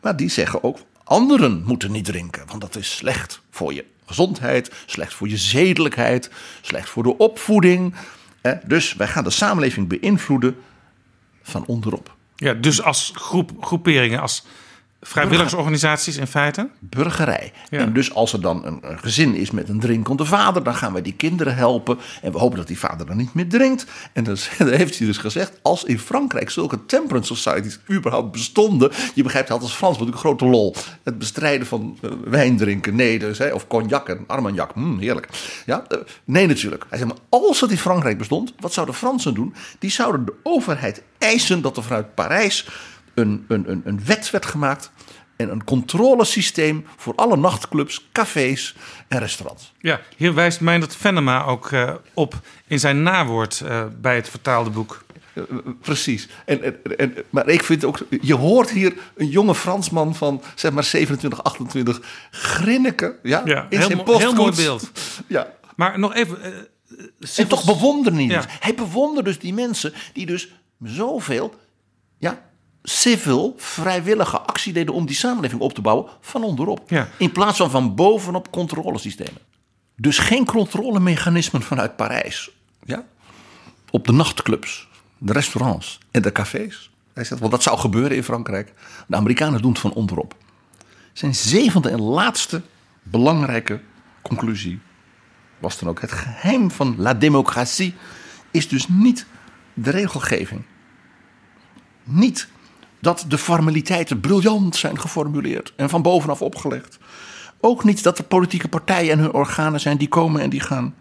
maar 0.00 0.16
die 0.16 0.28
zeggen 0.28 0.64
ook 0.64 0.78
anderen 1.04 1.62
moeten 1.66 1.92
niet 1.92 2.04
drinken. 2.04 2.46
Want 2.46 2.60
dat 2.60 2.76
is 2.76 2.96
slecht 2.96 3.40
voor 3.50 3.74
je 3.74 3.84
gezondheid, 4.06 4.72
slecht 4.86 5.14
voor 5.14 5.28
je 5.28 5.36
zedelijkheid, 5.36 6.30
slecht 6.60 6.88
voor 6.88 7.02
de 7.02 7.16
opvoeding. 7.16 7.94
Dus 8.66 8.94
wij 8.94 9.06
gaan 9.06 9.24
de 9.24 9.30
samenleving 9.30 9.88
beïnvloeden 9.88 10.56
van 11.42 11.66
onderop. 11.66 12.16
Ja, 12.36 12.54
dus 12.54 12.82
als 12.82 13.12
groep, 13.14 13.50
groeperingen, 13.60 14.20
als 14.20 14.44
Vrijwilligersorganisaties 15.06 16.16
in 16.16 16.26
feite? 16.26 16.68
Burgerij. 16.78 17.52
En 17.70 17.92
dus 17.92 18.14
als 18.14 18.32
er 18.32 18.40
dan 18.40 18.64
een, 18.64 18.78
een, 18.82 18.98
gezin 18.98 19.34
is 19.34 19.50
met 19.50 19.68
een 19.68 19.80
drinkende 19.80 20.24
vader, 20.24 20.62
dan 20.64 20.74
gaan 20.74 20.92
wij 20.92 21.02
die 21.02 21.14
kinderen 21.14 21.54
helpen. 21.54 21.98
En 22.22 22.32
we 22.32 22.38
hopen 22.38 22.58
dat 22.58 22.66
die 22.66 22.78
vader 22.78 23.06
dan 23.06 23.16
niet 23.16 23.34
meer 23.34 23.48
drinkt. 23.48 23.86
En 24.12 24.24
dan, 24.24 24.36
heeft 24.68 24.98
hij 24.98 25.06
dus 25.06 25.18
gezegd: 25.18 25.58
als 25.62 25.84
in 25.84 25.98
Frankrijk 25.98 26.50
zulke 26.50 26.86
temperance 26.86 27.34
societies 27.34 27.78
überhaupt 27.90 28.32
bestonden. 28.32 28.90
Je 29.14 29.22
begrijpt 29.22 29.48
het 29.48 29.62
als 29.62 29.74
Frans, 29.74 29.98
wat 29.98 30.06
een 30.06 30.16
grote 30.16 30.44
lol. 30.44 30.74
Het 31.02 31.18
bestrijden 31.18 31.66
van 31.66 31.98
uh, 32.02 32.10
wijn 32.24 32.56
drinken, 32.56 32.94
nee, 32.94 33.18
dus, 33.18 33.38
hè, 33.38 33.52
of 33.52 33.66
cognac 33.66 34.08
en 34.08 34.24
armagnac. 34.26 34.74
Mm, 34.74 34.98
heerlijk. 34.98 35.28
Ja, 35.66 35.84
uh, 35.88 35.98
nee, 36.24 36.46
natuurlijk. 36.46 36.84
Hij 36.88 36.98
zei: 36.98 37.10
maar 37.10 37.40
als 37.40 37.60
het 37.60 37.70
in 37.70 37.78
Frankrijk 37.78 38.18
bestond, 38.18 38.54
wat 38.58 38.72
zouden 38.72 38.94
Fransen 38.94 39.34
doen? 39.34 39.54
Die 39.78 39.90
zouden 39.90 40.24
de 40.24 40.34
overheid 40.42 41.02
eisen 41.18 41.62
dat 41.62 41.76
er 41.76 41.82
vanuit 41.82 42.14
Parijs 42.14 42.66
een, 43.14 43.44
een, 43.48 43.70
een, 43.70 43.82
een 43.84 44.04
wet 44.04 44.30
werd 44.30 44.46
gemaakt 44.46 44.90
en 45.36 45.50
een 45.50 45.64
controlesysteem 45.64 46.86
voor 46.96 47.14
alle 47.14 47.36
nachtclubs, 47.36 48.08
cafés 48.12 48.76
en 49.08 49.18
restaurants. 49.18 49.72
Ja, 49.78 50.00
hier 50.16 50.34
wijst 50.34 50.60
Meindert 50.60 50.96
Venema 50.96 51.44
ook 51.44 51.70
uh, 51.70 51.94
op 52.14 52.40
in 52.66 52.80
zijn 52.80 53.02
nawoord 53.02 53.62
uh, 53.64 53.84
bij 54.00 54.14
het 54.14 54.28
vertaalde 54.28 54.70
boek. 54.70 55.04
Uh, 55.34 55.44
precies. 55.80 56.28
En, 56.44 56.84
en, 56.98 57.14
maar 57.30 57.48
ik 57.48 57.62
vind 57.62 57.84
ook, 57.84 57.98
je 58.20 58.34
hoort 58.34 58.70
hier 58.70 58.94
een 59.16 59.28
jonge 59.28 59.54
Fransman 59.54 60.14
van 60.14 60.42
zeg 60.54 60.72
maar 60.72 60.84
27, 60.84 61.42
28 61.42 62.00
grinniken 62.30 63.16
ja, 63.22 63.42
ja 63.44 63.66
in 63.68 63.78
heel, 63.78 63.86
zijn 63.86 64.02
postkoets. 64.02 64.24
Heel 64.24 64.34
mooi 64.34 64.54
beeld. 64.56 64.90
ja. 65.26 65.52
Maar 65.76 65.98
nog 65.98 66.14
even. 66.14 66.38
en 67.36 67.48
toch 67.48 67.82
ja. 68.18 68.40
dus. 68.40 68.44
Hij 68.60 68.74
bewonderde 68.74 69.30
dus 69.30 69.38
die 69.38 69.54
mensen 69.54 69.92
die 70.12 70.26
dus 70.26 70.52
zoveel 70.82 71.54
ja, 72.18 72.42
civil, 72.86 73.54
vrijwillige 73.56 74.38
actie 74.38 74.72
deden 74.72 74.94
om 74.94 75.06
die 75.06 75.16
samenleving 75.16 75.60
op 75.60 75.74
te 75.74 75.80
bouwen 75.80 76.06
van 76.20 76.42
onderop. 76.42 76.90
Ja. 76.90 77.08
In 77.18 77.32
plaats 77.32 77.56
van 77.56 77.70
van 77.70 77.94
bovenop 77.94 78.50
controlesystemen. 78.50 79.40
Dus 79.96 80.18
geen 80.18 80.44
controlemechanismen 80.44 81.62
vanuit 81.62 81.96
Parijs. 81.96 82.50
Ja? 82.84 83.04
Op 83.90 84.06
de 84.06 84.12
nachtclubs, 84.12 84.88
de 85.18 85.32
restaurants 85.32 85.98
en 86.10 86.22
de 86.22 86.32
cafés. 86.32 86.90
Hij 87.12 87.24
zegt, 87.24 87.40
want 87.40 87.52
dat 87.52 87.62
zou 87.62 87.78
gebeuren 87.78 88.16
in 88.16 88.24
Frankrijk. 88.24 88.72
De 89.06 89.16
Amerikanen 89.16 89.62
doen 89.62 89.70
het 89.70 89.80
van 89.80 89.92
onderop. 89.92 90.36
Zijn 91.12 91.34
zevende 91.34 91.88
en 91.88 92.00
laatste 92.00 92.62
belangrijke 93.02 93.80
conclusie 94.22 94.80
was 95.58 95.78
dan 95.78 95.88
ook: 95.88 96.00
het 96.00 96.12
geheim 96.12 96.70
van 96.70 96.94
la 96.98 97.14
démocratie 97.14 97.94
is 98.50 98.68
dus 98.68 98.88
niet 98.88 99.26
de 99.74 99.90
regelgeving. 99.90 100.62
Niet 102.04 102.48
dat 103.04 103.24
de 103.28 103.38
formaliteiten 103.38 104.20
briljant 104.20 104.76
zijn 104.76 105.00
geformuleerd 105.00 105.72
en 105.76 105.88
van 105.88 106.02
bovenaf 106.02 106.42
opgelegd. 106.42 106.98
Ook 107.60 107.84
niet 107.84 108.02
dat 108.02 108.16
de 108.16 108.22
politieke 108.22 108.68
partijen 108.68 109.12
en 109.12 109.18
hun 109.18 109.32
organen 109.32 109.80
zijn 109.80 109.96
die 109.96 110.08
komen 110.08 110.40
en 110.40 110.50
die 110.50 110.60
gaan. 110.60 110.94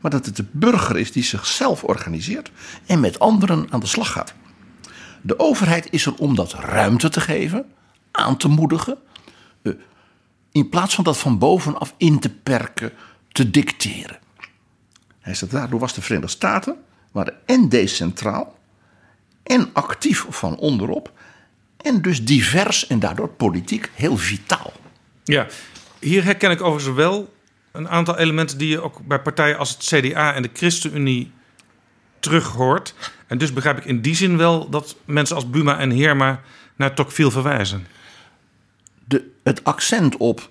Maar 0.00 0.10
dat 0.10 0.26
het 0.26 0.36
de 0.36 0.44
burger 0.50 0.98
is 0.98 1.12
die 1.12 1.22
zichzelf 1.22 1.84
organiseert 1.84 2.50
en 2.86 3.00
met 3.00 3.18
anderen 3.18 3.66
aan 3.70 3.80
de 3.80 3.86
slag 3.86 4.12
gaat. 4.12 4.34
De 5.22 5.38
overheid 5.38 5.88
is 5.90 6.06
er 6.06 6.14
om 6.14 6.34
dat 6.34 6.52
ruimte 6.52 7.08
te 7.08 7.20
geven, 7.20 7.64
aan 8.10 8.36
te 8.36 8.48
moedigen, 8.48 8.98
eh, 9.62 9.72
in 10.52 10.68
plaats 10.68 10.94
van 10.94 11.04
dat 11.04 11.18
van 11.18 11.38
bovenaf 11.38 11.94
in 11.96 12.18
te 12.18 12.30
perken, 12.30 12.92
te 13.32 13.50
dicteren. 13.50 14.18
Hij 15.20 15.34
zegt, 15.34 15.52
daardoor 15.52 15.80
was 15.80 15.94
de 15.94 16.02
Verenigde 16.02 16.30
Staten 16.30 16.76
waren 17.12 17.34
en 17.46 17.68
decentraal 17.68 18.56
en 19.42 19.70
actief 19.72 20.26
van 20.28 20.56
onderop 20.56 21.12
en 21.76 22.02
dus 22.02 22.24
divers 22.24 22.86
en 22.86 22.98
daardoor 22.98 23.28
politiek 23.28 23.90
heel 23.94 24.16
vitaal. 24.16 24.72
Ja, 25.24 25.46
hier 25.98 26.24
herken 26.24 26.50
ik 26.50 26.62
overigens 26.62 26.96
wel 26.96 27.32
een 27.72 27.88
aantal 27.88 28.18
elementen 28.18 28.58
die 28.58 28.68
je 28.68 28.80
ook 28.80 29.06
bij 29.06 29.20
partijen 29.20 29.58
als 29.58 29.70
het 29.70 29.84
CDA 29.84 30.34
en 30.34 30.42
de 30.42 30.50
ChristenUnie 30.52 31.32
terug 32.18 32.46
hoort. 32.46 32.94
En 33.26 33.38
dus 33.38 33.52
begrijp 33.52 33.78
ik 33.78 33.84
in 33.84 34.00
die 34.00 34.14
zin 34.14 34.36
wel 34.36 34.68
dat 34.68 34.96
mensen 35.04 35.36
als 35.36 35.50
Buma 35.50 35.78
en 35.78 35.90
Heerma 35.90 36.40
naar 36.76 36.94
Tocqueville 36.94 37.30
verwijzen. 37.30 37.86
De, 39.04 39.30
het 39.42 39.64
accent 39.64 40.16
op 40.16 40.50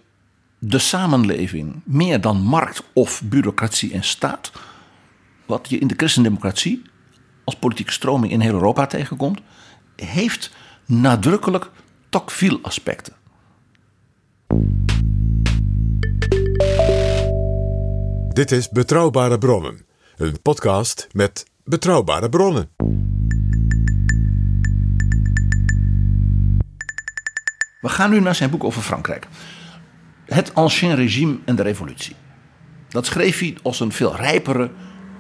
de 0.60 0.80
samenleving 0.80 1.82
meer 1.84 2.22
dan 2.22 2.38
markt 2.38 2.84
of 2.94 3.22
bureaucratie 3.24 3.94
en 3.94 4.04
staat, 4.04 4.52
wat 5.46 5.70
je 5.70 5.78
in 5.78 5.88
de 5.88 5.94
christendemocratie 5.98 6.82
als 7.44 7.56
politieke 7.56 7.92
stroming 7.92 8.32
in 8.32 8.40
heel 8.40 8.54
Europa 8.54 8.86
tegenkomt, 8.86 9.40
heeft 9.96 10.52
nadrukkelijk 10.86 11.70
Tocqueville-aspecten. 12.10 13.14
Dit 18.34 18.52
is 18.52 18.70
Betrouwbare 18.70 19.38
Bronnen, 19.38 19.86
een 20.18 20.42
podcast 20.42 21.08
met 21.12 21.46
betrouwbare 21.64 22.30
bronnen. 22.30 22.70
We 27.82 27.90
gaan 27.90 28.10
nu 28.10 28.20
naar 28.20 28.36
zijn 28.36 28.50
boek 28.50 28.64
over 28.64 28.82
Frankrijk. 28.82 29.28
Het 30.26 30.56
Ancien 30.56 30.96
Régime 30.96 31.38
en 31.46 31.56
de 31.56 31.64
Revolutie. 31.64 32.16
Dat 32.90 33.06
schreef 33.06 33.40
hij 33.40 33.58
als 33.62 33.80
een 33.80 33.92
veel 33.92 34.16
rijpere 34.16 34.72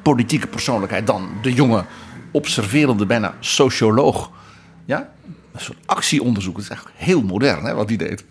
politieke 0.01 0.47
persoonlijkheid 0.47 1.07
dan 1.07 1.29
de 1.41 1.53
jonge, 1.53 1.85
observerende, 2.31 3.05
bijna 3.05 3.35
socioloog. 3.39 4.31
Ja? 4.85 5.11
Een 5.51 5.59
soort 5.59 5.77
actieonderzoek. 5.85 6.55
Het 6.55 6.63
is 6.63 6.69
eigenlijk 6.69 6.99
heel 6.99 7.21
modern 7.21 7.65
hè, 7.65 7.73
wat 7.73 7.87
hij 7.87 7.97
deed. 7.97 8.23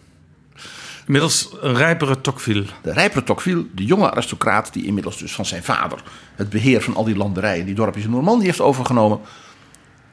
Inmiddels 1.06 1.48
een 1.60 1.74
rijpere 1.74 2.20
Tocqueville. 2.20 2.66
De 2.82 2.92
rijpere 2.92 3.24
Tocqueville, 3.24 3.66
de 3.74 3.84
jonge 3.84 4.10
aristocraat 4.10 4.72
die 4.72 4.86
inmiddels 4.86 5.18
dus 5.18 5.32
van 5.32 5.46
zijn 5.46 5.62
vader 5.62 6.02
het 6.34 6.50
beheer 6.50 6.82
van 6.82 6.96
al 6.96 7.04
die 7.04 7.16
landerijen, 7.16 7.66
die 7.66 7.74
dorpjes 7.74 8.04
in 8.04 8.10
Normandie 8.10 8.46
heeft 8.46 8.60
overgenomen. 8.60 9.20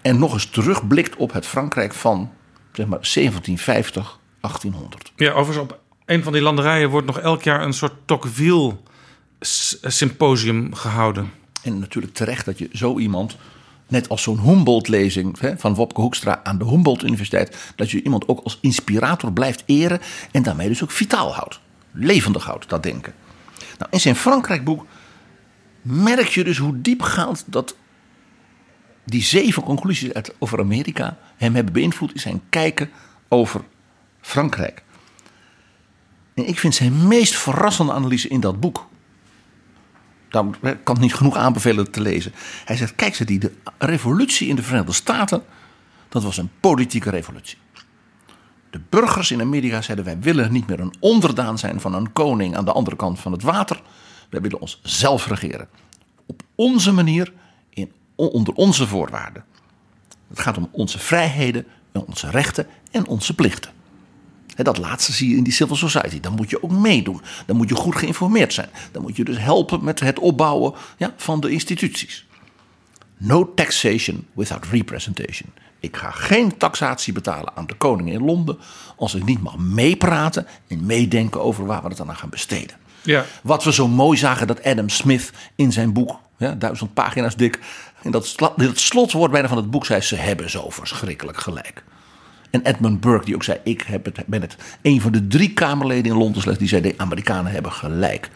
En 0.02 0.20
nog 0.20 0.34
eens 0.34 0.46
terugblikt 0.46 1.16
op 1.16 1.34
het 1.34 1.46
Frankrijk 1.46 1.94
van 1.94 2.32
zeg 2.72 2.86
maar 2.86 3.00
1750, 3.00 4.20
1800. 4.42 5.12
Ja, 5.16 5.32
overigens 5.32 5.72
op 5.72 5.80
een 6.06 6.24
van 6.24 6.34
die 6.34 6.42
landerijen 6.42 6.90
wordt 6.90 7.08
nog 7.08 7.20
elk 7.20 7.44
jaar 7.44 7.62
een 7.62 7.74
soort 7.74 7.94
Tocqueville 8.06 8.76
symposium 9.82 10.74
gehouden. 10.74 11.32
En 11.64 11.80
natuurlijk 11.80 12.14
terecht 12.14 12.46
dat 12.46 12.58
je 12.58 12.70
zo 12.72 12.98
iemand, 12.98 13.38
net 13.88 14.10
als 14.10 14.22
zo'n 14.22 14.40
Humboldt-lezing 14.40 15.38
van 15.58 15.76
Wopke 15.76 16.02
Hoekstra 16.02 16.40
aan 16.44 16.58
de 16.58 16.66
Humboldt-universiteit, 16.66 17.74
dat 17.76 17.92
je 17.92 18.04
iemand 18.04 18.28
ook 18.28 18.40
als 18.44 18.58
inspirator 18.62 19.34
blijft 19.34 19.64
eren 19.66 20.00
en 20.32 20.44
daarmee 20.44 20.68
dus 20.68 20.84
ook 20.84 20.92
vitaal 20.92 21.34
houdt. 21.34 21.60
Levendig 21.92 22.46
houdt, 22.46 22.70
dat 22.70 22.84
denken. 22.84 23.14
Nou, 23.78 23.92
in 23.92 24.00
zijn 24.00 24.16
Frankrijk-boek 24.16 24.86
merk 25.82 26.28
je 26.28 26.44
dus 26.44 26.58
hoe 26.58 26.82
diepgaand 26.82 27.44
dat 27.48 27.76
die 29.06 29.24
zeven 29.24 29.64
conclusies 29.64 30.14
uit, 30.14 30.34
over 30.40 30.60
Amerika 30.60 31.18
hem 31.38 31.56
hebben 31.56 31.74
beïnvloed 31.74 32.14
in 32.14 32.20
zijn 32.20 32.42
kijken 32.50 32.90
over 33.28 33.62
Frankrijk. 34.22 34.84
En 36.34 36.48
ik 36.48 36.60
vind 36.60 36.76
zijn 36.76 37.08
meest 37.08 37.36
verrassende 37.36 37.94
analyse 37.94 38.28
in 38.28 38.40
dat 38.40 38.60
boek. 38.60 38.88
Daar 40.30 40.45
kan 40.61 40.93
het 40.95 40.99
niet 40.99 41.13
genoeg 41.13 41.36
aanbevelen 41.36 41.91
te 41.91 42.01
lezen. 42.01 42.32
Hij 42.65 42.75
zegt: 42.75 42.95
Kijk, 42.95 43.15
ze 43.15 43.25
die 43.25 43.39
de 43.39 43.51
revolutie 43.78 44.47
in 44.47 44.55
de 44.55 44.63
Verenigde 44.63 44.93
Staten 44.93 45.43
Dat 46.09 46.23
was 46.23 46.38
een 46.38 46.51
politieke 46.59 47.09
revolutie. 47.09 47.57
De 48.69 48.82
burgers 48.89 49.32
in 49.32 49.41
Amerika 49.41 49.82
zeiden: 49.82 50.05
wij 50.05 50.19
willen 50.19 50.51
niet 50.51 50.67
meer 50.67 50.80
een 50.80 50.95
onderdaan 50.99 51.57
zijn 51.57 51.82
van 51.82 51.93
een 51.93 52.13
koning 52.13 52.55
aan 52.55 52.65
de 52.65 52.71
andere 52.71 52.95
kant 52.95 53.19
van 53.19 53.32
het 53.32 53.41
water. 53.41 53.82
Wij 54.30 54.41
willen 54.41 54.61
ons 54.61 54.80
zelf 54.84 55.28
regeren. 55.28 55.67
Op 56.25 56.41
onze 56.55 56.91
manier, 56.91 57.34
in, 57.69 57.91
onder 58.15 58.53
onze 58.53 58.88
voorwaarden. 58.88 59.43
Het 60.28 60.39
gaat 60.39 60.57
om 60.57 60.69
onze 60.71 60.99
vrijheden, 60.99 61.65
onze 62.05 62.30
rechten 62.30 62.67
en 62.91 63.07
onze 63.07 63.36
plichten. 63.36 63.71
Dat 64.64 64.78
laatste 64.78 65.14
zie 65.14 65.30
je 65.30 65.36
in 65.36 65.43
die 65.43 65.53
civil 65.53 65.76
society. 65.76 66.20
Dan 66.20 66.34
moet 66.34 66.49
je 66.49 66.64
ook 66.64 66.72
meedoen. 66.72 67.22
Dan 67.45 67.55
moet 67.55 67.70
je 67.70 67.76
goed 67.76 67.95
geïnformeerd 67.95 68.53
zijn. 68.53 68.70
Dan 68.91 69.01
moet 69.01 69.16
je 69.16 69.24
dus 69.24 69.38
helpen 69.39 69.84
met 69.84 69.99
het 69.99 70.20
opbouwen 70.20 70.74
ja, 70.97 71.14
van 71.18 71.39
de 71.39 71.49
instituties. 71.49 72.26
No 73.18 73.53
taxation 73.53 74.26
without 74.34 74.66
representation. 74.66 75.49
Ik 75.80 75.97
ga 75.97 76.12
geen 76.12 76.58
taxatie 76.58 77.14
betalen 77.14 77.55
aan 77.55 77.68
de 77.68 77.74
koning 77.74 78.12
in 78.12 78.26
Londen 78.26 78.58
als 78.95 79.16
ik 79.16 79.26
niet 79.26 79.41
mag 79.41 79.58
meepraten 79.58 80.47
en 80.68 80.86
meedenken 80.86 81.41
over 81.41 81.66
waar 81.66 81.82
we 81.82 81.88
het 81.88 82.01
aan 82.01 82.16
gaan 82.16 82.30
besteden. 82.30 82.76
Ja. 83.03 83.26
Wat 83.43 83.64
we 83.64 83.74
zo 83.74 83.88
mooi 83.88 84.18
zagen 84.18 84.47
dat 84.47 84.64
Adam 84.64 84.89
Smith 84.89 85.32
in 85.55 85.72
zijn 85.72 85.93
boek, 85.93 86.20
ja, 86.38 86.51
duizend 86.51 86.93
pagina's 86.93 87.36
dik, 87.36 87.60
in 88.01 88.12
dat, 88.12 88.36
dat 88.55 88.80
slotwoord 88.80 89.32
bijna 89.32 89.47
van 89.47 89.58
het 89.58 89.72
boek 89.72 89.86
zei: 89.86 90.01
ze 90.01 90.16
hebben 90.16 90.49
zo 90.49 90.70
verschrikkelijk 90.70 91.38
gelijk. 91.38 91.84
En 92.50 92.62
Edmund 92.62 93.00
Burke, 93.00 93.26
die 93.26 93.36
ook 93.36 93.43
zei: 93.43 93.60
Ik 93.64 93.82
heb 93.82 94.06
het, 94.06 94.26
ben 94.26 94.41
het 94.41 94.56
een 94.82 95.02
van 95.02 95.12
de 95.12 95.28
drie 95.28 95.54
Kamerleden 95.54 96.12
in 96.12 96.18
Londen 96.18 96.41
slechts 96.41 96.60
die 96.60 96.70
zei: 96.70 96.82
De 96.82 96.93
Amerikanen 96.98 97.52
hebben 97.52 97.72
gelijk. 97.72 98.30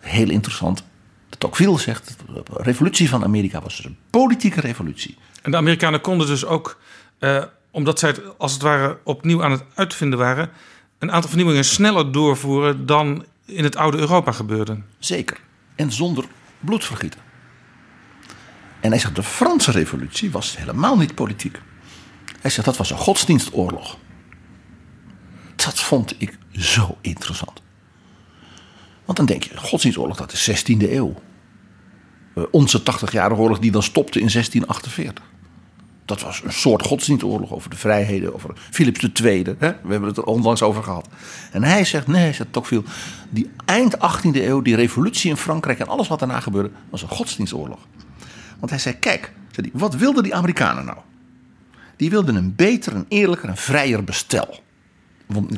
Heel 0.00 0.30
interessant. 0.30 0.84
De 1.28 1.38
Tocqueville 1.38 1.78
zegt: 1.78 2.16
De 2.26 2.42
revolutie 2.46 3.08
van 3.08 3.24
Amerika 3.24 3.60
was 3.60 3.76
dus 3.76 3.84
een 3.84 3.96
politieke 4.10 4.60
revolutie. 4.60 5.16
En 5.42 5.50
de 5.50 5.56
Amerikanen 5.56 6.00
konden 6.00 6.26
dus 6.26 6.44
ook, 6.44 6.80
eh, 7.18 7.44
omdat 7.70 7.98
zij 7.98 8.08
het 8.08 8.38
als 8.38 8.52
het 8.52 8.62
ware 8.62 8.98
opnieuw 9.04 9.44
aan 9.44 9.50
het 9.50 9.64
uitvinden 9.74 10.18
waren, 10.18 10.50
een 10.98 11.12
aantal 11.12 11.28
vernieuwingen 11.28 11.64
sneller 11.64 12.12
doorvoeren 12.12 12.86
dan 12.86 13.24
in 13.44 13.64
het 13.64 13.76
oude 13.76 13.98
Europa 13.98 14.32
gebeurde. 14.32 14.78
Zeker. 14.98 15.38
En 15.76 15.92
zonder 15.92 16.24
bloedvergieten. 16.60 17.20
En 18.80 18.90
hij 18.90 18.98
zegt: 18.98 19.14
De 19.14 19.22
Franse 19.22 19.70
revolutie 19.70 20.30
was 20.30 20.56
helemaal 20.56 20.96
niet 20.96 21.14
politiek. 21.14 21.60
Hij 22.40 22.50
zegt 22.50 22.66
dat 22.66 22.76
was 22.76 22.90
een 22.90 22.96
godsdienstoorlog. 22.96 23.96
Dat 25.56 25.80
vond 25.80 26.14
ik 26.18 26.38
zo 26.52 26.96
interessant. 27.00 27.62
Want 29.04 29.18
dan 29.18 29.26
denk 29.26 29.42
je, 29.42 29.56
godsdienstoorlog, 29.56 30.16
dat 30.16 30.32
is 30.32 30.50
16e 30.50 30.90
eeuw. 30.90 31.14
Uh, 32.34 32.44
onze 32.50 32.80
80-jarige 32.80 33.40
oorlog 33.40 33.58
die 33.58 33.70
dan 33.70 33.82
stopte 33.82 34.20
in 34.20 34.28
1648. 34.32 35.24
Dat 36.04 36.20
was 36.20 36.42
een 36.44 36.52
soort 36.52 36.86
godsdienstoorlog 36.86 37.52
over 37.52 37.70
de 37.70 37.76
vrijheden, 37.76 38.34
over 38.34 38.50
Philips 38.70 39.22
II. 39.22 39.42
Hè? 39.42 39.54
We 39.82 39.90
hebben 39.90 40.08
het 40.08 40.16
er 40.16 40.24
onlangs 40.24 40.62
over 40.62 40.82
gehad. 40.82 41.08
En 41.52 41.62
hij 41.62 41.84
zegt, 41.84 42.06
nee, 42.06 42.22
hij 42.22 42.32
zegt 42.32 42.52
Tocqueville, 42.52 42.84
die 43.30 43.50
eind 43.64 43.96
18e 43.96 44.30
eeuw, 44.32 44.62
die 44.62 44.74
revolutie 44.74 45.30
in 45.30 45.36
Frankrijk 45.36 45.78
en 45.78 45.88
alles 45.88 46.08
wat 46.08 46.18
daarna 46.18 46.40
gebeurde, 46.40 46.70
was 46.90 47.02
een 47.02 47.08
godsdienstoorlog. 47.08 47.78
Want 48.58 48.70
hij 48.70 48.80
zei, 48.80 48.98
kijk, 48.98 49.32
wat 49.72 49.94
wilden 49.94 50.22
die 50.22 50.34
Amerikanen 50.34 50.84
nou? 50.84 50.98
Die 52.00 52.10
wilden 52.10 52.34
een 52.34 52.54
beter, 52.54 52.94
een 52.94 53.06
eerlijker 53.08 53.48
en 53.48 53.56
vrijer 53.56 54.04
bestel. 54.04 54.62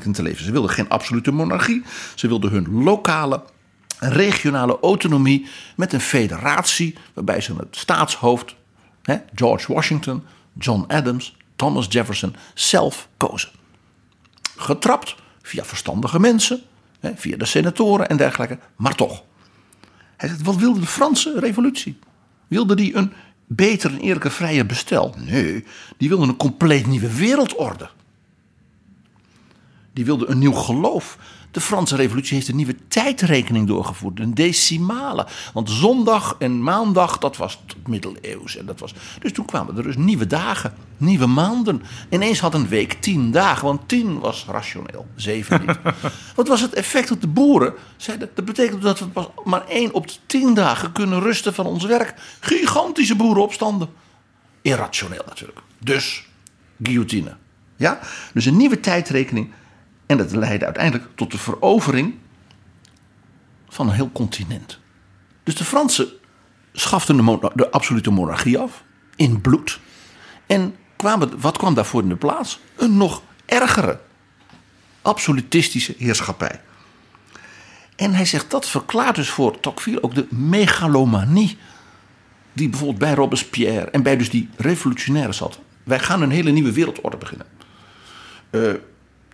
In 0.04 0.12
te 0.12 0.22
leven. 0.22 0.44
Ze 0.44 0.52
wilden 0.52 0.70
geen 0.70 0.88
absolute 0.88 1.30
monarchie. 1.30 1.82
Ze 2.14 2.28
wilden 2.28 2.50
hun 2.50 2.82
lokale 2.82 3.44
regionale 3.98 4.78
autonomie 4.80 5.46
met 5.76 5.92
een 5.92 6.00
federatie 6.00 6.96
waarbij 7.14 7.40
ze 7.40 7.54
het 7.56 7.76
staatshoofd, 7.76 8.54
hè, 9.02 9.16
George 9.34 9.72
Washington, 9.72 10.24
John 10.58 10.84
Adams, 10.88 11.36
Thomas 11.56 11.86
Jefferson, 11.88 12.34
zelf 12.54 13.08
kozen. 13.16 13.50
Getrapt 14.56 15.14
via 15.42 15.64
verstandige 15.64 16.20
mensen, 16.20 16.60
hè, 17.00 17.10
via 17.16 17.36
de 17.36 17.44
senatoren 17.44 18.08
en 18.08 18.16
dergelijke, 18.16 18.58
maar 18.76 18.94
toch. 18.94 19.22
Wat 20.42 20.56
wilde 20.56 20.80
de 20.80 20.86
Franse 20.86 21.38
revolutie? 21.38 21.98
Wilde 22.48 22.74
die 22.74 22.96
een 22.96 23.12
beter 23.54 23.90
en 23.90 23.98
eerlijker 23.98 24.30
vrije 24.30 24.66
bestel. 24.66 25.14
Nee, 25.18 25.64
die 25.96 26.08
wilden 26.08 26.28
een 26.28 26.36
compleet 26.36 26.86
nieuwe 26.86 27.14
wereldorde. 27.14 27.90
Die 29.92 30.04
wilden 30.04 30.30
een 30.30 30.38
nieuw 30.38 30.52
geloof. 30.52 31.18
De 31.52 31.60
Franse 31.60 31.96
Revolutie 31.96 32.34
heeft 32.34 32.48
een 32.48 32.56
nieuwe 32.56 32.76
tijdrekening 32.88 33.66
doorgevoerd, 33.66 34.20
een 34.20 34.34
decimale. 34.34 35.26
Want 35.52 35.70
zondag 35.70 36.36
en 36.38 36.62
maandag, 36.62 37.18
dat 37.18 37.36
was 37.36 37.58
middeleeuws. 37.86 38.56
En 38.56 38.66
dat 38.66 38.80
was, 38.80 38.94
dus 39.20 39.32
toen 39.32 39.44
kwamen 39.44 39.76
er 39.76 39.82
dus 39.82 39.96
nieuwe 39.96 40.26
dagen, 40.26 40.74
nieuwe 40.96 41.26
maanden. 41.26 41.82
Ineens 42.08 42.40
had 42.40 42.54
een 42.54 42.68
week 42.68 42.92
tien 42.92 43.30
dagen, 43.30 43.64
want 43.64 43.88
tien 43.88 44.18
was 44.18 44.44
rationeel, 44.48 45.06
zeven 45.16 45.60
niet. 45.66 45.78
Wat 46.36 46.48
was 46.48 46.60
het 46.60 46.72
effect 46.72 47.10
op 47.10 47.20
de 47.20 47.26
boeren? 47.26 47.74
Zeiden, 47.96 48.30
dat 48.34 48.44
betekent 48.44 48.82
dat 48.82 48.98
we 48.98 49.06
pas 49.06 49.28
maar 49.44 49.66
één 49.66 49.92
op 49.92 50.08
de 50.08 50.16
tien 50.26 50.54
dagen 50.54 50.92
kunnen 50.92 51.20
rusten 51.20 51.54
van 51.54 51.66
ons 51.66 51.84
werk. 51.84 52.14
Gigantische 52.40 53.16
boerenopstanden. 53.16 53.88
Irrationeel 54.62 55.22
natuurlijk. 55.26 55.60
Dus 55.78 56.26
guillotine. 56.82 57.36
Ja? 57.76 58.00
Dus 58.32 58.44
een 58.44 58.56
nieuwe 58.56 58.80
tijdrekening 58.80 59.50
en 60.06 60.16
dat 60.16 60.32
leidde 60.32 60.64
uiteindelijk 60.64 61.08
tot 61.14 61.30
de 61.30 61.38
verovering 61.38 62.14
van 63.68 63.88
een 63.88 63.94
heel 63.94 64.12
continent. 64.12 64.78
Dus 65.42 65.54
de 65.54 65.64
Fransen 65.64 66.08
schaften 66.72 67.16
de, 67.54 67.70
absolute 67.70 68.10
monarchie 68.10 68.58
af, 68.58 68.82
in 69.16 69.40
bloed. 69.40 69.80
En 70.46 70.76
kwamen, 70.96 71.40
wat 71.40 71.58
kwam 71.58 71.74
daarvoor 71.74 72.02
in 72.02 72.08
de 72.08 72.16
plaats? 72.16 72.60
Een 72.76 72.96
nog 72.96 73.22
ergere 73.46 74.00
absolutistische 75.02 75.94
heerschappij. 75.98 76.60
En 77.96 78.14
hij 78.14 78.24
zegt 78.24 78.50
dat 78.50 78.68
verklaart 78.68 79.16
dus 79.16 79.30
voor 79.30 79.60
Tocqueville 79.60 80.02
ook 80.02 80.14
de 80.14 80.26
megalomanie. 80.30 81.58
die 82.52 82.68
bijvoorbeeld 82.68 82.98
bij 82.98 83.14
Robespierre 83.14 83.90
en 83.90 84.02
bij 84.02 84.16
dus 84.16 84.30
die 84.30 84.48
revolutionairen 84.56 85.34
zat. 85.34 85.58
Wij 85.82 85.98
gaan 85.98 86.22
een 86.22 86.30
hele 86.30 86.50
nieuwe 86.50 86.72
wereldorde 86.72 87.16
beginnen. 87.16 87.46
Uh, 88.50 88.72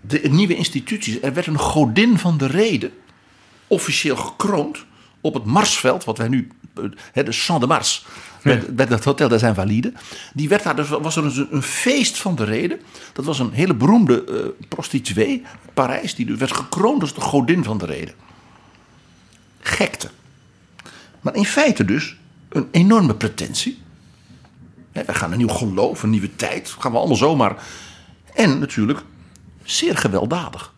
de 0.01 0.19
nieuwe 0.19 0.57
instituties. 0.57 1.21
Er 1.23 1.35
werd 1.35 1.47
een 1.47 1.59
godin 1.59 2.19
van 2.19 2.39
de 2.39 2.47
reden 2.47 2.93
officieel 3.67 4.17
gekroond 4.17 4.85
op 5.21 5.35
het 5.35 5.45
Marsveld, 5.45 6.05
wat 6.05 6.19
wij 6.19 6.29
nu, 6.29 6.49
de 7.13 7.33
Champ 7.33 7.61
de 7.61 7.67
Mars, 7.67 8.07
bij, 8.43 8.65
bij 8.71 8.87
dat 8.87 9.05
hotel 9.05 9.29
daar 9.29 9.39
zijn 9.39 9.55
valide. 9.55 9.93
Die 10.35 10.49
werd 10.49 10.63
daar, 10.63 10.77
dus 10.77 10.89
was 10.89 11.17
er 11.17 11.25
een, 11.25 11.49
een, 11.51 11.63
feest 11.63 12.19
van 12.19 12.35
de 12.35 12.45
reden. 12.45 12.81
Dat 13.13 13.25
was 13.25 13.39
een 13.39 13.53
hele 13.53 13.75
beroemde 13.75 14.25
uh, 14.29 14.67
prostituee, 14.69 15.43
Parijs, 15.75 16.15
die 16.15 16.37
werd 16.37 16.53
gekroond 16.53 17.01
als 17.01 17.15
de 17.15 17.21
godin 17.21 17.65
van 17.65 17.79
de 17.79 17.87
reden. 17.87 18.15
Gekte. 19.61 20.11
Maar 21.21 21.35
in 21.35 21.45
feite 21.45 21.85
dus 21.85 22.17
een 22.49 22.69
enorme 22.71 23.15
pretentie. 23.15 23.79
wij 24.93 25.05
gaan 25.07 25.33
een 25.33 25.39
nieuw 25.39 25.49
geloof, 25.49 26.03
een 26.03 26.11
nieuwe 26.11 26.37
tijd. 26.37 26.77
gaan 26.79 26.93
we 26.93 26.99
allemaal 26.99 27.17
zomaar. 27.17 27.63
En 28.35 28.59
natuurlijk 28.59 29.03
zeer 29.71 29.97
gewelddadig. 29.97 30.75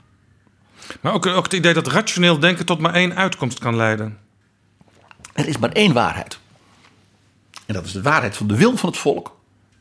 Maar 1.00 1.12
ook, 1.12 1.26
ook 1.26 1.44
het 1.44 1.52
idee 1.52 1.74
dat 1.74 1.86
rationeel 1.86 2.38
denken 2.38 2.66
tot 2.66 2.78
maar 2.78 2.94
één 2.94 3.16
uitkomst 3.16 3.58
kan 3.58 3.76
leiden. 3.76 4.18
Er 5.32 5.48
is 5.48 5.58
maar 5.58 5.72
één 5.72 5.92
waarheid. 5.92 6.38
En 7.66 7.74
dat 7.74 7.84
is 7.84 7.92
de 7.92 8.02
waarheid 8.02 8.36
van 8.36 8.46
de 8.46 8.56
wil 8.56 8.76
van 8.76 8.88
het 8.88 8.98
volk. 8.98 9.38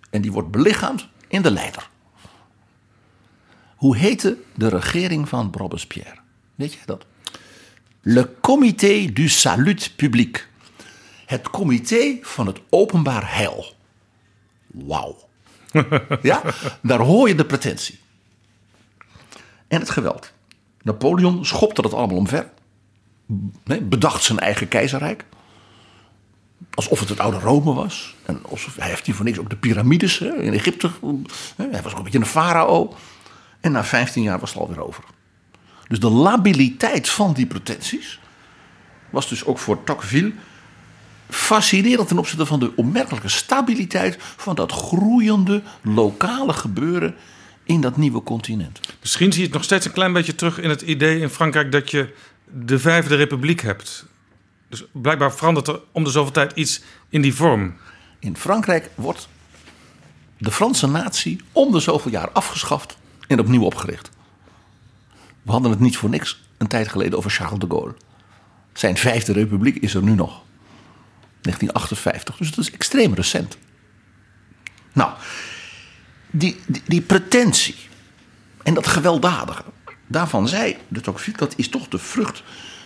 En 0.09 0.21
die 0.21 0.31
wordt 0.31 0.51
belichaamd 0.51 1.07
in 1.27 1.41
de 1.41 1.51
leider. 1.51 1.89
Hoe 3.75 3.97
heette 3.97 4.37
de 4.55 4.67
regering 4.67 5.29
van 5.29 5.53
Robespierre? 5.57 6.17
Weet 6.55 6.73
je 6.73 6.79
dat? 6.85 7.05
Le 8.01 8.29
Comité 8.41 9.05
du 9.13 9.29
Salut 9.29 9.95
Public. 9.95 10.47
Het 11.25 11.49
comité 11.49 12.17
van 12.21 12.47
het 12.47 12.59
openbaar 12.69 13.35
heil. 13.35 13.75
Wauw. 14.67 15.29
ja, 16.21 16.41
daar 16.81 16.99
hoor 16.99 17.27
je 17.27 17.35
de 17.35 17.45
pretentie 17.45 17.99
en 19.69 19.79
het 19.79 19.89
geweld. 19.89 20.31
Napoleon 20.81 21.45
schopte 21.45 21.81
dat 21.81 21.93
allemaal 21.93 22.17
omver. 22.17 22.49
Bedacht 23.81 24.23
zijn 24.23 24.39
eigen 24.39 24.67
keizerrijk. 24.67 25.25
Alsof 26.73 26.99
het 26.99 27.09
het 27.09 27.19
oude 27.19 27.39
Rome 27.39 27.73
was. 27.73 28.15
En 28.25 28.39
alsof, 28.49 28.75
hij 28.75 28.89
heeft 28.89 29.05
hier 29.05 29.15
voor 29.15 29.25
niks 29.25 29.39
ook 29.39 29.49
de 29.49 29.55
piramides 29.55 30.21
in 30.21 30.53
Egypte. 30.53 30.89
Hij 31.55 31.81
was 31.81 31.91
ook 31.91 31.97
een 31.97 32.03
beetje 32.03 32.19
een 32.19 32.25
farao. 32.25 32.95
En 33.59 33.71
na 33.71 33.83
15 33.83 34.23
jaar 34.23 34.39
was 34.39 34.53
het 34.53 34.61
alweer 34.61 34.85
over. 34.85 35.03
Dus 35.87 35.99
de 35.99 36.09
labiliteit 36.09 37.09
van 37.09 37.33
die 37.33 37.45
pretenties 37.45 38.19
was 39.09 39.29
dus 39.29 39.45
ook 39.45 39.57
voor 39.57 39.83
Tocqueville 39.83 40.33
fascinerend 41.29 42.07
ten 42.07 42.17
opzichte 42.17 42.45
van 42.45 42.59
de 42.59 42.71
opmerkelijke 42.75 43.29
stabiliteit 43.29 44.17
van 44.19 44.55
dat 44.55 44.71
groeiende 44.71 45.61
lokale 45.81 46.53
gebeuren 46.53 47.15
in 47.69 47.81
dat 47.81 47.97
nieuwe 47.97 48.23
continent. 48.23 48.79
Misschien 48.99 49.31
zie 49.31 49.41
je 49.41 49.45
het 49.47 49.55
nog 49.55 49.63
steeds 49.63 49.85
een 49.85 49.91
klein 49.91 50.13
beetje 50.13 50.35
terug 50.35 50.59
in 50.59 50.69
het 50.69 50.81
idee 50.81 51.19
in 51.19 51.29
Frankrijk 51.29 51.71
dat 51.71 51.91
je 51.91 52.13
de 52.45 52.79
Vijfde 52.79 53.15
Republiek 53.15 53.61
hebt. 53.61 54.05
Dus 54.69 54.83
blijkbaar 54.91 55.33
verandert 55.33 55.67
er 55.67 55.79
om 55.91 56.03
de 56.03 56.09
zoveel 56.09 56.31
tijd 56.31 56.51
iets 56.55 56.81
in 57.09 57.21
die 57.21 57.33
vorm. 57.33 57.75
In 58.19 58.37
Frankrijk 58.37 58.89
wordt 58.95 59.27
de 60.37 60.51
Franse 60.51 60.87
natie 60.87 61.41
om 61.51 61.71
de 61.71 61.79
zoveel 61.79 62.11
jaar 62.11 62.29
afgeschaft 62.29 62.97
en 63.27 63.39
opnieuw 63.39 63.63
opgericht. 63.63 64.09
We 65.41 65.51
hadden 65.51 65.71
het 65.71 65.79
niet 65.79 65.97
voor 65.97 66.09
niks 66.09 66.41
een 66.57 66.67
tijd 66.67 66.87
geleden 66.87 67.17
over 67.17 67.31
Charles 67.31 67.59
de 67.59 67.67
Gaulle. 67.69 67.95
Zijn 68.73 68.97
vijfde 68.97 69.33
republiek 69.33 69.75
is 69.75 69.93
er 69.93 70.03
nu 70.03 70.15
nog. 70.15 70.41
1958, 71.41 72.37
dus 72.37 72.49
dat 72.49 72.65
is 72.65 72.71
extreem 72.71 73.13
recent. 73.13 73.57
Nou, 74.93 75.11
die, 76.31 76.59
die, 76.67 76.81
die 76.85 77.01
pretentie 77.01 77.75
en 78.63 78.73
dat 78.73 78.87
gewelddadige, 78.87 79.63
daarvan 80.07 80.47
zei 80.47 80.77
de 80.87 81.01
Tocqueville, 81.01 81.37
dat 81.37 81.53
is 81.55 81.69
toch 81.69 81.87
de 81.87 81.97
vrucht 81.97 82.43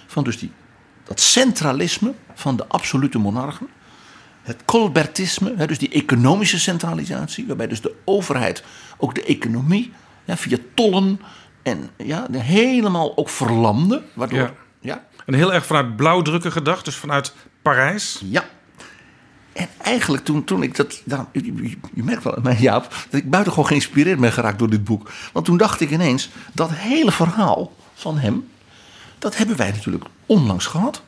van 0.07 0.23
dus 0.23 0.39
die, 0.39 0.51
dat 1.03 1.19
centralisme 1.19 2.13
van 2.33 2.55
de 2.55 2.67
absolute 2.67 3.17
monarchen. 3.17 3.67
Het 4.41 4.65
colbertisme, 4.65 5.65
dus 5.65 5.79
die 5.79 5.89
economische 5.89 6.59
centralisatie, 6.59 7.47
waarbij 7.47 7.67
dus 7.67 7.81
de 7.81 7.95
overheid 8.05 8.63
ook 8.97 9.15
de 9.15 9.23
economie 9.23 9.93
ja, 10.23 10.37
via 10.37 10.57
tollen 10.73 11.19
en 11.61 11.89
ja, 11.97 12.27
helemaal 12.31 13.17
ook 13.17 13.29
verlamde. 13.29 14.03
Waardoor, 14.13 14.39
Ja. 14.39 14.53
ja, 14.79 15.03
En 15.25 15.33
heel 15.33 15.53
erg 15.53 15.65
vanuit 15.65 15.95
blauwdrukken 15.95 16.51
gedacht, 16.51 16.85
dus 16.85 16.95
vanuit 16.95 17.33
Parijs. 17.61 18.21
Ja. 18.25 18.43
En 19.53 19.67
eigenlijk 19.81 20.23
toen, 20.23 20.43
toen 20.43 20.63
ik 20.63 20.75
dat. 20.75 21.01
Nou, 21.05 21.25
je, 21.31 22.03
merkt 22.03 22.23
wel, 22.23 22.35
aan 22.35 22.43
mij, 22.43 22.57
Jaap, 22.59 22.93
dat 23.09 23.19
ik 23.19 23.29
buitengewoon 23.29 23.67
geïnspireerd 23.67 24.19
ben 24.19 24.31
geraakt 24.31 24.59
door 24.59 24.69
dit 24.69 24.83
boek. 24.83 25.11
Want 25.33 25.45
toen 25.45 25.57
dacht 25.57 25.81
ik 25.81 25.91
ineens: 25.91 26.29
dat 26.53 26.69
hele 26.73 27.11
verhaal 27.11 27.75
van 27.93 28.17
hem. 28.17 28.47
dat 29.19 29.37
hebben 29.37 29.57
wij 29.57 29.71
natuurlijk 29.71 30.05
onlangs 30.25 30.65
gehad. 30.65 31.01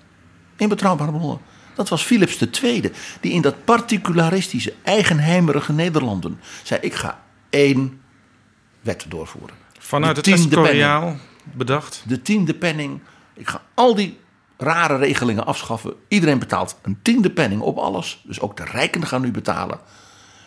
In 0.57 0.69
betrouwbare 0.69 1.11
bronnen. 1.11 1.39
Dat 1.75 1.89
was 1.89 2.03
Philips 2.03 2.37
II, 2.61 2.91
die 3.21 3.31
in 3.31 3.41
dat 3.41 3.63
particularistische, 3.63 4.73
eigenheimerige 4.83 5.73
Nederlanden 5.73 6.39
zei: 6.63 6.79
Ik 6.81 6.93
ga 6.93 7.23
één 7.49 8.01
wet 8.81 9.05
doorvoeren. 9.07 9.55
Vanuit 9.79 10.15
De 10.15 10.31
het 10.31 10.39
tiende 10.39 10.55
Escoriaal 10.61 11.17
bedacht. 11.43 12.03
de 12.07 12.21
tiende 12.21 12.53
penning. 12.53 12.99
Ik 13.33 13.49
ga 13.49 13.61
al 13.73 13.95
die 13.95 14.17
rare 14.57 14.97
regelingen 14.97 15.45
afschaffen. 15.45 15.93
Iedereen 16.07 16.39
betaalt 16.39 16.75
een 16.81 16.97
tiende 17.01 17.31
penning 17.31 17.61
op 17.61 17.77
alles. 17.77 18.21
Dus 18.23 18.39
ook 18.39 18.57
de 18.57 18.63
rijken 18.63 19.07
gaan 19.07 19.21
nu 19.21 19.31
betalen. 19.31 19.79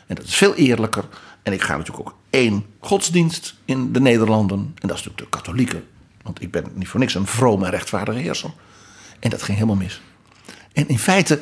En 0.06 0.14
dat 0.14 0.24
is 0.24 0.34
veel 0.34 0.54
eerlijker. 0.54 1.04
En 1.42 1.52
ik 1.52 1.62
ga 1.62 1.76
natuurlijk 1.76 2.08
ook 2.08 2.16
één 2.30 2.66
godsdienst 2.80 3.54
in 3.64 3.92
de 3.92 4.00
Nederlanden. 4.00 4.58
En 4.58 4.88
dat 4.88 4.98
is 4.98 5.04
natuurlijk 5.04 5.32
de 5.32 5.38
katholieken. 5.38 5.84
Want 6.22 6.42
ik 6.42 6.50
ben 6.50 6.64
niet 6.74 6.88
voor 6.88 7.00
niks 7.00 7.14
een 7.14 7.26
vrome 7.26 7.64
en 7.64 7.70
rechtvaardige 7.70 8.18
heerser. 8.18 8.50
En 9.20 9.30
dat 9.30 9.42
ging 9.42 9.58
helemaal 9.58 9.82
mis. 9.82 10.00
En 10.72 10.88
in 10.88 10.98
feite, 10.98 11.40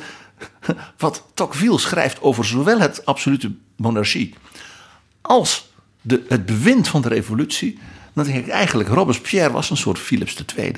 wat 0.98 1.24
Tocqueville 1.34 1.78
schrijft 1.78 2.22
over 2.22 2.44
zowel 2.44 2.80
het 2.80 3.06
absolute 3.06 3.54
monarchie 3.76 4.34
als 5.26 5.72
de, 6.02 6.24
het 6.28 6.46
bewind 6.46 6.88
van 6.88 7.02
de 7.02 7.08
revolutie, 7.08 7.78
dan 8.12 8.24
denk 8.24 8.46
ik 8.46 8.48
eigenlijk 8.48 8.88
Robespierre 8.88 9.50
was 9.50 9.70
een 9.70 9.76
soort 9.76 9.98
Philips 9.98 10.44
II. 10.56 10.72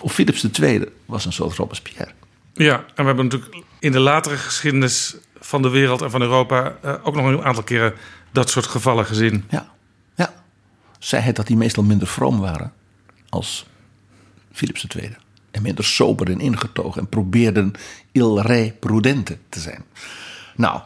Of 0.00 0.12
Philips 0.12 0.44
II 0.44 0.84
was 1.06 1.24
een 1.24 1.32
soort 1.32 1.56
Robespierre. 1.56 2.12
Ja, 2.52 2.76
en 2.76 2.84
we 2.94 3.02
hebben 3.02 3.24
natuurlijk 3.24 3.64
in 3.78 3.92
de 3.92 4.00
latere 4.00 4.36
geschiedenis 4.36 5.16
van 5.40 5.62
de 5.62 5.68
wereld 5.68 6.02
en 6.02 6.10
van 6.10 6.22
Europa 6.22 6.76
eh, 6.82 6.94
ook 7.02 7.14
nog 7.14 7.26
een 7.26 7.44
aantal 7.44 7.62
keren 7.62 7.94
dat 8.30 8.50
soort 8.50 8.66
gevallen 8.66 9.06
gezien. 9.06 9.44
Ja, 9.50 9.70
ja. 10.14 10.34
Zij 10.98 11.20
het 11.20 11.36
dat 11.36 11.46
die 11.46 11.56
meestal 11.56 11.82
minder 11.82 12.08
vroom 12.08 12.40
waren 12.40 12.72
als 13.28 13.66
Philips 14.52 14.86
II. 14.86 15.16
En 15.50 15.62
minder 15.62 15.84
sober 15.84 16.30
en 16.30 16.40
ingetogen 16.40 17.00
en 17.00 17.08
probeerden 17.08 17.72
il 18.12 18.40
re 18.40 18.74
prudente 18.80 19.38
te 19.48 19.60
zijn. 19.60 19.84
Nou, 20.56 20.80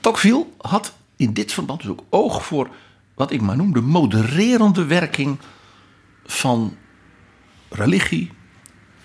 Tocqueville 0.00 0.46
had 0.58 0.94
in 1.16 1.32
dit 1.32 1.52
verband 1.52 1.80
dus 1.80 1.90
ook 1.90 2.04
oog 2.10 2.44
voor 2.44 2.68
wat 3.14 3.30
ik 3.30 3.40
maar 3.40 3.56
noem 3.56 3.72
de 3.72 3.80
modererende 3.80 4.84
werking 4.84 5.38
van 6.24 6.76
religie, 7.68 8.30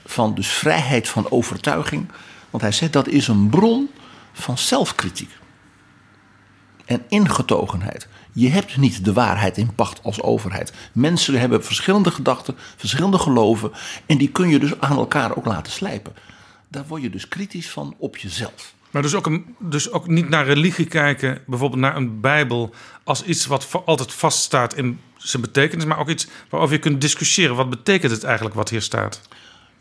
van 0.09 0.35
dus 0.35 0.47
vrijheid 0.47 1.09
van 1.09 1.31
overtuiging. 1.31 2.07
Want 2.49 2.63
hij 2.63 2.71
zegt 2.71 2.93
dat 2.93 3.07
is 3.07 3.27
een 3.27 3.49
bron 3.49 3.89
van 4.33 4.57
zelfkritiek 4.57 5.29
en 6.85 7.03
ingetogenheid. 7.07 8.07
Je 8.33 8.49
hebt 8.49 8.77
niet 8.77 9.05
de 9.05 9.13
waarheid 9.13 9.57
in 9.57 9.75
pacht 9.75 10.03
als 10.03 10.21
overheid. 10.21 10.73
Mensen 10.91 11.39
hebben 11.39 11.63
verschillende 11.63 12.11
gedachten, 12.11 12.55
verschillende 12.75 13.17
geloven. 13.17 13.71
En 14.05 14.17
die 14.17 14.29
kun 14.29 14.49
je 14.49 14.59
dus 14.59 14.79
aan 14.79 14.97
elkaar 14.97 15.37
ook 15.37 15.45
laten 15.45 15.71
slijpen. 15.71 16.13
Daar 16.67 16.87
word 16.87 17.01
je 17.01 17.09
dus 17.09 17.27
kritisch 17.27 17.69
van 17.69 17.95
op 17.97 18.17
jezelf. 18.17 18.73
Maar 18.91 19.01
dus 19.01 19.15
ook, 19.15 19.25
een, 19.25 19.55
dus 19.59 19.91
ook 19.91 20.07
niet 20.07 20.29
naar 20.29 20.45
religie 20.45 20.85
kijken, 20.85 21.41
bijvoorbeeld 21.47 21.81
naar 21.81 21.95
een 21.95 22.19
Bijbel, 22.19 22.73
als 23.03 23.23
iets 23.23 23.45
wat 23.45 23.67
altijd 23.85 24.13
vaststaat 24.13 24.75
in 24.75 24.99
zijn 25.17 25.41
betekenis, 25.41 25.85
maar 25.85 25.99
ook 25.99 26.09
iets 26.09 26.27
waarover 26.49 26.75
je 26.75 26.81
kunt 26.81 27.01
discussiëren. 27.01 27.55
Wat 27.55 27.69
betekent 27.69 28.11
het 28.11 28.23
eigenlijk 28.23 28.55
wat 28.55 28.69
hier 28.69 28.81
staat? 28.81 29.21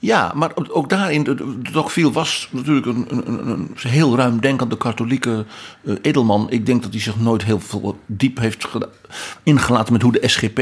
Ja, 0.01 0.33
maar 0.35 0.53
ook 0.69 0.89
daarin, 0.89 1.25
Tocqueville 1.73 2.13
was 2.13 2.49
natuurlijk 2.51 2.87
een, 2.87 3.07
een, 3.11 3.49
een, 3.49 3.71
heel 3.79 4.17
ruimdenkende 4.17 4.77
katholieke 4.77 5.45
eh, 5.85 5.95
edelman. 6.03 6.51
Ik 6.51 6.67
denk 6.67 6.83
dat 6.83 6.93
hij 6.93 7.01
zich 7.01 7.21
nooit 7.21 7.45
heel 7.45 7.61
veel 7.61 7.99
diep 8.07 8.39
heeft 8.39 8.69
ingelaten 9.43 9.93
met 9.93 10.03
hoe 10.03 10.13
de 10.13 10.29
SGP 10.29 10.61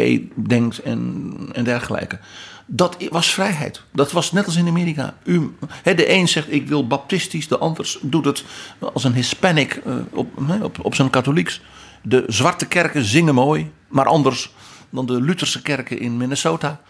denkt 0.48 0.78
en, 0.78 1.32
en 1.52 1.64
dergelijke. 1.64 2.18
Dat 2.66 2.96
was 3.10 3.32
vrijheid. 3.32 3.82
Dat 3.92 4.12
was 4.12 4.32
net 4.32 4.46
als 4.46 4.56
in 4.56 4.68
Amerika. 4.68 5.14
U, 5.24 5.56
de 5.82 6.10
een 6.10 6.28
zegt 6.28 6.52
ik 6.52 6.68
wil 6.68 6.86
baptistisch, 6.86 7.48
de 7.48 7.58
ander 7.58 7.96
doet 8.00 8.24
het 8.24 8.44
als 8.92 9.04
een 9.04 9.14
Hispanic 9.14 9.74
eh, 9.84 9.94
op, 10.12 10.28
op, 10.62 10.78
op 10.82 10.94
zijn 10.94 11.10
katholieks. 11.10 11.60
De 12.02 12.24
zwarte 12.26 12.66
kerken 12.66 13.04
zingen 13.04 13.34
mooi, 13.34 13.70
maar 13.88 14.06
anders 14.06 14.52
dan 14.90 15.06
de 15.06 15.20
Lutherse 15.20 15.62
kerken 15.62 15.98
in 15.98 16.16
Minnesota. 16.16 16.80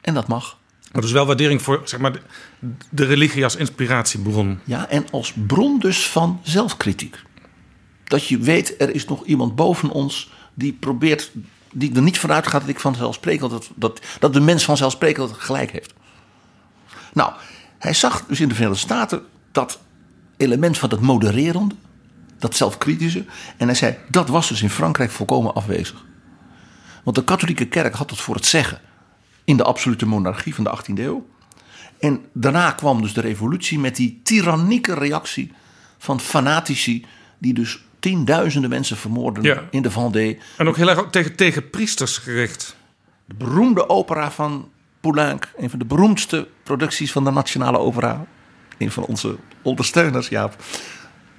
En 0.00 0.14
dat 0.14 0.28
mag. 0.28 0.60
Maar 0.92 1.02
dus 1.02 1.12
wel 1.12 1.26
waardering 1.26 1.62
voor 1.62 1.80
zeg 1.84 2.00
maar, 2.00 2.20
de, 2.90 3.04
religie 3.04 3.44
als 3.44 3.56
inspiratiebron. 3.56 4.60
Ja, 4.64 4.88
en 4.88 5.06
als 5.10 5.32
bron 5.46 5.78
dus 5.78 6.06
van 6.06 6.40
zelfkritiek. 6.42 7.22
Dat 8.04 8.26
je 8.26 8.38
weet, 8.38 8.74
er 8.78 8.94
is 8.94 9.04
nog 9.04 9.24
iemand 9.24 9.54
boven 9.54 9.90
ons 9.90 10.30
die 10.54 10.72
probeert, 10.72 11.30
die 11.72 11.94
er 11.94 12.02
niet 12.02 12.18
vanuit 12.18 12.46
gaat 12.46 12.60
dat 12.60 12.70
ik 12.70 12.80
vanzelfsprekend, 12.80 13.50
dat, 13.50 13.70
dat, 13.74 14.00
dat 14.18 14.32
de 14.32 14.40
mens 14.40 14.64
vanzelfsprekend 14.64 15.32
gelijk 15.32 15.70
heeft. 15.70 15.92
Nou, 17.12 17.32
hij 17.78 17.92
zag 17.92 18.24
dus 18.26 18.40
in 18.40 18.48
de 18.48 18.54
Verenigde 18.54 18.84
Staten 18.84 19.22
dat 19.52 19.78
element 20.36 20.78
van 20.78 20.88
dat 20.88 21.00
modererende, 21.00 21.74
dat 22.38 22.56
zelfkritische. 22.56 23.24
En 23.56 23.66
hij 23.66 23.76
zei, 23.76 23.96
dat 24.08 24.28
was 24.28 24.48
dus 24.48 24.62
in 24.62 24.70
Frankrijk 24.70 25.10
volkomen 25.10 25.54
afwezig. 25.54 26.04
Want 27.04 27.16
de 27.16 27.24
katholieke 27.24 27.66
kerk 27.66 27.94
had 27.94 28.10
het 28.10 28.20
voor 28.20 28.34
het 28.34 28.46
zeggen 28.46 28.80
in 29.52 29.58
de 29.58 29.64
absolute 29.64 30.06
monarchie 30.06 30.54
van 30.54 30.64
de 30.64 30.70
18e 30.78 30.94
eeuw. 30.98 31.26
En 31.98 32.24
daarna 32.32 32.70
kwam 32.70 33.00
dus 33.02 33.12
de 33.12 33.20
revolutie 33.20 33.78
met 33.78 33.96
die 33.96 34.20
tyrannieke 34.22 34.94
reactie 34.94 35.52
van 35.98 36.20
fanatici 36.20 37.04
die 37.38 37.54
dus 37.54 37.84
tienduizenden 37.98 38.70
mensen 38.70 38.96
vermoorden 38.96 39.42
Ja. 39.42 39.62
in 39.70 39.82
de 39.82 39.90
Vendée. 39.90 40.38
En 40.56 40.68
ook 40.68 40.76
heel 40.76 40.88
erg 40.88 41.04
tegen, 41.10 41.36
tegen 41.36 41.70
priesters 41.70 42.18
gericht. 42.18 42.76
De 43.24 43.34
beroemde 43.34 43.88
opera 43.88 44.30
van 44.30 44.68
Poulenc, 45.00 45.52
een 45.56 45.70
van 45.70 45.78
de 45.78 45.84
beroemdste 45.84 46.48
producties 46.62 47.12
van 47.12 47.24
de 47.24 47.30
Nationale 47.30 47.78
Opera. 47.78 48.26
Een 48.78 48.90
van 48.90 49.04
onze 49.04 49.36
ondersteuners, 49.62 50.28
Jaap. 50.28 50.56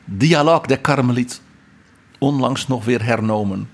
Dialogue 0.06 0.68
der 0.68 0.82
Carmeliet. 0.82 1.42
Onlangs 2.20 2.68
nog 2.68 2.86
weer 2.86 3.04
hernomen. 3.04 3.70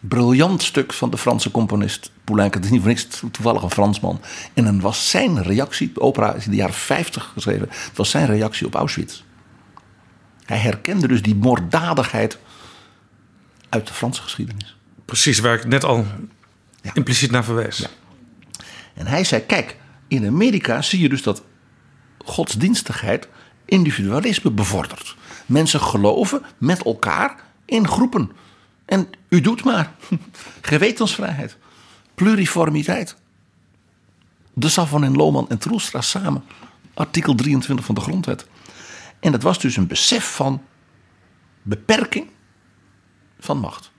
Briljant 0.00 0.62
stuk 0.62 0.92
van 0.92 1.10
de 1.10 1.18
Franse 1.18 1.50
componist 1.50 2.10
Poulenc. 2.24 2.54
Het 2.54 2.64
is 2.64 2.70
niet 2.70 2.80
voor 2.80 2.88
niks 2.88 3.06
toevallig 3.32 3.62
een 3.62 3.70
Fransman. 3.70 4.20
En 4.54 4.64
dan 4.64 4.80
was 4.80 5.10
zijn 5.10 5.42
reactie, 5.42 5.92
de 5.92 6.00
opera 6.00 6.34
is 6.34 6.44
in 6.44 6.50
de 6.50 6.56
jaren 6.56 6.74
50 6.74 7.30
geschreven. 7.32 7.68
Het 7.70 7.96
was 7.96 8.10
zijn 8.10 8.26
reactie 8.26 8.66
op 8.66 8.74
Auschwitz. 8.74 9.22
Hij 10.44 10.58
herkende 10.58 11.08
dus 11.08 11.22
die 11.22 11.34
moorddadigheid 11.34 12.38
uit 13.68 13.86
de 13.86 13.92
Franse 13.92 14.22
geschiedenis. 14.22 14.76
Precies, 15.04 15.38
waar 15.38 15.54
ik 15.54 15.66
net 15.66 15.84
al 15.84 16.06
Ja. 16.82 16.90
impliciet 16.94 17.30
naar 17.30 17.44
verwees. 17.44 17.88
En 18.94 19.06
hij 19.06 19.24
zei: 19.24 19.42
Kijk, 19.46 19.76
in 20.08 20.26
Amerika 20.26 20.82
zie 20.82 21.00
je 21.00 21.08
dus 21.08 21.22
dat 21.22 21.42
godsdienstigheid 22.24 23.28
individualisme 23.64 24.50
bevordert. 24.50 25.16
Mensen 25.46 25.80
geloven 25.80 26.42
met 26.58 26.82
elkaar 26.82 27.36
in 27.64 27.88
groepen. 27.88 28.30
En 28.88 29.10
u 29.28 29.40
doet 29.40 29.64
maar. 29.64 29.94
Gewetensvrijheid, 30.60 31.56
pluriformiteit. 32.14 33.16
De 34.54 34.68
Savon 34.68 35.04
en 35.04 35.16
Lohman 35.16 35.48
en 35.48 35.58
Troelstra 35.58 36.00
samen. 36.00 36.44
Artikel 36.94 37.34
23 37.34 37.86
van 37.86 37.94
de 37.94 38.00
Grondwet. 38.00 38.46
En 39.20 39.32
dat 39.32 39.42
was 39.42 39.58
dus 39.58 39.76
een 39.76 39.86
besef 39.86 40.34
van 40.34 40.62
beperking 41.62 42.26
van 43.38 43.58
macht 43.58 43.90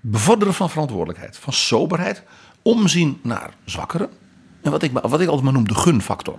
bevorderen 0.00 0.54
van 0.54 0.70
verantwoordelijkheid, 0.70 1.36
van 1.36 1.52
soberheid, 1.52 2.22
omzien 2.62 3.20
naar 3.22 3.54
zwakkeren. 3.64 4.10
En 4.62 4.70
wat 4.70 4.82
ik, 4.82 4.92
wat 4.92 5.20
ik 5.20 5.26
altijd 5.26 5.42
maar 5.42 5.52
noem 5.52 5.68
de 5.68 5.74
gunfactor. 5.74 6.38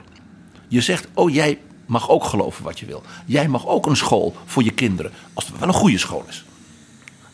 Je 0.68 0.82
zegt, 0.82 1.08
oh 1.14 1.34
jij 1.34 1.60
mag 1.86 2.10
ook 2.10 2.24
geloven 2.24 2.64
wat 2.64 2.80
je 2.80 2.86
wil. 2.86 3.04
Jij 3.26 3.48
mag 3.48 3.68
ook 3.68 3.86
een 3.86 3.96
school 3.96 4.36
voor 4.46 4.64
je 4.64 4.72
kinderen, 4.72 5.12
als 5.34 5.48
het 5.48 5.60
wel 5.60 5.68
een 5.68 5.74
goede 5.74 5.98
school 5.98 6.26
is. 6.28 6.46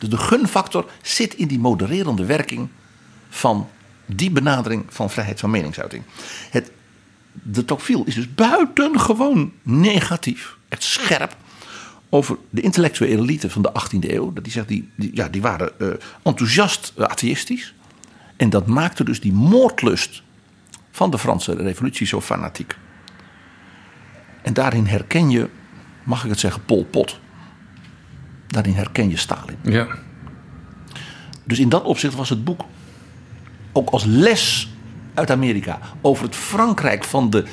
Dus 0.10 0.20
de 0.20 0.26
gunfactor 0.26 0.90
zit 1.02 1.34
in 1.34 1.48
die 1.48 1.60
modererende 1.60 2.26
werking 2.26 2.68
van 3.30 3.70
die 4.06 4.32
benadering 4.32 4.84
van 4.88 5.10
vrijheid 5.10 5.40
van 5.40 5.50
meningsuiting. 5.50 6.04
Het, 6.50 6.72
de 7.32 7.66
Tocqueville 7.66 8.06
is 8.06 8.16
dus 8.16 8.34
buitengewoon 8.34 9.54
negatief, 9.62 10.58
echt 10.70 10.84
scherp, 10.84 11.36
over 12.10 12.38
de 12.50 12.62
intellectuele 12.62 13.22
elite 13.22 13.50
van 13.50 13.62
de 13.62 13.72
18e 13.72 14.10
eeuw. 14.10 14.34
Dat 14.34 14.44
die 14.44 14.54
zegt, 14.54 14.68
die, 14.68 14.92
ja, 14.96 15.28
die 15.28 15.42
waren 15.42 15.72
uh, 15.78 15.94
enthousiast 16.24 16.94
atheïstisch. 16.98 17.74
En 18.36 18.50
dat 18.50 18.68
maakte 18.68 19.04
dus 19.04 19.20
die 19.20 19.34
moordlust 19.34 20.24
van 20.92 21.12
de 21.12 21.18
Franse 21.18 21.54
revolutie 21.56 22.08
zo 22.08 22.22
fanatiek. 22.22 22.78
En 24.42 24.54
daarin 24.54 24.86
herken 24.86 25.30
je, 25.30 25.50
mag 26.04 26.24
ik 26.24 26.30
het 26.30 26.40
zeggen, 26.40 26.66
Pol 26.66 26.86
Pot. 26.86 27.20
Daarin 28.48 28.74
herken 28.74 29.10
je 29.10 29.18
Stalin. 29.18 29.58
Ja. 29.62 29.88
Dus 31.44 31.60
in 31.60 31.70
dat 31.70 31.84
opzicht 31.84 32.16
was 32.16 32.30
het 32.30 32.44
boek 32.44 32.62
ook 33.72 33.90
als 33.90 34.04
les 34.04 34.70
uit 35.14 35.32
Amerika 35.32 35.80
over 36.02 36.26
het 36.26 36.36
Frankrijk 36.36 37.04
van 37.04 37.30
de, 37.30 37.44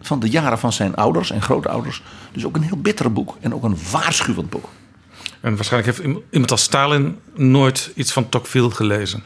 van 0.00 0.20
de 0.20 0.28
jaren 0.28 0.58
van 0.58 0.72
zijn 0.72 0.94
ouders 0.94 1.30
en 1.30 1.42
grootouders. 1.42 2.02
Dus 2.32 2.44
ook 2.44 2.56
een 2.56 2.62
heel 2.62 2.80
bitter 2.80 3.12
boek 3.12 3.36
en 3.40 3.54
ook 3.54 3.62
een 3.62 3.76
waarschuwend 3.90 4.50
boek. 4.50 4.68
En 5.40 5.56
waarschijnlijk 5.56 5.96
heeft 5.96 6.16
iemand 6.30 6.50
als 6.50 6.62
Stalin 6.62 7.18
nooit 7.34 7.92
iets 7.94 8.12
van 8.12 8.28
Tocqueville 8.28 8.70
gelezen. 8.70 9.22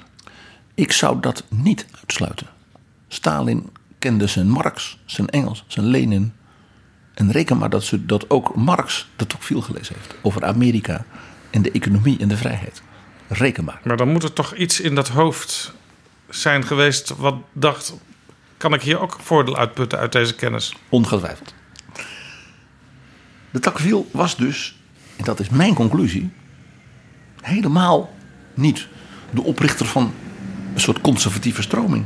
Ik 0.74 0.92
zou 0.92 1.20
dat 1.20 1.44
niet 1.48 1.86
uitsluiten. 2.00 2.46
Stalin 3.08 3.70
kende 3.98 4.26
zijn 4.26 4.48
Marx, 4.48 4.98
zijn 5.04 5.28
Engels, 5.28 5.64
zijn 5.66 5.86
Lenin. 5.86 6.32
En 7.14 7.30
reken 7.30 7.58
maar 7.58 7.70
dat, 7.70 7.84
ze, 7.84 8.06
dat 8.06 8.30
ook 8.30 8.54
Marx 8.54 9.08
de 9.16 9.26
Tocqueville 9.26 9.62
gelezen 9.62 9.94
heeft. 9.98 10.14
Over 10.22 10.44
Amerika 10.44 11.04
en 11.50 11.62
de 11.62 11.70
economie 11.70 12.18
en 12.18 12.28
de 12.28 12.36
vrijheid. 12.36 12.82
Reken 13.28 13.64
maar. 13.64 13.80
Maar 13.84 13.96
dan 13.96 14.08
moet 14.08 14.22
er 14.22 14.32
toch 14.32 14.54
iets 14.54 14.80
in 14.80 14.94
dat 14.94 15.08
hoofd 15.08 15.72
zijn 16.28 16.64
geweest 16.66 17.16
wat 17.16 17.36
dacht... 17.52 17.94
kan 18.56 18.74
ik 18.74 18.82
hier 18.82 19.00
ook 19.00 19.16
voordeel 19.20 19.56
uitputten 19.56 19.98
uit 19.98 20.12
deze 20.12 20.34
kennis? 20.34 20.76
Ongetwijfeld. 20.88 21.54
De 23.50 23.60
Tocqueville 23.60 24.04
was 24.10 24.36
dus, 24.36 24.78
en 25.16 25.24
dat 25.24 25.40
is 25.40 25.48
mijn 25.48 25.74
conclusie... 25.74 26.30
helemaal 27.40 28.14
niet 28.54 28.88
de 29.30 29.42
oprichter 29.42 29.86
van 29.86 30.12
een 30.74 30.80
soort 30.80 31.00
conservatieve 31.00 31.62
stroming. 31.62 32.04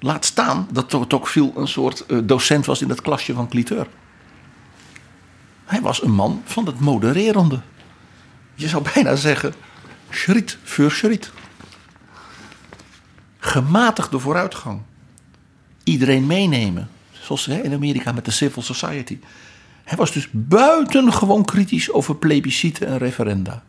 Laat 0.00 0.24
staan 0.24 0.68
dat 0.72 0.88
Tocqueville 0.88 1.52
een 1.56 1.68
soort 1.68 2.06
eh, 2.06 2.18
docent 2.24 2.66
was 2.66 2.82
in 2.82 2.88
het 2.88 3.00
klasje 3.00 3.34
van 3.34 3.48
Cliteur. 3.48 3.86
Hij 5.64 5.80
was 5.80 6.02
een 6.02 6.14
man 6.14 6.42
van 6.44 6.66
het 6.66 6.80
modererende. 6.80 7.60
Je 8.54 8.68
zou 8.68 8.84
bijna 8.94 9.16
zeggen, 9.16 9.54
schriet 10.10 10.58
voor 10.62 10.90
schriet. 10.90 11.32
Gematigde 13.38 14.18
vooruitgang. 14.18 14.80
Iedereen 15.84 16.26
meenemen. 16.26 16.88
Zoals 17.10 17.48
in 17.48 17.72
Amerika 17.72 18.12
met 18.12 18.24
de 18.24 18.30
civil 18.30 18.62
society. 18.62 19.18
Hij 19.84 19.96
was 19.96 20.12
dus 20.12 20.28
buitengewoon 20.32 21.44
kritisch 21.44 21.92
over 21.92 22.16
plebisciten 22.16 22.86
en 22.86 22.98
referenda. 22.98 23.62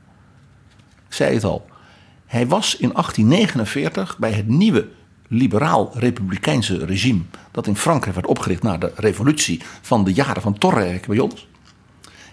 Ik 1.07 1.13
zei 1.13 1.33
het 1.33 1.43
al. 1.43 1.69
Hij 2.25 2.47
was 2.47 2.75
in 2.77 2.89
1849 2.93 4.17
bij 4.17 4.31
het 4.31 4.47
nieuwe 4.47 4.87
liberaal-republikeinse 5.27 6.85
regime. 6.85 7.21
dat 7.51 7.67
in 7.67 7.75
Frankrijk 7.75 8.15
werd 8.15 8.27
opgericht 8.27 8.63
na 8.63 8.77
de 8.77 8.91
revolutie 8.95 9.61
van 9.81 10.03
de 10.03 10.13
jaren 10.13 10.41
van 10.41 10.57
Torre 10.57 10.99
bij 11.07 11.19
ons. 11.19 11.47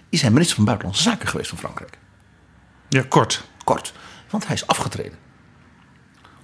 is 0.09 0.21
hij 0.21 0.31
minister 0.31 0.55
van 0.55 0.65
Buitenlandse 0.65 1.03
Zaken 1.03 1.27
geweest 1.27 1.49
van 1.49 1.57
Frankrijk. 1.57 1.97
Ja, 2.89 3.03
kort. 3.07 3.43
Kort, 3.63 3.93
want 4.29 4.45
hij 4.45 4.55
is 4.55 4.67
afgetreden. 4.67 5.17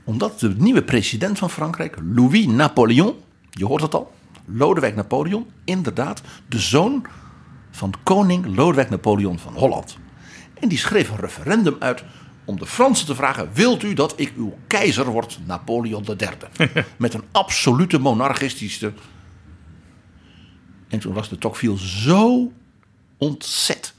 Omdat 0.04 0.39
de 0.39 0.56
nieuwe 0.58 0.84
president 0.84 1.38
van 1.38 1.49
Frankrijk, 1.49 1.97
Louis 2.14 2.45
Napoleon, 2.45 3.16
je 3.49 3.66
hoort 3.66 3.82
het 3.82 3.93
al, 3.93 4.14
Lodewijk 4.45 4.95
Napoleon, 4.95 5.52
inderdaad 5.64 6.22
de 6.47 6.60
zoon 6.60 7.06
van 7.72 7.93
koning 8.04 8.56
Lodewijk 8.56 8.89
Napoleon 8.89 9.39
van 9.39 9.54
Holland. 9.54 9.97
En 10.54 10.68
die 10.68 10.78
schreef 10.78 11.10
een 11.10 11.20
referendum 11.20 11.76
uit 11.80 12.04
om 12.52 12.60
de 12.60 12.66
Fransen 12.66 13.06
te 13.06 13.16
vragen: 13.16 13.49
wilt 13.54 13.84
u 13.84 13.93
dat 13.93 14.14
ik 14.16 14.34
uw 14.38 14.58
keizer 14.68 15.06
word, 15.06 15.39
Napoleon 15.45 16.06
III? 16.06 16.70
Met 16.97 17.14
een 17.14 17.24
absolute 17.32 17.99
monarchistische. 17.99 18.93
En 20.88 20.99
toen 20.99 21.14
was 21.14 21.30
de 21.30 21.38
Tocqueville 21.38 21.78
zo 21.80 22.52
ontzet. 23.18 23.93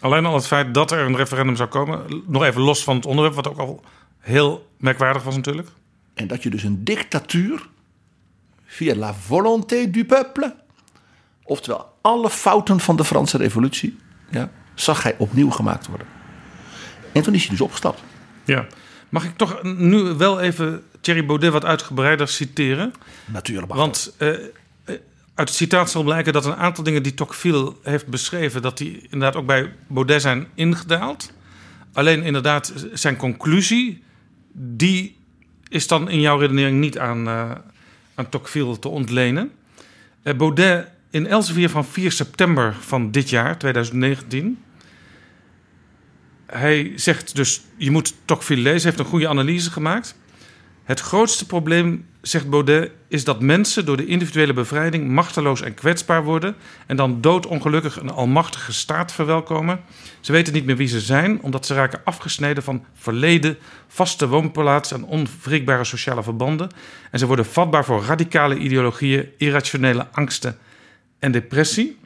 Alleen 0.00 0.26
al 0.26 0.34
het 0.34 0.46
feit 0.46 0.74
dat 0.74 0.90
er 0.90 0.98
een 0.98 1.16
referendum 1.16 1.56
zou 1.56 1.68
komen, 1.68 2.22
nog 2.26 2.44
even 2.44 2.60
los 2.60 2.84
van 2.84 2.96
het 2.96 3.06
onderwerp, 3.06 3.34
wat 3.34 3.48
ook 3.48 3.58
al 3.58 3.82
heel 4.18 4.70
merkwaardig 4.78 5.22
was 5.22 5.36
natuurlijk. 5.36 5.68
En 6.14 6.26
dat 6.26 6.42
je 6.42 6.50
dus 6.50 6.62
een 6.62 6.84
dictatuur 6.84 7.68
via 8.64 8.94
la 8.94 9.14
volonté 9.14 9.90
du 9.90 10.04
peuple, 10.04 10.54
oftewel 11.42 11.94
alle 12.00 12.30
fouten 12.30 12.80
van 12.80 12.96
de 12.96 13.04
Franse 13.04 13.36
revolutie, 13.36 13.98
ja, 14.30 14.50
zag 14.74 15.02
hij 15.02 15.14
opnieuw 15.18 15.50
gemaakt 15.50 15.86
worden. 15.86 16.15
En 17.16 17.22
toen 17.22 17.34
is 17.34 17.40
hij 17.40 17.50
dus 17.50 17.60
opgestapt. 17.60 18.02
Ja. 18.44 18.66
Mag 19.08 19.24
ik 19.24 19.36
toch 19.36 19.62
nu 19.62 19.98
wel 19.98 20.40
even 20.40 20.82
Thierry 21.00 21.26
Baudet 21.26 21.52
wat 21.52 21.64
uitgebreider 21.64 22.28
citeren? 22.28 22.92
Natuurlijk. 23.24 23.74
Want 23.74 24.14
uh, 24.18 24.28
uit 25.34 25.48
het 25.48 25.54
citaat 25.54 25.90
zal 25.90 26.02
blijken 26.02 26.32
dat 26.32 26.44
een 26.44 26.54
aantal 26.54 26.84
dingen 26.84 27.02
die 27.02 27.14
Tocqueville 27.14 27.72
heeft 27.82 28.06
beschreven, 28.06 28.62
dat 28.62 28.78
die 28.78 29.02
inderdaad 29.02 29.36
ook 29.36 29.46
bij 29.46 29.72
Baudet 29.86 30.22
zijn 30.22 30.46
ingedaald. 30.54 31.32
Alleen 31.92 32.22
inderdaad, 32.22 32.72
zijn 32.92 33.16
conclusie, 33.16 34.02
die 34.52 35.16
is 35.68 35.86
dan 35.86 36.08
in 36.08 36.20
jouw 36.20 36.38
redenering 36.38 36.80
niet 36.80 36.98
aan, 36.98 37.28
uh, 37.28 37.50
aan 38.14 38.28
Tocqueville 38.28 38.78
te 38.78 38.88
ontlenen. 38.88 39.52
Uh, 40.22 40.34
Baudet 40.34 40.88
in 41.10 41.26
Elsevier 41.26 41.70
van 41.70 41.84
4 41.84 42.12
september 42.12 42.76
van 42.80 43.10
dit 43.10 43.30
jaar, 43.30 43.58
2019 43.58 44.58
hij 46.46 46.92
zegt 46.96 47.36
dus, 47.36 47.60
je 47.76 47.90
moet 47.90 48.14
Tocqueville 48.24 48.62
lezen, 48.62 48.88
heeft 48.88 48.98
een 48.98 49.10
goede 49.10 49.28
analyse 49.28 49.70
gemaakt. 49.70 50.16
Het 50.84 51.00
grootste 51.00 51.46
probleem, 51.46 52.06
zegt 52.22 52.50
Baudet, 52.50 52.90
is 53.08 53.24
dat 53.24 53.40
mensen 53.40 53.84
door 53.84 53.96
de 53.96 54.06
individuele 54.06 54.52
bevrijding 54.52 55.08
machteloos 55.08 55.62
en 55.62 55.74
kwetsbaar 55.74 56.24
worden 56.24 56.56
en 56.86 56.96
dan 56.96 57.20
doodongelukkig 57.20 58.00
een 58.00 58.10
almachtige 58.10 58.72
staat 58.72 59.12
verwelkomen. 59.12 59.80
Ze 60.20 60.32
weten 60.32 60.52
niet 60.52 60.64
meer 60.64 60.76
wie 60.76 60.88
ze 60.88 61.00
zijn, 61.00 61.42
omdat 61.42 61.66
ze 61.66 61.74
raken 61.74 62.00
afgesneden 62.04 62.62
van 62.62 62.84
verleden, 62.94 63.58
vaste 63.88 64.28
woonplaats 64.28 64.92
en 64.92 65.04
onwrikbare 65.04 65.84
sociale 65.84 66.22
verbanden. 66.22 66.70
En 67.10 67.18
ze 67.18 67.26
worden 67.26 67.46
vatbaar 67.46 67.84
voor 67.84 68.04
radicale 68.04 68.58
ideologieën, 68.58 69.28
irrationele 69.36 70.06
angsten 70.12 70.58
en 71.18 71.32
depressie. 71.32 71.98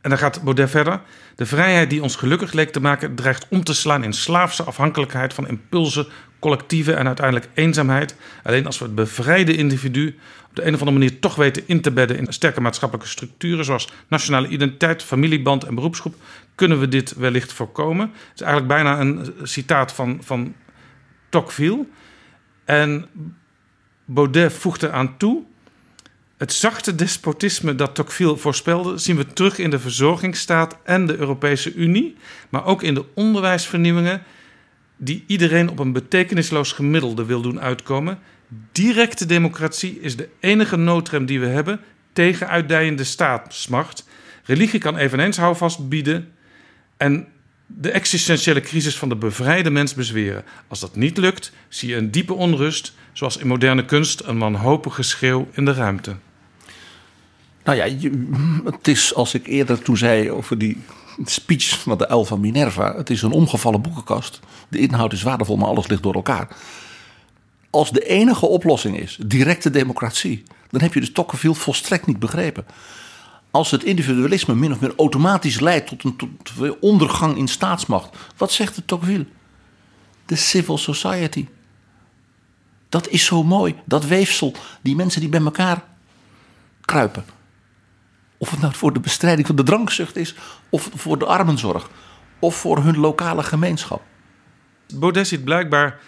En 0.00 0.10
dan 0.10 0.18
gaat 0.18 0.42
Baudet 0.42 0.70
verder. 0.70 1.00
De 1.40 1.46
vrijheid 1.46 1.90
die 1.90 2.02
ons 2.02 2.16
gelukkig 2.16 2.52
leek 2.52 2.72
te 2.72 2.80
maken, 2.80 3.14
dreigt 3.14 3.46
om 3.48 3.64
te 3.64 3.74
slaan 3.74 4.04
in 4.04 4.12
slaafse 4.12 4.62
afhankelijkheid 4.62 5.34
van 5.34 5.48
impulsen, 5.48 6.06
collectieve 6.38 6.92
en 6.92 7.06
uiteindelijk 7.06 7.48
eenzaamheid. 7.54 8.16
Alleen 8.42 8.66
als 8.66 8.78
we 8.78 8.84
het 8.84 8.94
bevrijde 8.94 9.56
individu 9.56 10.18
op 10.48 10.56
de 10.56 10.62
een 10.62 10.74
of 10.74 10.80
andere 10.80 10.98
manier 10.98 11.18
toch 11.18 11.34
weten 11.34 11.62
in 11.66 11.80
te 11.80 11.90
bedden 11.90 12.18
in 12.18 12.32
sterke 12.32 12.60
maatschappelijke 12.60 13.10
structuren, 13.10 13.64
zoals 13.64 13.88
nationale 14.08 14.48
identiteit, 14.48 15.02
familieband 15.02 15.64
en 15.64 15.74
beroepsgroep, 15.74 16.14
kunnen 16.54 16.80
we 16.80 16.88
dit 16.88 17.14
wellicht 17.14 17.52
voorkomen. 17.52 18.10
Het 18.28 18.40
is 18.40 18.46
eigenlijk 18.46 18.72
bijna 18.72 19.00
een 19.00 19.34
citaat 19.42 19.92
van, 19.92 20.18
van 20.22 20.54
Tocqueville. 21.28 21.86
En 22.64 23.06
Baudet 24.04 24.52
voegt 24.52 24.82
eraan 24.82 25.16
toe 25.16 25.44
het 26.40 26.52
zachte 26.52 26.94
despotisme 26.94 27.74
dat 27.74 27.94
Tocqueville 27.94 28.36
voorspelde, 28.36 28.98
zien 28.98 29.16
we 29.16 29.26
terug 29.26 29.58
in 29.58 29.70
de 29.70 29.78
verzorgingsstaat 29.78 30.76
en 30.84 31.06
de 31.06 31.16
Europese 31.16 31.74
Unie, 31.74 32.16
maar 32.48 32.64
ook 32.64 32.82
in 32.82 32.94
de 32.94 33.04
onderwijsvernieuwingen 33.14 34.22
die 34.96 35.24
iedereen 35.26 35.68
op 35.68 35.78
een 35.78 35.92
betekenisloos 35.92 36.72
gemiddelde 36.72 37.24
wil 37.24 37.40
doen 37.40 37.60
uitkomen. 37.60 38.18
Directe 38.72 39.26
democratie 39.26 40.00
is 40.00 40.16
de 40.16 40.28
enige 40.38 40.76
noodrem 40.76 41.26
die 41.26 41.40
we 41.40 41.46
hebben 41.46 41.80
tegen 42.12 42.48
uitdijende 42.48 43.04
staatsmacht. 43.04 44.08
Religie 44.44 44.80
kan 44.80 44.96
eveneens 44.96 45.36
houvast 45.36 45.88
bieden 45.88 46.32
en 46.96 47.26
de 47.66 47.90
existentiële 47.90 48.60
crisis 48.60 48.96
van 48.96 49.08
de 49.08 49.16
bevrijde 49.16 49.70
mens 49.70 49.94
bezweren. 49.94 50.44
Als 50.68 50.80
dat 50.80 50.96
niet 50.96 51.16
lukt, 51.16 51.52
zie 51.68 51.88
je 51.88 51.96
een 51.96 52.10
diepe 52.10 52.34
onrust, 52.34 52.94
zoals 53.12 53.36
in 53.36 53.46
moderne 53.46 53.84
kunst 53.84 54.20
een 54.20 54.38
wanhopige 54.38 55.02
schreeuw 55.02 55.48
in 55.52 55.64
de 55.64 55.72
ruimte. 55.72 56.16
Nou 57.70 57.82
ja, 57.82 58.10
het 58.64 58.88
is 58.88 59.14
als 59.14 59.34
ik 59.34 59.46
eerder 59.46 59.82
toen 59.82 59.96
zei 59.96 60.30
over 60.30 60.58
die 60.58 60.78
speech 61.24 61.78
van 61.78 61.98
de 61.98 62.08
uil 62.08 62.24
van 62.24 62.40
Minerva. 62.40 62.96
Het 62.96 63.10
is 63.10 63.22
een 63.22 63.32
omgevallen 63.32 63.82
boekenkast. 63.82 64.40
De 64.68 64.78
inhoud 64.78 65.12
is 65.12 65.22
waardevol, 65.22 65.56
maar 65.56 65.68
alles 65.68 65.86
ligt 65.86 66.02
door 66.02 66.14
elkaar. 66.14 66.48
Als 67.70 67.90
de 67.90 68.06
enige 68.06 68.46
oplossing 68.46 69.00
is 69.00 69.18
directe 69.26 69.70
democratie, 69.70 70.42
dan 70.70 70.80
heb 70.80 70.94
je 70.94 71.00
dus 71.00 71.12
Tocqueville 71.12 71.54
volstrekt 71.54 72.06
niet 72.06 72.18
begrepen. 72.18 72.66
als 73.50 73.70
het 73.70 73.84
individualisme 73.84 74.54
min 74.54 74.72
of 74.72 74.80
meer 74.80 74.92
automatisch 74.96 75.60
leidt 75.60 75.88
tot 75.88 76.04
een, 76.04 76.76
ondergang 76.80 77.36
in 77.36 77.48
staatsmacht, 77.48 78.16
wat 78.36 78.52
zegt 78.52 78.76
het 78.76 78.86
Tocqueville? 78.86 79.26
De 80.26 80.36
civil 80.36 80.78
society. 80.78 81.46
Dat 82.88 83.08
is 83.08 83.24
zo 83.24 83.42
mooi, 83.42 83.74
dat 83.84 84.06
weefsel, 84.06 84.54
die 84.82 84.96
mensen 84.96 85.20
die 85.20 85.30
bij 85.30 85.40
elkaar 85.40 85.84
kruipen. 86.80 87.38
Of 88.40 88.50
het 88.50 88.60
nou 88.60 88.74
voor 88.74 88.92
de 88.92 89.00
bestrijding 89.00 89.46
van 89.46 89.56
de 89.56 89.62
drankzucht 89.62 90.16
is, 90.16 90.34
of 90.68 90.90
voor 90.94 91.18
de 91.18 91.24
armenzorg, 91.24 91.90
of 92.38 92.56
voor 92.56 92.82
hun 92.82 92.98
lokale 92.98 93.42
gemeenschap. 93.42 94.02
Baudet 94.94 95.28
ziet 95.28 95.44
blijkbaar 95.44 96.00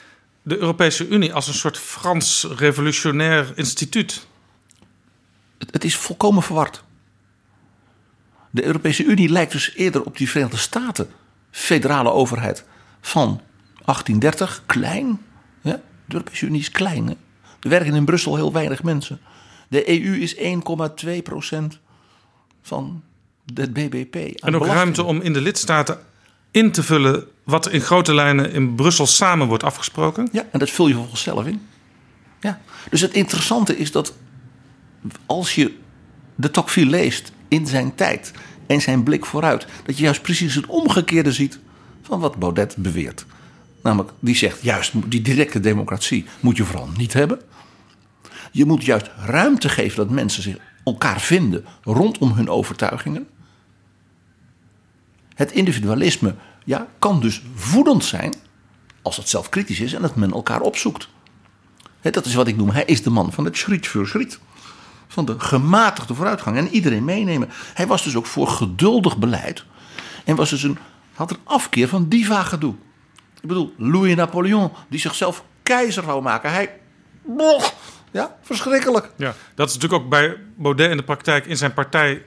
de 0.43 0.59
Europese 0.59 1.09
Unie 1.09 1.35
als 1.35 1.49
een 1.49 1.55
soort 1.55 1.79
Frans 1.79 2.47
revolutionair 2.57 3.53
instituut. 3.55 4.27
Het, 5.59 5.73
het 5.73 5.85
is 5.85 5.97
volkomen 5.97 6.43
verward. 6.43 6.85
De 8.51 8.65
Europese 8.65 9.05
Unie 9.05 9.29
lijkt 9.29 9.53
dus 9.53 9.75
eerder 9.75 10.03
op 10.03 10.17
die 10.17 10.31
Verenigde 10.31 10.57
Staten, 10.57 11.11
federale 11.51 12.11
overheid 12.11 12.65
van 13.01 13.41
1830, 13.85 14.63
klein. 14.67 15.21
Ja? 15.61 15.81
De 16.05 16.15
Europese 16.15 16.47
Unie 16.47 16.61
is 16.61 16.71
klein. 16.71 17.07
Hè? 17.07 17.15
Er 17.61 17.69
werken 17.69 17.95
in 17.95 18.05
Brussel 18.05 18.37
heel 18.37 18.53
weinig 18.53 18.83
mensen. 18.83 19.21
De 19.69 19.89
EU 19.89 20.21
is 20.21 20.37
1,2 20.37 20.43
procent 21.23 21.81
van 22.63 23.03
het 23.55 23.73
BBP. 23.73 24.15
En 24.15 24.57
ook 24.57 24.67
ruimte 24.67 25.03
om 25.03 25.21
in 25.21 25.33
de 25.33 25.41
lidstaten 25.41 25.99
in 26.51 26.73
te 26.73 26.83
vullen 26.83 27.27
wat 27.45 27.71
in 27.71 27.81
grote 27.81 28.15
lijnen 28.15 28.53
in 28.53 28.75
Brussel 28.75 29.07
samen 29.07 29.47
wordt 29.47 29.65
afgesproken. 29.65 30.29
Ja, 30.33 30.47
en 30.53 30.59
dat 30.59 30.71
vul 30.71 30.89
je 30.89 30.95
volgens 30.95 31.23
zelf 31.23 31.47
in. 31.47 31.61
Ja. 32.41 32.61
Dus 32.91 33.01
het 33.01 33.13
interessante 33.13 33.77
is 33.77 33.93
dat 33.93 34.15
als 35.27 35.55
je 35.55 35.77
de 36.35 36.51
Tocqueville 36.51 36.91
leest 36.91 37.33
in 37.49 37.67
zijn 37.67 37.95
tijd 37.95 38.33
en 38.67 38.81
zijn 38.81 39.03
blik 39.03 39.27
vooruit, 39.27 39.67
dat 39.85 39.97
je 39.97 40.03
juist 40.03 40.23
precies 40.23 40.55
het 40.55 40.67
omgekeerde 40.67 41.33
ziet 41.33 41.59
van 42.03 42.21
wat 42.21 42.37
Baudet 42.37 42.77
beweert. 42.77 43.27
Namelijk, 43.83 44.11
die 44.21 44.37
zegt 44.37 44.63
juist 44.63 44.93
die 45.07 45.23
directe 45.23 45.61
democratie 45.61 46.25
moet 46.41 46.57
je 46.57 46.65
vooral 46.65 46.89
niet 46.97 47.13
hebben. 47.13 47.41
Je 48.53 48.65
moet 48.65 48.85
juist 48.85 49.11
ruimte 49.17 49.69
geven 49.69 49.97
dat 49.97 50.11
mensen 50.11 50.43
zich 50.43 50.57
elkaar 50.85 51.21
vinden 51.21 51.65
rondom 51.83 52.33
hun 52.33 52.49
overtuigingen. 52.49 53.29
Het 55.35 55.53
individualisme 55.53 56.35
ja, 56.65 56.87
kan 56.99 57.21
dus 57.21 57.43
voedend 57.55 58.05
zijn 58.05 58.35
als 59.03 59.17
het 59.17 59.29
zelf 59.29 59.49
kritisch 59.49 59.81
is 59.81 59.93
en 59.93 60.03
dat 60.03 60.17
men 60.17 60.33
elkaar 60.33 60.61
opzoekt. 60.61 61.09
Dat 62.01 62.27
is 62.27 62.35
wat 62.35 62.47
ik 62.47 62.57
noem, 62.57 62.71
hij 62.71 62.85
is 62.85 63.03
de 63.03 63.11
man 63.11 63.33
van 63.33 63.45
het 63.45 63.57
schriet 63.57 63.89
voor 63.89 64.07
schriet. 64.07 64.39
Van 65.09 65.25
de 65.25 65.41
gematigde 65.41 66.15
vooruitgang 66.15 66.57
en 66.57 66.69
iedereen 66.69 67.05
meenemen. 67.05 67.49
Hij 67.75 67.87
was 67.87 68.05
dus 68.05 68.17
ook 68.17 68.27
voor 68.27 68.49
geduldig 68.49 69.19
beleid 69.19 69.65
en 70.25 70.37
was 70.37 70.51
dus 70.51 70.63
een, 70.63 70.79
had 71.15 71.31
een 71.31 71.41
afkeer 71.45 71.89
van 71.89 72.09
diva 72.09 72.43
gedoe. 72.43 72.75
Ik 73.41 73.49
bedoel, 73.49 73.75
Louis 73.77 74.15
Napoleon, 74.15 74.71
die 74.89 75.01
zichzelf 75.01 75.45
keizer 75.63 76.05
wou 76.05 76.23
maken. 76.23 76.53
Hij, 76.53 76.81
ja, 78.13 78.37
verschrikkelijk. 78.43 79.11
Ja, 79.17 79.35
dat 79.55 79.69
is 79.69 79.75
natuurlijk 79.75 80.03
ook 80.03 80.11
bij 80.11 80.37
Baudet 80.57 80.91
in 80.91 80.97
de 80.97 81.03
praktijk 81.03 81.47
in 81.47 81.57
zijn 81.57 81.75
partij 81.75 82.25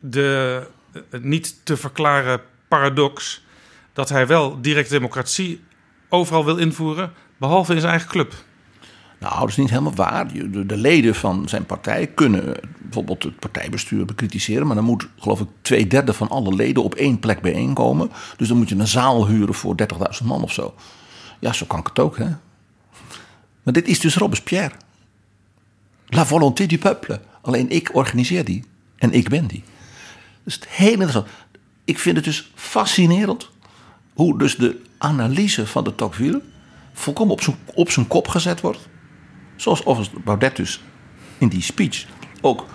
de 0.00 0.66
eh, 0.92 1.20
niet 1.20 1.56
te 1.62 1.76
verklaren 1.76 2.40
paradox 2.68 3.44
dat 3.92 4.08
hij 4.08 4.26
wel 4.26 4.60
directe 4.60 4.92
democratie 4.92 5.64
overal 6.08 6.44
wil 6.44 6.56
invoeren, 6.56 7.12
behalve 7.36 7.74
in 7.74 7.80
zijn 7.80 7.92
eigen 7.92 8.10
club. 8.10 8.34
Nou, 9.18 9.38
dat 9.38 9.48
is 9.48 9.56
niet 9.56 9.70
helemaal 9.70 9.94
waar. 9.94 10.32
De 10.66 10.76
leden 10.76 11.14
van 11.14 11.48
zijn 11.48 11.66
partij 11.66 12.06
kunnen 12.06 12.56
bijvoorbeeld 12.78 13.22
het 13.22 13.38
partijbestuur 13.38 14.04
bekritiseren. 14.04 14.66
Maar 14.66 14.76
dan 14.76 14.84
moet, 14.84 15.08
geloof 15.18 15.40
ik, 15.40 15.48
twee 15.62 15.86
derde 15.86 16.12
van 16.12 16.28
alle 16.28 16.54
leden 16.54 16.82
op 16.82 16.94
één 16.94 17.18
plek 17.18 17.40
bijeenkomen. 17.40 18.10
Dus 18.36 18.48
dan 18.48 18.56
moet 18.56 18.68
je 18.68 18.74
een 18.74 18.86
zaal 18.86 19.26
huren 19.26 19.54
voor 19.54 19.74
30.000 20.20 20.24
man 20.24 20.42
of 20.42 20.52
zo. 20.52 20.74
Ja, 21.38 21.52
zo 21.52 21.66
kan 21.66 21.78
ik 21.78 21.86
het 21.86 21.98
ook, 21.98 22.18
hè. 22.18 22.28
Maar 23.62 23.72
dit 23.72 23.88
is 23.88 24.00
dus 24.00 24.16
Robespierre. 24.16 24.74
La 26.14 26.26
volonté 26.26 26.66
du 26.66 26.78
peuple. 26.78 27.20
Alleen 27.40 27.70
ik 27.70 27.94
organiseer 27.94 28.44
die. 28.44 28.64
En 28.96 29.12
ik 29.12 29.28
ben 29.28 29.46
die. 29.46 29.62
Dus 30.44 30.54
het 30.54 30.68
heel 30.68 30.90
interessant. 30.90 31.26
Ik 31.84 31.98
vind 31.98 32.16
het 32.16 32.24
dus 32.24 32.50
fascinerend 32.54 33.50
hoe 34.14 34.38
dus 34.38 34.56
de 34.56 34.80
analyse 34.98 35.66
van 35.66 35.84
de 35.84 35.94
Tocqueville 35.94 36.42
volkomen 36.92 37.32
op 37.32 37.42
zijn, 37.42 37.56
op 37.74 37.90
zijn 37.90 38.06
kop 38.06 38.28
gezet 38.28 38.60
wordt. 38.60 38.88
Zoals 39.56 39.84
overigens 39.84 40.24
Baudet 40.24 40.56
dus 40.56 40.80
in 41.38 41.48
die 41.48 41.62
speech 41.62 42.06
ook, 42.40 42.66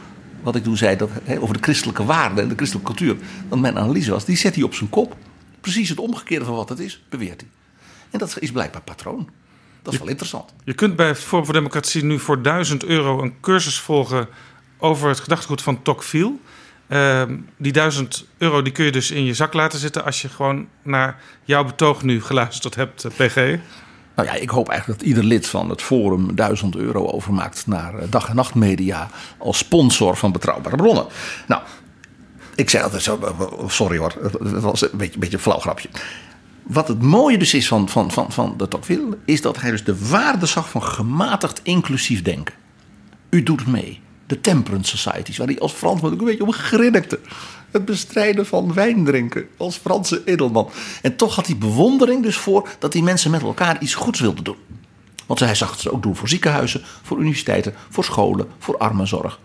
wat 0.41 0.55
ik 0.55 0.63
toen 0.63 0.77
zei 0.77 0.95
dat, 0.95 1.09
over 1.39 1.53
de 1.53 1.63
christelijke 1.63 2.05
waarden 2.05 2.43
en 2.43 2.49
de 2.49 2.55
christelijke 2.55 2.93
cultuur, 2.93 3.17
dat 3.49 3.59
mijn 3.59 3.77
analyse 3.77 4.11
was, 4.11 4.25
die 4.25 4.37
zet 4.37 4.55
hij 4.55 4.63
op 4.63 4.73
zijn 4.73 4.89
kop. 4.89 5.15
Precies 5.61 5.89
het 5.89 5.99
omgekeerde 5.99 6.45
van 6.45 6.55
wat 6.55 6.69
het 6.69 6.79
is, 6.79 7.03
beweert 7.09 7.41
hij. 7.41 7.49
En 8.09 8.19
dat 8.19 8.37
is 8.39 8.51
blijkbaar 8.51 8.81
patroon. 8.81 9.29
Dat 9.87 9.95
is 9.95 10.01
wel 10.01 10.11
interessant. 10.11 10.53
Je 10.63 10.73
kunt 10.73 10.95
bij 10.95 11.15
Forum 11.15 11.45
voor 11.45 11.53
Democratie 11.53 12.03
nu 12.03 12.19
voor 12.19 12.41
1000 12.41 12.85
euro 12.85 13.21
een 13.21 13.39
cursus 13.41 13.79
volgen 13.79 14.27
over 14.77 15.09
het 15.09 15.19
gedachtegoed 15.19 15.61
van 15.61 15.81
Tocqueville. 15.81 16.33
Ehm, 16.87 17.35
die 17.57 17.71
1000 17.71 18.25
euro 18.37 18.61
die 18.61 18.73
kun 18.73 18.85
je 18.85 18.91
dus 18.91 19.11
in 19.11 19.25
je 19.25 19.33
zak 19.33 19.53
laten 19.53 19.79
zitten 19.79 20.05
als 20.05 20.21
je 20.21 20.29
gewoon 20.29 20.67
naar 20.81 21.19
jouw 21.43 21.63
betoog 21.63 22.03
nu 22.03 22.21
geluisterd 22.21 22.75
hebt, 22.75 23.03
eh, 23.03 23.11
PG. 23.11 23.35
Nou 24.15 24.27
ja, 24.27 24.33
ik 24.33 24.49
hoop 24.49 24.69
eigenlijk 24.69 24.99
dat 24.99 25.07
ieder 25.07 25.23
lid 25.23 25.47
van 25.47 25.69
het 25.69 25.81
Forum 25.81 26.35
1000 26.35 26.75
euro 26.75 27.07
overmaakt 27.07 27.67
naar 27.67 27.97
eh, 27.97 28.07
dag 28.09 28.29
en 28.29 28.35
nacht 28.35 28.55
media 28.55 29.09
als 29.37 29.57
sponsor 29.57 30.17
van 30.17 30.31
betrouwbare 30.31 30.75
bronnen. 30.75 31.05
Nou, 31.47 31.61
ik 32.55 32.69
zei 32.69 32.83
altijd 32.83 33.03
zo, 33.03 33.19
eh, 33.21 33.67
sorry 33.67 33.97
hoor, 33.97 34.13
het 34.21 34.61
was 34.61 34.81
een 34.81 34.89
beetje, 34.97 35.13
een 35.13 35.19
beetje 35.19 35.35
een 35.35 35.43
flauw 35.43 35.59
grapje. 35.59 35.89
Wat 36.67 36.87
het 36.87 37.01
mooie 37.01 37.37
dus 37.37 37.53
is 37.53 37.67
van, 37.67 37.89
van, 37.89 38.11
van, 38.11 38.31
van 38.31 38.53
de 38.57 38.67
Tocqueville, 38.67 39.17
is 39.25 39.41
dat 39.41 39.61
hij 39.61 39.71
dus 39.71 39.83
de 39.83 40.07
waarde 40.07 40.45
zag 40.45 40.69
van 40.69 40.83
gematigd 40.83 41.59
inclusief 41.63 42.21
denken. 42.21 42.53
U 43.29 43.43
doet 43.43 43.67
mee. 43.67 43.99
De 44.25 44.41
temperance 44.41 44.97
societies, 44.97 45.37
waar 45.37 45.47
hij 45.47 45.59
als 45.59 45.71
Fransman 45.71 46.13
ook 46.13 46.19
een 46.19 46.25
beetje 46.25 46.43
om 46.43 46.51
grinnikte. 46.51 47.19
Het 47.71 47.85
bestrijden 47.85 48.45
van 48.45 48.73
wijn 48.73 49.05
drinken 49.05 49.47
als 49.57 49.77
Franse 49.77 50.21
edelman. 50.25 50.69
En 51.01 51.15
toch 51.15 51.35
had 51.35 51.45
hij 51.45 51.57
bewondering 51.57 52.23
dus 52.23 52.35
voor 52.35 52.69
dat 52.79 52.91
die 52.91 53.03
mensen 53.03 53.31
met 53.31 53.41
elkaar 53.41 53.81
iets 53.81 53.95
goeds 53.95 54.19
wilden 54.19 54.43
doen. 54.43 54.57
Want 55.25 55.39
hij 55.39 55.55
zag 55.55 55.71
het 55.71 55.89
ook 55.89 56.03
doen 56.03 56.15
voor 56.15 56.29
ziekenhuizen, 56.29 56.81
voor 57.03 57.19
universiteiten, 57.19 57.73
voor 57.89 58.03
scholen, 58.03 58.47
voor 58.57 58.77
armenzorg. 58.77 59.39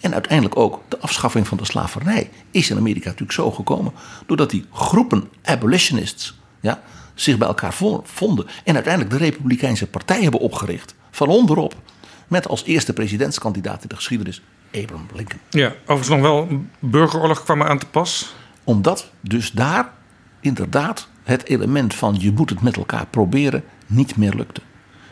En 0.00 0.12
uiteindelijk 0.12 0.56
ook 0.56 0.80
de 0.88 0.98
afschaffing 0.98 1.48
van 1.48 1.58
de 1.58 1.64
slavernij 1.64 2.30
is 2.50 2.70
in 2.70 2.76
Amerika 2.76 3.04
natuurlijk 3.04 3.32
zo 3.32 3.50
gekomen. 3.50 3.92
Doordat 4.26 4.50
die 4.50 4.64
groepen 4.72 5.28
abolitionists 5.42 6.34
ja, 6.64 6.82
zich 7.14 7.38
bij 7.38 7.48
elkaar 7.48 7.74
vo- 7.74 8.02
vonden. 8.04 8.46
En 8.64 8.74
uiteindelijk 8.74 9.12
de 9.18 9.24
Republikeinse 9.24 9.86
Partij 9.86 10.22
hebben 10.22 10.40
opgericht. 10.40 10.94
Van 11.10 11.28
onderop. 11.28 11.74
Met 12.28 12.48
als 12.48 12.64
eerste 12.64 12.92
presidentskandidaat 12.92 13.82
in 13.82 13.88
de 13.88 13.94
geschiedenis 13.96 14.42
Abraham 14.74 15.06
Lincoln. 15.14 15.40
Ja, 15.50 15.72
overigens 15.82 16.08
nog 16.08 16.20
wel 16.20 16.46
een 16.50 16.70
burgeroorlog 16.78 17.44
kwam 17.44 17.60
er 17.60 17.68
aan 17.68 17.78
te 17.78 17.86
pas. 17.86 18.34
Omdat 18.64 19.10
dus 19.20 19.50
daar 19.50 19.92
inderdaad 20.40 21.08
het 21.22 21.44
element 21.48 21.94
van 21.94 22.16
je 22.18 22.32
moet 22.32 22.50
het 22.50 22.60
met 22.62 22.76
elkaar 22.76 23.06
proberen 23.06 23.64
niet 23.86 24.16
meer 24.16 24.34
lukte. 24.34 24.60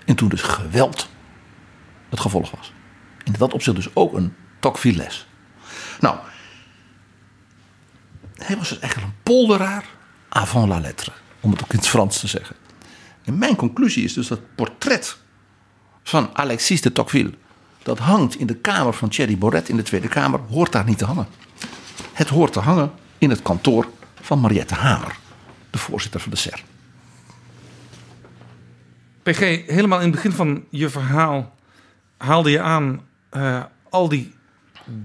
En 0.04 0.14
toen 0.14 0.28
dus 0.28 0.42
geweld 0.42 1.08
het 2.08 2.20
gevolg 2.20 2.50
was. 2.50 2.72
In 3.24 3.34
dat 3.38 3.52
opzicht 3.52 3.76
dus 3.76 3.94
ook 3.94 4.12
een 4.12 4.34
Tocqueville-les. 4.60 5.26
Nou, 6.00 6.16
hij 8.34 8.56
was 8.56 8.68
dus 8.68 8.78
eigenlijk 8.78 9.12
een 9.12 9.18
polderaar 9.22 9.84
avant 10.28 10.68
la 10.68 10.80
lettre. 10.80 11.12
Om 11.42 11.50
het 11.50 11.62
ook 11.62 11.72
in 11.72 11.78
het 11.78 11.88
Frans 11.88 12.20
te 12.20 12.26
zeggen. 12.26 12.56
En 13.24 13.38
mijn 13.38 13.56
conclusie 13.56 14.04
is 14.04 14.12
dus 14.12 14.28
dat 14.28 14.38
het 14.38 14.54
portret 14.54 15.16
van 16.02 16.30
Alexis 16.32 16.80
de 16.80 16.92
Tocqueville... 16.92 17.34
dat 17.82 17.98
hangt 17.98 18.38
in 18.38 18.46
de 18.46 18.56
kamer 18.56 18.92
van 18.92 19.08
Thierry 19.08 19.38
Baudet 19.38 19.68
in 19.68 19.76
de 19.76 19.82
Tweede 19.82 20.08
Kamer... 20.08 20.40
hoort 20.40 20.72
daar 20.72 20.84
niet 20.84 20.98
te 20.98 21.04
hangen. 21.04 21.26
Het 22.12 22.28
hoort 22.28 22.52
te 22.52 22.60
hangen 22.60 22.92
in 23.18 23.30
het 23.30 23.42
kantoor 23.42 23.88
van 24.20 24.40
Mariette 24.40 24.74
Hamer, 24.74 25.16
de 25.70 25.78
voorzitter 25.78 26.20
van 26.20 26.30
de 26.30 26.36
SER. 26.36 26.62
PG, 29.22 29.66
helemaal 29.66 29.98
in 29.98 30.04
het 30.04 30.14
begin 30.14 30.32
van 30.32 30.64
je 30.70 30.88
verhaal 30.88 31.54
haalde 32.16 32.50
je 32.50 32.60
aan 32.60 33.06
eh, 33.28 33.64
al 33.90 34.08
die 34.08 34.34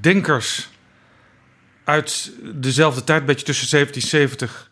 denkers 0.02 0.70
uit 1.84 2.32
dezelfde 2.54 3.04
tijd, 3.04 3.20
een 3.20 3.26
beetje 3.26 3.46
tussen 3.46 3.70
1770 3.70 4.67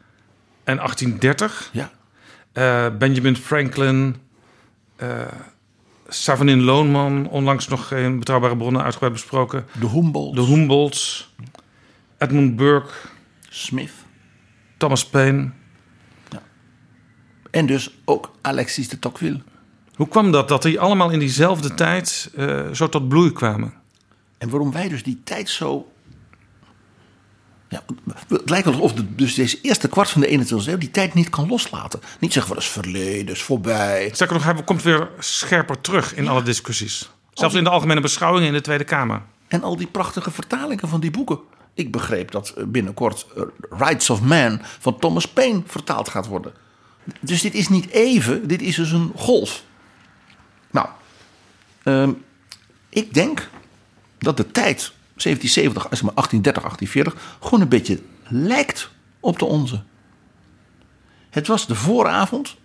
en 0.65 0.77
1830. 0.77 1.69
Ja, 1.73 1.91
Eh, 2.51 2.87
Benjamin 2.97 3.35
Franklin, 3.35 4.15
eh 4.95 5.21
Savenin 6.07 6.61
Loonman, 6.61 7.27
onlangs 7.29 7.67
nog 7.67 7.91
in 7.91 8.19
Betrouwbare 8.19 8.57
Bronnen 8.57 8.83
uitgebreid 8.83 9.13
besproken. 9.13 9.65
de 9.79 9.87
Humboldt, 9.89 10.35
De 10.35 10.41
Humboldts, 10.43 11.33
Edmund 12.17 12.55
Burke, 12.55 12.89
Smith 13.49 13.91
Thomas 14.77 15.05
Paine. 15.05 15.49
en 17.51 17.65
dus 17.65 17.95
ook 18.05 18.31
Alexis 18.41 18.89
de 18.89 18.99
Tocqueville. 18.99 19.41
Hoe 19.95 20.07
kwam 20.07 20.31
dat, 20.31 20.47
dat 20.47 20.61
die 20.61 20.79
allemaal 20.79 21.09
in 21.09 21.19
diezelfde 21.19 21.73
tijd 21.73 22.31
eh, 22.35 22.71
zo 22.71 22.89
tot 22.89 23.07
bloei 23.09 23.31
kwamen? 23.31 23.73
En 24.37 24.49
waarom 24.49 24.71
wij 24.71 24.87
dus 24.89 25.03
die 25.03 25.21
tijd 25.23 25.49
zo 25.49 25.91
Ja, 27.75 27.83
het 28.27 28.49
lijkt 28.49 28.67
alsof 28.67 28.93
de, 28.93 29.15
dus 29.15 29.33
deze 29.33 29.61
eerste 29.61 29.87
kwart 29.87 30.09
van 30.09 30.21
de 30.21 30.27
21e 30.27 30.67
eeuw 30.67 30.77
die 30.77 30.91
tijd 30.91 31.13
niet 31.13 31.29
kan 31.29 31.47
loslaten. 31.47 31.99
Niet 32.19 32.33
zeggen 32.33 32.53
van 32.53 32.61
dat 32.61 32.65
is 32.65 32.81
verleden, 32.81 33.35
is 33.35 33.41
voorbij. 33.41 34.09
Sterker 34.13 34.35
nog, 34.35 34.45
hij 34.45 34.63
komt 34.63 34.83
weer 34.83 35.09
scherper 35.19 35.81
terug 35.81 36.15
in 36.15 36.27
alle 36.27 36.43
discussies. 36.43 37.09
Zelfs 37.33 37.55
in 37.55 37.63
de 37.63 37.69
algemene 37.69 38.01
beschouwingen 38.01 38.47
in 38.47 38.53
de 38.53 38.61
Tweede 38.61 38.83
Kamer. 38.83 39.21
En 39.47 39.63
al 39.63 39.75
die 39.75 39.87
prachtige 39.87 40.31
vertalingen 40.31 40.87
van 40.87 40.99
die 40.99 41.11
boeken. 41.11 41.39
Ik 41.73 41.91
begreep 41.91 42.31
dat 42.31 42.53
binnenkort 42.67 43.25
eh, 43.35 43.43
Rights 43.69 44.09
of 44.09 44.21
Man 44.21 44.61
van 44.79 44.99
Thomas 44.99 45.27
Paine 45.27 45.61
vertaald 45.65 46.09
gaat 46.09 46.27
worden. 46.27 46.53
Dus 47.19 47.41
dit 47.41 47.53
is 47.53 47.67
niet 47.67 47.89
even, 47.89 48.47
dit 48.47 48.61
is 48.61 48.75
dus 48.75 48.91
een 48.91 49.11
golf. 49.15 49.63
Nou, 50.71 50.87
ehm, 51.83 52.11
ik 52.89 53.13
denk 53.13 53.49
dat 54.17 54.37
de 54.37 54.51
tijd 54.51 54.93
1770, 55.15 55.83
1830, 55.89 56.63
1840 56.63 57.37
gewoon 57.39 57.61
een 57.61 57.69
beetje 57.69 57.99
lijkt 58.27 58.89
op 59.19 59.39
de 59.39 59.45
onze. 59.45 59.83
Het 61.29 61.47
was 61.47 61.67
de 61.67 61.75
vooravond, 61.75 62.55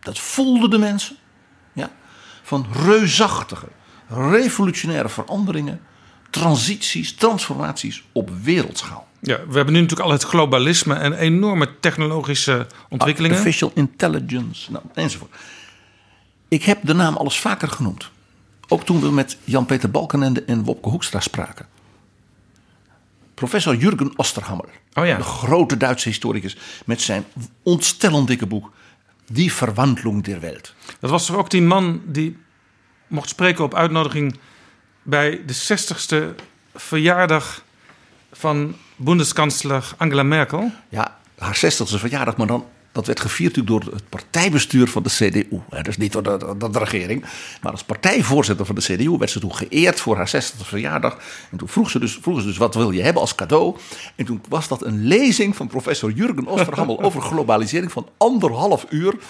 dat 0.00 0.18
voelden 0.18 0.70
de 0.70 0.78
mensen, 0.78 1.16
ja, 1.72 1.90
van 2.42 2.66
reusachtige, 2.72 3.66
revolutionaire 4.08 5.08
veranderingen, 5.08 5.80
transities, 6.30 7.14
transformaties 7.14 8.04
op 8.12 8.30
wereldschaal. 8.42 9.08
Ja, 9.20 9.46
we 9.48 9.54
hebben 9.54 9.74
nu 9.74 9.80
natuurlijk 9.80 10.08
al 10.08 10.14
het 10.14 10.22
globalisme 10.22 10.94
en 10.94 11.12
enorme 11.12 11.80
technologische 11.80 12.66
ontwikkelingen. 12.88 13.36
Artificial 13.36 13.70
intelligence, 13.74 14.72
nou, 14.72 14.84
enzovoort. 14.94 15.34
Ik 16.48 16.62
heb 16.62 16.78
de 16.82 16.94
naam 16.94 17.16
alles 17.16 17.38
vaker 17.38 17.68
genoemd. 17.68 18.10
Ook 18.68 18.84
toen 18.84 19.00
we 19.00 19.10
met 19.10 19.36
Jan-Peter 19.44 19.90
Balkenende 19.90 20.44
en 20.44 20.64
Wopke 20.64 20.88
Hoekstra 20.88 21.20
spraken. 21.20 21.66
Professor 23.34 23.74
Jürgen 23.74 24.12
Osterhammer, 24.16 24.68
Oh 24.94 25.06
ja. 25.06 25.16
de 25.16 25.22
grote 25.22 25.76
Duitse 25.76 26.08
historicus, 26.08 26.56
met 26.84 27.00
zijn 27.00 27.24
ontstellend 27.62 28.26
dikke 28.28 28.46
boek 28.46 28.72
Die 29.26 29.52
Verwandlung 29.52 30.24
der 30.24 30.40
Welt. 30.40 30.74
Dat 31.00 31.10
was 31.10 31.26
toch 31.26 31.36
ook 31.36 31.50
die 31.50 31.62
man 31.62 32.02
die 32.06 32.36
mocht 33.06 33.28
spreken 33.28 33.64
op 33.64 33.74
uitnodiging 33.74 34.38
bij 35.02 35.40
de 35.46 35.54
60ste 35.54 36.42
verjaardag 36.74 37.62
van 38.32 38.76
bondskanselier 38.96 39.92
Angela 39.96 40.22
Merkel. 40.22 40.72
Ja, 40.88 41.18
haar 41.38 41.56
60ste 41.56 41.98
verjaardag, 41.98 42.36
maar 42.36 42.46
dan, 42.46 42.66
dat 42.94 43.06
werd 43.06 43.20
gevierd 43.20 43.56
natuurlijk 43.56 43.84
door 43.84 43.94
het 43.94 44.08
partijbestuur 44.08 44.88
van 44.88 45.02
de 45.02 45.08
CDU. 45.08 45.60
Dus 45.82 45.96
niet 45.96 46.12
door 46.12 46.22
de, 46.22 46.54
de 46.58 46.78
regering, 46.78 47.24
maar 47.62 47.72
als 47.72 47.84
partijvoorzitter 47.84 48.66
van 48.66 48.74
de 48.74 48.80
CDU 48.80 49.10
werd 49.10 49.30
ze 49.30 49.40
toen 49.40 49.54
geëerd 49.54 50.00
voor 50.00 50.16
haar 50.16 50.28
60ste 50.28 50.64
verjaardag. 50.64 51.18
En 51.50 51.58
toen 51.58 51.68
vroeg 51.68 51.90
ze, 51.90 51.98
dus, 51.98 52.18
vroeg 52.20 52.40
ze 52.40 52.46
dus, 52.46 52.56
wat 52.56 52.74
wil 52.74 52.90
je 52.90 53.02
hebben 53.02 53.22
als 53.22 53.34
cadeau? 53.34 53.76
En 54.16 54.24
toen 54.24 54.42
was 54.48 54.68
dat 54.68 54.84
een 54.84 55.06
lezing 55.06 55.56
van 55.56 55.66
professor 55.66 56.10
Jurgen 56.10 56.46
Osterhammel 56.46 57.02
over 57.02 57.22
globalisering 57.22 57.92
van 57.92 58.08
anderhalf 58.16 58.86
uur. 58.90 59.14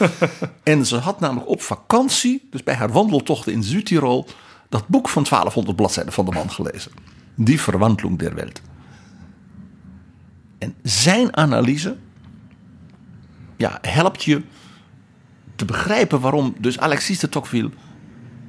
En 0.62 0.86
ze 0.86 0.96
had 0.96 1.20
namelijk 1.20 1.48
op 1.48 1.62
vakantie, 1.62 2.48
dus 2.50 2.62
bij 2.62 2.74
haar 2.74 2.92
wandeltochten 2.92 3.52
in 3.52 3.62
Zuid-Tirol, 3.62 4.26
dat 4.68 4.88
boek 4.88 5.08
van 5.08 5.22
1200 5.28 5.76
bladzijden 5.76 6.12
van 6.12 6.24
de 6.24 6.30
man 6.30 6.50
gelezen. 6.50 6.92
Die 7.34 7.60
Verwandlung 7.60 8.18
der 8.18 8.34
Welt. 8.34 8.60
En 10.58 10.74
zijn 10.82 11.36
analyse 11.36 11.96
ja, 13.56 13.78
helpt 13.82 14.24
je 14.24 14.42
te 15.56 15.64
begrijpen 15.64 16.20
waarom 16.20 16.54
dus 16.58 16.78
Alexis 16.78 17.18
de 17.18 17.28
Tocqueville, 17.28 17.70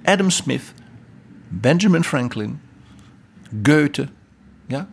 Adam 0.03 0.29
Smith, 0.29 0.73
Benjamin 1.47 2.03
Franklin, 2.03 2.59
Goethe, 3.63 4.07
ja, 4.67 4.87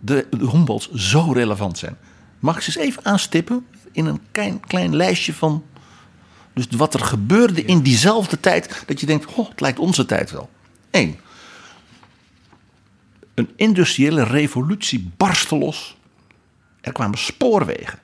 de, 0.00 0.26
Humboldts 0.30 0.90
zo 0.92 1.32
relevant 1.32 1.78
zijn. 1.78 1.96
Mag 2.38 2.56
ik 2.56 2.62
ze 2.62 2.78
eens 2.78 2.88
even 2.88 3.04
aanstippen 3.04 3.66
in 3.92 4.06
een 4.06 4.20
klein, 4.32 4.60
klein 4.60 4.96
lijstje 4.96 5.34
van 5.34 5.64
dus 6.58 6.66
wat 6.76 6.94
er 6.94 7.00
gebeurde 7.00 7.64
in 7.64 7.80
diezelfde 7.80 8.40
tijd 8.40 8.82
dat 8.86 9.00
je 9.00 9.06
denkt, 9.06 9.34
oh, 9.34 9.48
het 9.48 9.60
lijkt 9.60 9.78
onze 9.78 10.06
tijd 10.06 10.30
wel. 10.30 10.50
Eén. 10.90 11.18
Een 13.34 13.48
industriële 13.56 14.22
revolutie 14.24 15.10
barstte 15.16 15.56
los. 15.56 15.96
Er 16.80 16.92
kwamen 16.92 17.18
spoorwegen. 17.18 17.98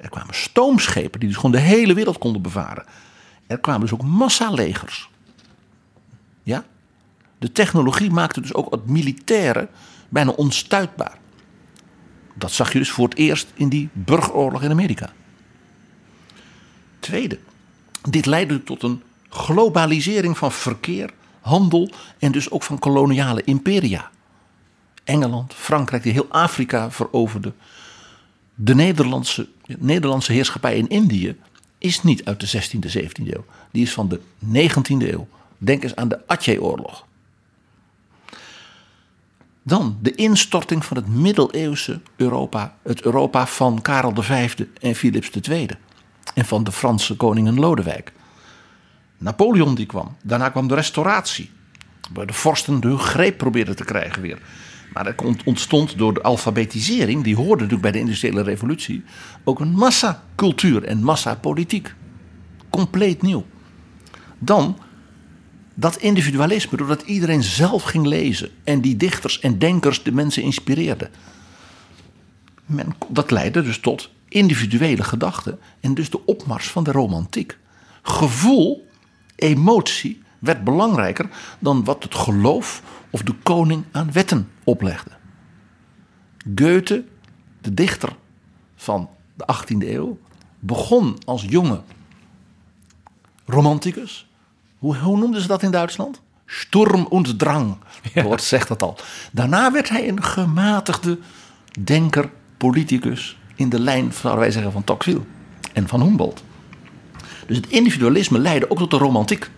Er 0.00 0.08
kwamen 0.08 0.34
stoomschepen 0.34 1.20
die 1.20 1.28
dus 1.28 1.36
gewoon 1.38 1.52
de 1.52 1.58
hele 1.58 1.94
wereld 1.94 2.18
konden 2.18 2.42
bevaren. 2.42 2.84
Er 3.46 3.58
kwamen 3.58 3.80
dus 3.80 3.92
ook 3.92 4.02
massalegers. 4.02 5.10
Ja? 6.42 6.64
De 7.38 7.52
technologie 7.52 8.10
maakte 8.10 8.40
dus 8.40 8.54
ook 8.54 8.70
het 8.70 8.86
militaire 8.86 9.68
bijna 10.08 10.30
onstuitbaar. 10.30 11.18
Dat 12.34 12.52
zag 12.52 12.72
je 12.72 12.78
dus 12.78 12.90
voor 12.90 13.08
het 13.08 13.18
eerst 13.18 13.46
in 13.54 13.68
die 13.68 13.88
burgeroorlog 13.92 14.62
in 14.62 14.70
Amerika. 14.70 15.12
Tweede, 16.98 17.38
dit 18.10 18.26
leidde 18.26 18.64
tot 18.64 18.82
een 18.82 19.02
globalisering 19.28 20.38
van 20.38 20.52
verkeer, 20.52 21.10
handel 21.40 21.90
en 22.18 22.32
dus 22.32 22.50
ook 22.50 22.62
van 22.62 22.78
koloniale 22.78 23.42
imperia. 23.44 24.10
Engeland, 25.04 25.54
Frankrijk, 25.54 26.02
die 26.02 26.12
heel 26.12 26.28
Afrika 26.28 26.90
veroverde. 26.90 27.52
De 28.60 28.74
Nederlandse, 28.74 29.48
Nederlandse 29.78 30.32
heerschappij 30.32 30.76
in 30.76 30.88
Indië 30.88 31.36
is 31.78 32.02
niet 32.02 32.24
uit 32.24 32.40
de 32.40 32.62
16e, 32.62 32.98
17e 32.98 33.34
eeuw. 33.34 33.44
Die 33.70 33.82
is 33.82 33.92
van 33.92 34.08
de 34.08 34.20
19e 34.44 35.12
eeuw. 35.12 35.28
Denk 35.58 35.82
eens 35.82 35.96
aan 35.96 36.08
de 36.08 36.20
Aceh-oorlog. 36.26 37.06
Dan 39.62 39.98
de 40.02 40.14
instorting 40.14 40.84
van 40.84 40.96
het 40.96 41.08
middeleeuwse 41.08 42.00
Europa. 42.16 42.76
Het 42.82 43.02
Europa 43.02 43.46
van 43.46 43.82
Karel 43.82 44.22
V 44.22 44.54
en 44.80 44.94
Philips 44.94 45.30
II. 45.30 45.68
En 46.34 46.44
van 46.44 46.64
de 46.64 46.72
Franse 46.72 47.16
koningen 47.16 47.58
Lodewijk. 47.58 48.12
Napoleon 49.18 49.74
die 49.74 49.86
kwam. 49.86 50.16
Daarna 50.22 50.48
kwam 50.48 50.68
de 50.68 50.74
restauratie. 50.74 51.50
Waar 52.12 52.26
de 52.26 52.32
vorsten 52.32 52.82
hun 52.82 52.98
greep 52.98 53.38
probeerden 53.38 53.76
te 53.76 53.84
krijgen 53.84 54.22
weer. 54.22 54.38
Maar 54.92 55.06
er 55.06 55.14
ontstond 55.44 55.98
door 55.98 56.14
de 56.14 56.22
alfabetisering, 56.22 57.24
die 57.24 57.36
hoorde 57.36 57.54
natuurlijk 57.54 57.82
bij 57.82 57.92
de 57.92 57.98
industriële 57.98 58.42
revolutie, 58.42 59.04
ook 59.44 59.60
een 59.60 59.72
massacultuur 59.72 60.84
en 60.84 61.02
massapolitiek. 61.02 61.94
Compleet 62.70 63.22
nieuw. 63.22 63.44
Dan 64.38 64.78
dat 65.74 65.96
individualisme, 65.96 66.76
doordat 66.76 67.02
iedereen 67.02 67.42
zelf 67.42 67.82
ging 67.82 68.06
lezen 68.06 68.50
en 68.64 68.80
die 68.80 68.96
dichters 68.96 69.40
en 69.40 69.58
denkers 69.58 70.02
de 70.02 70.12
mensen 70.12 70.42
inspireerden. 70.42 71.10
Dat 73.08 73.30
leidde 73.30 73.62
dus 73.62 73.78
tot 73.78 74.10
individuele 74.28 75.04
gedachten 75.04 75.58
en 75.80 75.94
dus 75.94 76.10
de 76.10 76.24
opmars 76.24 76.68
van 76.68 76.84
de 76.84 76.92
romantiek. 76.92 77.58
Gevoel, 78.02 78.88
emotie 79.36 80.22
werd 80.38 80.64
belangrijker 80.64 81.28
dan 81.58 81.84
wat 81.84 82.02
het 82.02 82.14
geloof 82.14 82.82
of 83.10 83.22
de 83.22 83.34
koning 83.42 83.84
aan 83.90 84.12
wetten 84.12 84.50
oplegde. 84.64 85.10
Goethe, 86.54 87.04
de 87.60 87.74
dichter 87.74 88.16
van 88.76 89.08
de 89.34 89.46
18e 89.54 89.88
eeuw, 89.88 90.18
begon 90.58 91.16
als 91.24 91.44
jonge 91.48 91.80
romanticus. 93.46 94.28
Hoe, 94.78 94.96
hoe 94.96 95.18
noemden 95.18 95.40
ze 95.40 95.46
dat 95.46 95.62
in 95.62 95.70
Duitsland? 95.70 96.20
Sturm 96.46 97.06
und 97.06 97.38
Drang, 97.38 97.76
het 98.12 98.24
woord 98.24 98.42
zegt 98.42 98.68
dat 98.68 98.82
al. 98.82 98.96
Daarna 99.32 99.72
werd 99.72 99.88
hij 99.88 100.08
een 100.08 100.22
gematigde 100.22 101.18
denker, 101.80 102.30
politicus 102.56 103.38
in 103.54 103.68
de 103.68 103.80
lijn, 103.80 104.12
zouden 104.12 104.42
wij 104.42 104.50
zeggen, 104.50 104.72
van 104.72 104.84
Tocqueville 104.84 105.24
en 105.72 105.88
van 105.88 106.02
Humboldt. 106.02 106.42
Dus 107.46 107.56
het 107.56 107.68
individualisme 107.68 108.38
leidde 108.38 108.70
ook 108.70 108.78
tot 108.78 108.90
de 108.90 108.96
romantiek 108.96 109.50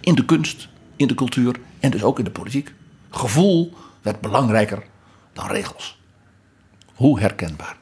in 0.00 0.14
de 0.14 0.24
kunst, 0.24 0.68
in 0.96 1.06
de 1.06 1.14
cultuur 1.14 1.56
en 1.80 1.90
dus 1.90 2.02
ook 2.02 2.18
in 2.18 2.24
de 2.24 2.30
politiek. 2.30 2.72
Gevoel 3.14 3.74
werd 4.02 4.20
belangrijker 4.20 4.82
dan 5.32 5.46
regels. 5.46 6.00
Hoe 6.94 7.20
herkenbaar. 7.20 7.76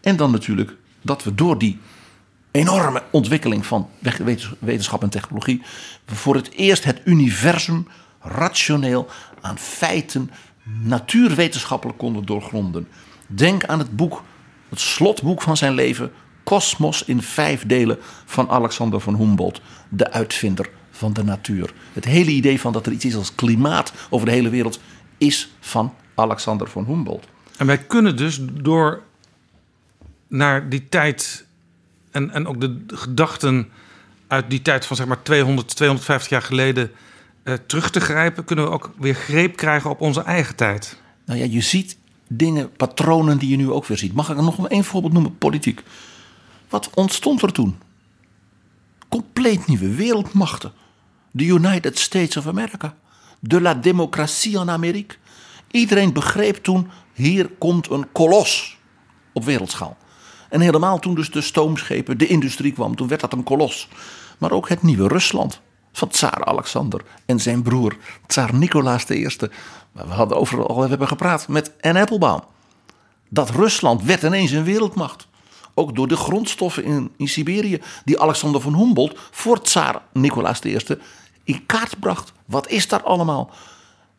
En 0.00 0.16
dan 0.16 0.30
natuurlijk 0.30 0.76
dat 1.02 1.24
we 1.24 1.34
door 1.34 1.58
die 1.58 1.80
enorme 2.50 3.02
ontwikkeling 3.10 3.66
van 3.66 3.88
wetenschap 4.58 5.02
en 5.02 5.10
technologie 5.10 5.62
voor 6.06 6.34
het 6.34 6.50
eerst 6.52 6.84
het 6.84 7.00
universum 7.04 7.88
rationeel 8.20 9.08
aan 9.40 9.58
feiten 9.58 10.30
natuurwetenschappelijk 10.62 11.98
konden 11.98 12.24
doorgronden. 12.24 12.88
Denk 13.26 13.64
aan 13.64 13.78
het 13.78 13.96
boek, 13.96 14.22
het 14.68 14.80
slotboek 14.80 15.42
van 15.42 15.56
zijn 15.56 15.74
leven, 15.74 16.12
Kosmos 16.44 17.04
in 17.04 17.22
vijf 17.22 17.66
delen 17.66 17.98
van 18.24 18.50
Alexander 18.50 19.00
van 19.00 19.16
Humboldt, 19.16 19.60
de 19.88 20.12
uitvinder 20.12 20.70
van 20.94 21.12
de 21.12 21.24
natuur. 21.24 21.74
Het 21.92 22.04
hele 22.04 22.30
idee 22.30 22.60
van 22.60 22.72
dat 22.72 22.86
er 22.86 22.92
iets 22.92 23.04
is 23.04 23.14
als 23.14 23.34
klimaat 23.34 23.92
over 24.10 24.26
de 24.26 24.32
hele 24.32 24.48
wereld 24.48 24.80
is 25.18 25.50
van 25.60 25.94
Alexander 26.14 26.68
van 26.68 26.84
Humboldt. 26.84 27.26
En 27.56 27.66
wij 27.66 27.78
kunnen 27.78 28.16
dus 28.16 28.40
door 28.52 29.02
naar 30.28 30.68
die 30.68 30.88
tijd 30.88 31.46
en, 32.10 32.30
en 32.30 32.46
ook 32.46 32.60
de 32.60 32.84
gedachten 32.86 33.68
uit 34.26 34.50
die 34.50 34.62
tijd 34.62 34.86
van 34.86 34.96
zeg 34.96 35.06
maar 35.06 35.22
200, 35.22 35.76
250 35.76 36.30
jaar 36.30 36.42
geleden 36.42 36.90
eh, 37.42 37.54
terug 37.66 37.90
te 37.90 38.00
grijpen, 38.00 38.44
kunnen 38.44 38.64
we 38.64 38.70
ook 38.70 38.92
weer 38.98 39.14
greep 39.14 39.56
krijgen 39.56 39.90
op 39.90 40.00
onze 40.00 40.22
eigen 40.22 40.56
tijd. 40.56 41.00
Nou 41.24 41.38
ja, 41.38 41.44
je 41.44 41.60
ziet 41.60 41.96
dingen, 42.28 42.72
patronen 42.72 43.38
die 43.38 43.48
je 43.48 43.56
nu 43.56 43.70
ook 43.70 43.86
weer 43.86 43.98
ziet. 43.98 44.12
Mag 44.12 44.30
ik 44.30 44.36
er 44.36 44.42
nog 44.42 44.68
één 44.68 44.84
voorbeeld 44.84 45.12
noemen? 45.12 45.38
Politiek. 45.38 45.82
Wat 46.68 46.90
ontstond 46.94 47.42
er 47.42 47.52
toen? 47.52 47.78
Compleet 49.08 49.66
nieuwe 49.66 49.94
wereldmachten. 49.94 50.72
De 51.36 51.44
United 51.44 51.98
States 51.98 52.36
of 52.36 52.46
America. 52.46 52.94
De 53.40 53.60
la 53.60 53.74
démocratie 53.74 54.58
en 54.58 54.70
Amerika. 54.70 55.14
Iedereen 55.70 56.12
begreep 56.12 56.56
toen, 56.56 56.90
hier 57.12 57.50
komt 57.58 57.90
een 57.90 58.12
kolos 58.12 58.76
op 59.32 59.44
wereldschaal. 59.44 59.96
En 60.48 60.60
helemaal 60.60 60.98
toen 60.98 61.14
dus 61.14 61.30
de 61.30 61.40
stoomschepen, 61.40 62.18
de 62.18 62.26
industrie 62.26 62.72
kwam, 62.72 62.96
toen 62.96 63.08
werd 63.08 63.20
dat 63.20 63.32
een 63.32 63.42
kolos. 63.42 63.88
Maar 64.38 64.50
ook 64.50 64.68
het 64.68 64.82
nieuwe 64.82 65.08
Rusland 65.08 65.60
van 65.92 66.08
tsaar 66.08 66.44
Alexander 66.44 67.00
en 67.26 67.40
zijn 67.40 67.62
broer, 67.62 67.96
tsaar 68.26 68.54
Nicolaas 68.54 69.10
I. 69.10 69.28
We 69.92 70.02
hadden 70.02 70.36
overal 70.36 70.68
al 70.68 70.88
hebben 70.88 71.08
gepraat 71.08 71.48
met 71.48 71.72
Anne 71.80 72.00
Applebaum. 72.00 72.40
Dat 73.28 73.50
Rusland 73.50 74.02
werd 74.02 74.22
ineens 74.22 74.50
een 74.50 74.64
wereldmacht. 74.64 75.26
Ook 75.74 75.94
door 75.94 76.08
de 76.08 76.16
grondstoffen 76.16 76.84
in, 76.84 77.12
in 77.16 77.28
Siberië 77.28 77.80
die 78.04 78.20
Alexander 78.20 78.60
van 78.60 78.76
Humboldt 78.76 79.18
voor 79.30 79.62
tsaar 79.62 80.02
Nicolaas 80.12 80.64
I 80.64 80.78
in 81.44 81.66
kaart 81.66 82.00
bracht. 82.00 82.32
Wat 82.46 82.68
is 82.68 82.88
daar 82.88 83.02
allemaal? 83.02 83.50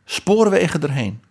Spoorwegen 0.05 0.81
erheen. 0.81 1.23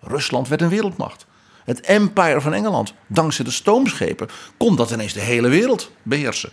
Rusland 0.00 0.48
werd 0.48 0.62
een 0.62 0.68
wereldmacht. 0.68 1.26
Het 1.64 1.80
empire 1.80 2.40
van 2.40 2.54
Engeland, 2.54 2.94
dankzij 3.06 3.44
de 3.44 3.50
stoomschepen, 3.50 4.28
kon 4.56 4.76
dat 4.76 4.90
ineens 4.90 5.12
de 5.12 5.20
hele 5.20 5.48
wereld 5.48 5.90
beheersen. 6.02 6.50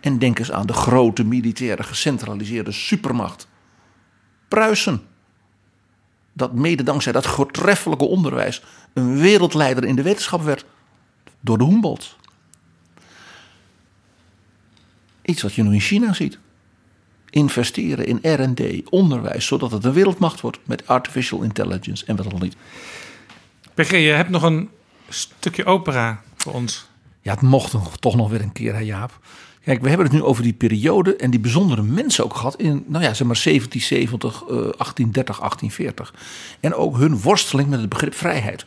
En 0.00 0.18
denk 0.18 0.38
eens 0.38 0.52
aan 0.52 0.66
de 0.66 0.72
grote 0.72 1.24
militaire 1.24 1.82
gecentraliseerde 1.82 2.72
supermacht. 2.72 3.48
Pruisen. 4.48 5.02
Dat 6.32 6.52
mede 6.52 6.82
dankzij 6.82 7.12
dat 7.12 7.26
voortreffelijke 7.26 8.04
onderwijs 8.04 8.62
een 8.92 9.18
wereldleider 9.18 9.84
in 9.84 9.96
de 9.96 10.02
wetenschap 10.02 10.42
werd. 10.42 10.64
Door 11.40 11.58
de 11.58 11.64
Humboldt. 11.64 12.16
Iets 15.22 15.42
wat 15.42 15.54
je 15.54 15.62
nu 15.62 15.72
in 15.72 15.80
China 15.80 16.12
ziet. 16.12 16.38
Investeren 17.30 18.06
in 18.06 18.18
RD, 18.22 18.90
onderwijs, 18.90 19.46
zodat 19.46 19.70
het 19.70 19.84
een 19.84 19.92
wereldmacht 19.92 20.40
wordt 20.40 20.58
met 20.64 20.86
artificial 20.86 21.42
intelligence 21.42 22.04
en 22.06 22.16
wat 22.16 22.32
al 22.32 22.38
niet. 22.38 22.56
PG, 23.74 23.90
je 23.90 23.96
hebt 23.96 24.30
nog 24.30 24.42
een 24.42 24.68
stukje 25.08 25.64
opera 25.64 26.22
voor 26.36 26.52
ons. 26.52 26.86
Ja, 27.22 27.32
het 27.32 27.42
mocht 27.42 27.74
toch 28.00 28.16
nog 28.16 28.30
weer 28.30 28.40
een 28.40 28.52
keer, 28.52 28.74
hè 28.74 28.80
Jaap. 28.80 29.20
Kijk, 29.64 29.82
we 29.82 29.88
hebben 29.88 30.06
het 30.06 30.14
nu 30.14 30.22
over 30.22 30.42
die 30.42 30.52
periode 30.52 31.16
en 31.16 31.30
die 31.30 31.40
bijzondere 31.40 31.82
mensen 31.82 32.24
ook 32.24 32.34
gehad 32.34 32.56
in, 32.56 32.84
nou 32.86 33.04
ja, 33.04 33.14
zeg 33.14 33.26
maar 33.26 33.40
1770, 33.42 34.42
uh, 34.42 34.48
1830, 34.48 35.38
1840. 35.38 36.14
En 36.60 36.74
ook 36.74 36.96
hun 36.96 37.20
worsteling 37.20 37.68
met 37.68 37.80
het 37.80 37.88
begrip 37.88 38.14
vrijheid. 38.14 38.64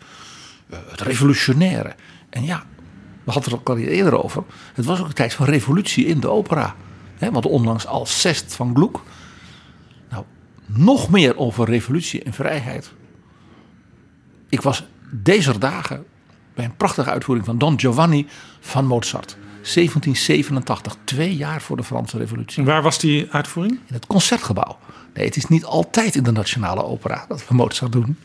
Uh, 0.72 0.78
het 0.89 1.01
revolutionaire. 1.01 1.95
En 2.30 2.43
ja, 2.43 2.64
we 3.24 3.32
hadden 3.32 3.51
het 3.51 3.59
ook 3.59 3.70
al 3.70 3.78
eerder 3.78 4.24
over. 4.24 4.43
Het 4.74 4.86
was 4.86 4.99
ook 4.99 5.07
een 5.07 5.14
tijd 5.14 5.34
van 5.34 5.45
revolutie 5.45 6.05
in 6.05 6.20
de 6.20 6.30
opera. 6.30 6.76
Hè, 7.22 7.32
want 7.32 7.45
onlangs 7.45 7.86
Alcest 7.86 8.55
van 8.55 8.76
Gluck. 8.76 8.99
Nou, 10.09 10.24
nog 10.65 11.09
meer 11.09 11.38
over 11.38 11.65
revolutie 11.65 12.24
en 12.24 12.34
vrijheid. 12.34 12.91
Ik 14.49 14.61
was 14.61 14.84
deze 15.11 15.57
dagen 15.57 16.05
bij 16.53 16.65
een 16.65 16.76
prachtige 16.76 17.09
uitvoering 17.09 17.45
van 17.45 17.57
Don 17.57 17.80
Giovanni 17.80 18.28
van 18.59 18.86
Mozart. 18.86 19.38
1787, 19.61 20.95
twee 21.03 21.36
jaar 21.36 21.61
voor 21.61 21.78
de 21.78 21.84
Franse 21.84 22.17
Revolutie. 22.17 22.63
Waar 22.63 22.82
was 22.82 22.99
die 22.99 23.28
uitvoering? 23.32 23.80
In 23.88 23.93
het 23.93 24.07
concertgebouw. 24.07 24.78
Nee, 25.13 25.26
het 25.26 25.36
is 25.36 25.45
niet 25.45 25.65
altijd 25.65 26.15
in 26.15 26.24
de 26.24 26.32
Nationale 26.32 26.84
Opera 26.84 27.26
dat 27.28 27.47
we 27.47 27.55
Mozart 27.55 27.91
doen. 27.91 28.17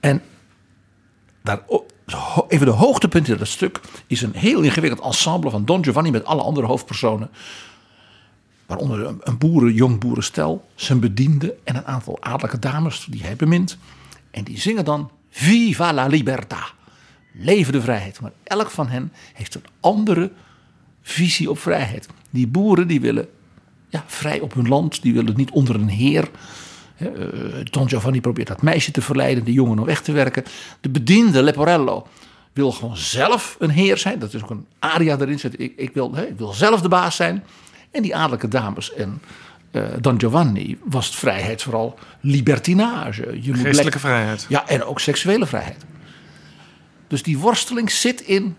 En 0.00 0.22
daar, 1.42 1.60
even 2.48 2.66
de 2.66 2.72
hoogtepunt 2.72 3.28
in 3.28 3.36
dat 3.36 3.48
stuk 3.48 3.80
is 4.06 4.22
een 4.22 4.34
heel 4.34 4.60
ingewikkeld 4.60 5.02
ensemble 5.02 5.50
van 5.50 5.64
Don 5.64 5.84
Giovanni 5.84 6.10
met 6.10 6.24
alle 6.24 6.42
andere 6.42 6.66
hoofdpersonen. 6.66 7.30
Waaronder 8.68 9.14
een 9.20 9.38
boeren, 9.38 9.72
jong 9.72 10.00
boerenstel, 10.00 10.68
zijn 10.74 11.00
bediende 11.00 11.54
en 11.64 11.76
een 11.76 11.86
aantal 11.86 12.16
adellijke 12.20 12.58
dames 12.58 13.06
die 13.10 13.22
hij 13.22 13.36
bemint. 13.36 13.78
En 14.30 14.44
die 14.44 14.60
zingen 14.60 14.84
dan 14.84 15.10
Viva 15.30 15.92
la 15.92 16.08
libertà 16.08 16.76
leven 17.32 17.72
de 17.72 17.80
vrijheid. 17.80 18.20
Maar 18.20 18.32
elk 18.44 18.70
van 18.70 18.88
hen 18.88 19.12
heeft 19.32 19.54
een 19.54 19.64
andere 19.80 20.30
visie 21.02 21.50
op 21.50 21.58
vrijheid. 21.58 22.08
Die 22.30 22.46
boeren 22.46 22.88
die 22.88 23.00
willen 23.00 23.28
ja, 23.88 24.04
vrij 24.06 24.40
op 24.40 24.54
hun 24.54 24.68
land, 24.68 25.02
die 25.02 25.12
willen 25.12 25.36
niet 25.36 25.50
onder 25.50 25.74
een 25.74 25.88
heer. 25.88 26.30
Uh, 26.98 27.08
Don 27.70 27.88
Giovanni 27.88 28.20
probeert 28.20 28.48
dat 28.48 28.62
meisje 28.62 28.90
te 28.90 29.02
verleiden, 29.02 29.44
de 29.44 29.52
jongen 29.52 29.78
om 29.78 29.84
weg 29.84 30.02
te 30.02 30.12
werken. 30.12 30.44
De 30.80 30.88
bediende 30.88 31.42
Leporello 31.42 32.06
wil 32.52 32.72
gewoon 32.72 32.96
zelf 32.96 33.56
een 33.58 33.70
heer 33.70 33.98
zijn. 33.98 34.18
Dat 34.18 34.34
is 34.34 34.42
ook 34.42 34.50
een 34.50 34.66
aria 34.78 35.18
erin 35.18 35.38
zit. 35.38 35.60
Ik, 35.60 35.72
ik, 35.76 35.94
wil, 35.94 36.16
ik 36.16 36.38
wil 36.38 36.52
zelf 36.52 36.80
de 36.80 36.88
baas 36.88 37.16
zijn. 37.16 37.44
En 37.90 38.02
die 38.02 38.16
adellijke 38.16 38.48
dames 38.48 38.94
en 38.94 39.22
uh, 39.72 39.82
Don 40.00 40.20
Giovanni 40.20 40.78
was 40.84 41.06
het 41.06 41.14
vrijheid 41.14 41.62
vooral 41.62 41.98
libertinage. 42.20 43.38
Je 43.42 43.54
Geestelijke 43.54 43.98
vrijheid. 43.98 44.46
Ja, 44.48 44.68
en 44.68 44.84
ook 44.84 45.00
seksuele 45.00 45.46
vrijheid. 45.46 45.84
Dus 47.06 47.22
die 47.22 47.38
worsteling 47.38 47.90
zit 47.90 48.20
in, 48.20 48.56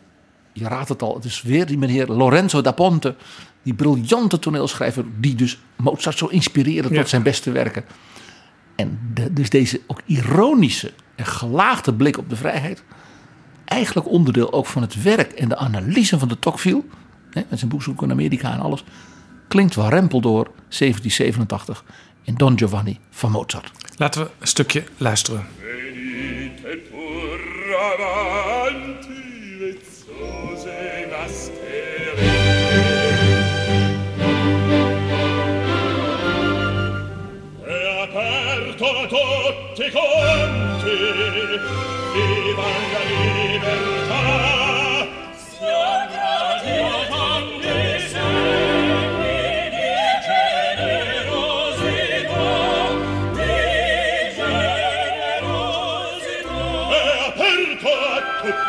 je 0.54 0.68
raadt 0.68 0.90
het 0.90 1.02
al, 1.02 1.16
het 1.16 1.26
is 1.26 1.42
weer 1.42 1.66
die 1.66 1.78
meneer 1.78 2.08
Lorenzo 2.08 2.62
da 2.62 2.72
Ponte, 2.72 3.16
die 3.64 3.74
briljante 3.74 4.40
toneelschrijver, 4.40 5.06
die 5.20 5.36
dus 5.36 5.60
Mozart 5.76 6.18
zo 6.18 6.26
inspireerde 6.26 6.90
tot 6.90 7.10
zijn 7.10 7.24
beste 7.24 7.52
werken. 7.52 7.84
En 8.76 9.00
de, 9.14 9.34
dus 9.34 9.50
deze 9.50 9.82
ook 9.88 10.02
ironische 10.06 10.92
en 11.16 11.26
gelaagde 11.26 11.94
blik 11.94 12.18
op 12.18 12.30
de 12.30 12.36
vrijheid, 12.36 12.84
eigenlijk 13.66 14.08
onderdeel 14.08 14.54
ook 14.54 14.66
van 14.66 14.82
het 14.82 15.02
werk 15.02 15.32
en 15.32 15.50
de 15.50 15.58
analyse 15.58 16.20
van 16.20 16.28
de 16.28 16.40
Tocqueville, 16.40 16.84
hè, 17.32 17.42
met 17.50 17.60
zijn 17.60 17.72
boekzoek 17.72 18.02
in 18.02 18.12
Amerika 18.12 18.54
en 18.54 18.60
alles, 18.60 18.84
klinkt 19.50 19.76
wel 19.76 19.90
rempel 19.90 20.22
door 20.22 20.44
1787 20.44 21.84
in 22.24 22.36
Don 22.36 22.58
Giovanni 22.58 23.00
van 23.10 23.32
Mozart. 23.32 23.72
Laten 23.98 24.22
we 24.22 24.30
een 24.40 24.48
stukje 24.48 24.84
luisteren. 24.98 25.48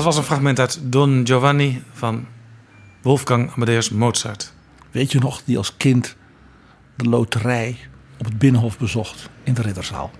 Dat 0.03 0.13
was 0.13 0.21
een 0.21 0.29
fragment 0.29 0.59
uit 0.59 0.79
Don 0.83 1.21
Giovanni 1.23 1.83
van 1.93 2.27
Wolfgang 3.01 3.51
Amadeus 3.55 3.89
Mozart. 3.89 4.53
Weet 4.91 5.11
je 5.11 5.19
nog, 5.19 5.41
die 5.45 5.57
als 5.57 5.77
kind 5.77 6.15
de 6.95 7.09
loterij 7.09 7.77
op 8.17 8.25
het 8.25 8.37
Binnenhof 8.37 8.77
bezocht 8.77 9.29
in 9.43 9.53
de 9.53 9.61
Ridderzaal? 9.61 10.11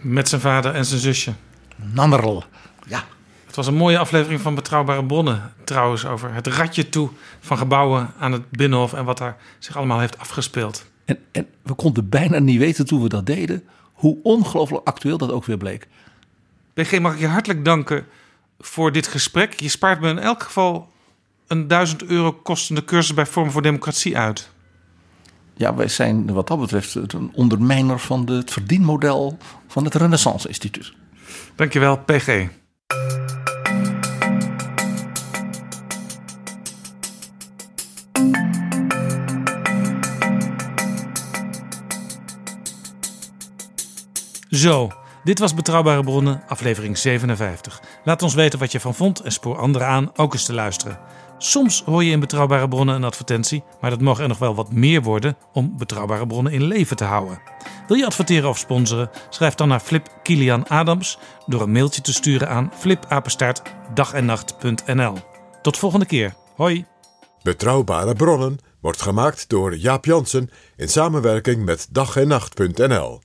Met 0.00 0.28
zijn 0.28 0.40
vader 0.40 0.74
en 0.74 0.84
zijn 0.84 1.00
zusje. 1.00 1.32
Nannerl, 1.76 2.44
ja. 2.86 3.04
Het 3.46 3.56
was 3.56 3.66
een 3.66 3.74
mooie 3.74 3.98
aflevering 3.98 4.40
van 4.40 4.54
Betrouwbare 4.54 5.04
Bronnen 5.04 5.52
trouwens 5.64 6.06
over 6.06 6.34
het 6.34 6.46
ratje 6.46 6.88
toe 6.88 7.10
van 7.40 7.58
gebouwen 7.58 8.10
aan 8.18 8.32
het 8.32 8.50
Binnenhof 8.50 8.92
en 8.92 9.04
wat 9.04 9.18
daar 9.18 9.36
zich 9.58 9.76
allemaal 9.76 10.00
heeft 10.00 10.18
afgespeeld. 10.18 10.86
En, 11.04 11.18
en 11.32 11.46
we 11.62 11.74
konden 11.74 12.08
bijna 12.08 12.38
niet 12.38 12.58
weten 12.58 12.86
toen 12.86 13.02
we 13.02 13.08
dat 13.08 13.26
deden 13.26 13.64
Hoe 13.92 14.18
ongelooflijk 14.22 14.86
actueel 14.86 15.18
dat 15.18 15.32
ook 15.32 15.44
weer 15.44 15.58
bleek. 15.58 15.88
BG, 16.74 17.00
mag 17.00 17.12
ik 17.12 17.20
je 17.20 17.26
hartelijk 17.26 17.64
danken 17.64 18.06
voor 18.58 18.92
dit 18.92 19.06
gesprek. 19.06 19.60
Je 19.60 19.68
spaart 19.68 20.00
me 20.00 20.08
in 20.08 20.18
elk 20.18 20.42
geval 20.42 20.88
een 21.46 21.68
duizend 21.68 22.04
euro 22.04 22.32
kostende 22.32 22.84
cursus 22.84 23.14
bij 23.14 23.26
Vorm 23.26 23.50
voor 23.50 23.62
Democratie 23.62 24.18
uit. 24.18 24.50
Ja, 25.54 25.74
wij 25.74 25.88
zijn 25.88 26.32
wat 26.32 26.46
dat 26.46 26.60
betreft 26.60 26.94
een 26.94 27.30
ondermijner 27.34 27.98
van 27.98 28.24
de, 28.24 28.32
het 28.32 28.50
verdienmodel 28.52 29.38
van 29.66 29.84
het 29.84 29.94
Renaissance 29.94 30.48
Instituut. 30.48 30.92
Dankjewel, 31.54 31.98
PG. 31.98 32.48
Zo, 44.50 44.90
dit 45.24 45.38
was 45.38 45.54
Betrouwbare 45.54 46.02
Bronnen, 46.02 46.42
aflevering 46.46 46.98
57. 46.98 47.82
Laat 48.04 48.22
ons 48.22 48.34
weten 48.34 48.58
wat 48.58 48.72
je 48.72 48.80
van 48.80 48.94
vond 48.94 49.20
en 49.20 49.32
spoor 49.32 49.58
anderen 49.58 49.88
aan 49.88 50.10
ook 50.16 50.32
eens 50.32 50.44
te 50.44 50.54
luisteren. 50.54 50.98
Soms 51.38 51.82
hoor 51.84 52.04
je 52.04 52.10
in 52.10 52.20
Betrouwbare 52.20 52.68
Bronnen 52.68 52.94
een 52.94 53.04
advertentie, 53.04 53.62
maar 53.80 53.90
dat 53.90 54.00
mogen 54.00 54.22
er 54.22 54.28
nog 54.28 54.38
wel 54.38 54.54
wat 54.54 54.72
meer 54.72 55.02
worden 55.02 55.36
om 55.52 55.76
Betrouwbare 55.76 56.26
Bronnen 56.26 56.52
in 56.52 56.62
leven 56.62 56.96
te 56.96 57.04
houden. 57.04 57.40
Wil 57.86 57.96
je 57.96 58.06
adverteren 58.06 58.48
of 58.48 58.58
sponsoren? 58.58 59.10
Schrijf 59.30 59.54
dan 59.54 59.68
naar 59.68 59.80
Flip 59.80 60.08
Kilian 60.22 60.68
Adams 60.68 61.18
door 61.46 61.62
een 61.62 61.72
mailtje 61.72 62.00
te 62.00 62.12
sturen 62.12 62.48
aan 62.48 62.72
flipapenstaartdagennacht.nl. 62.78 65.14
Tot 65.62 65.78
volgende 65.78 66.06
keer. 66.06 66.34
Hoi! 66.56 66.86
Betrouwbare 67.42 68.14
bronnen 68.14 68.58
wordt 68.80 69.02
gemaakt 69.02 69.48
door 69.48 69.76
Jaap 69.76 70.04
Jansen 70.04 70.50
in 70.76 70.88
samenwerking 70.88 71.64
met 71.64 71.86
dag 71.90 72.16
en 72.16 72.28
nacht.nl. 72.28 73.20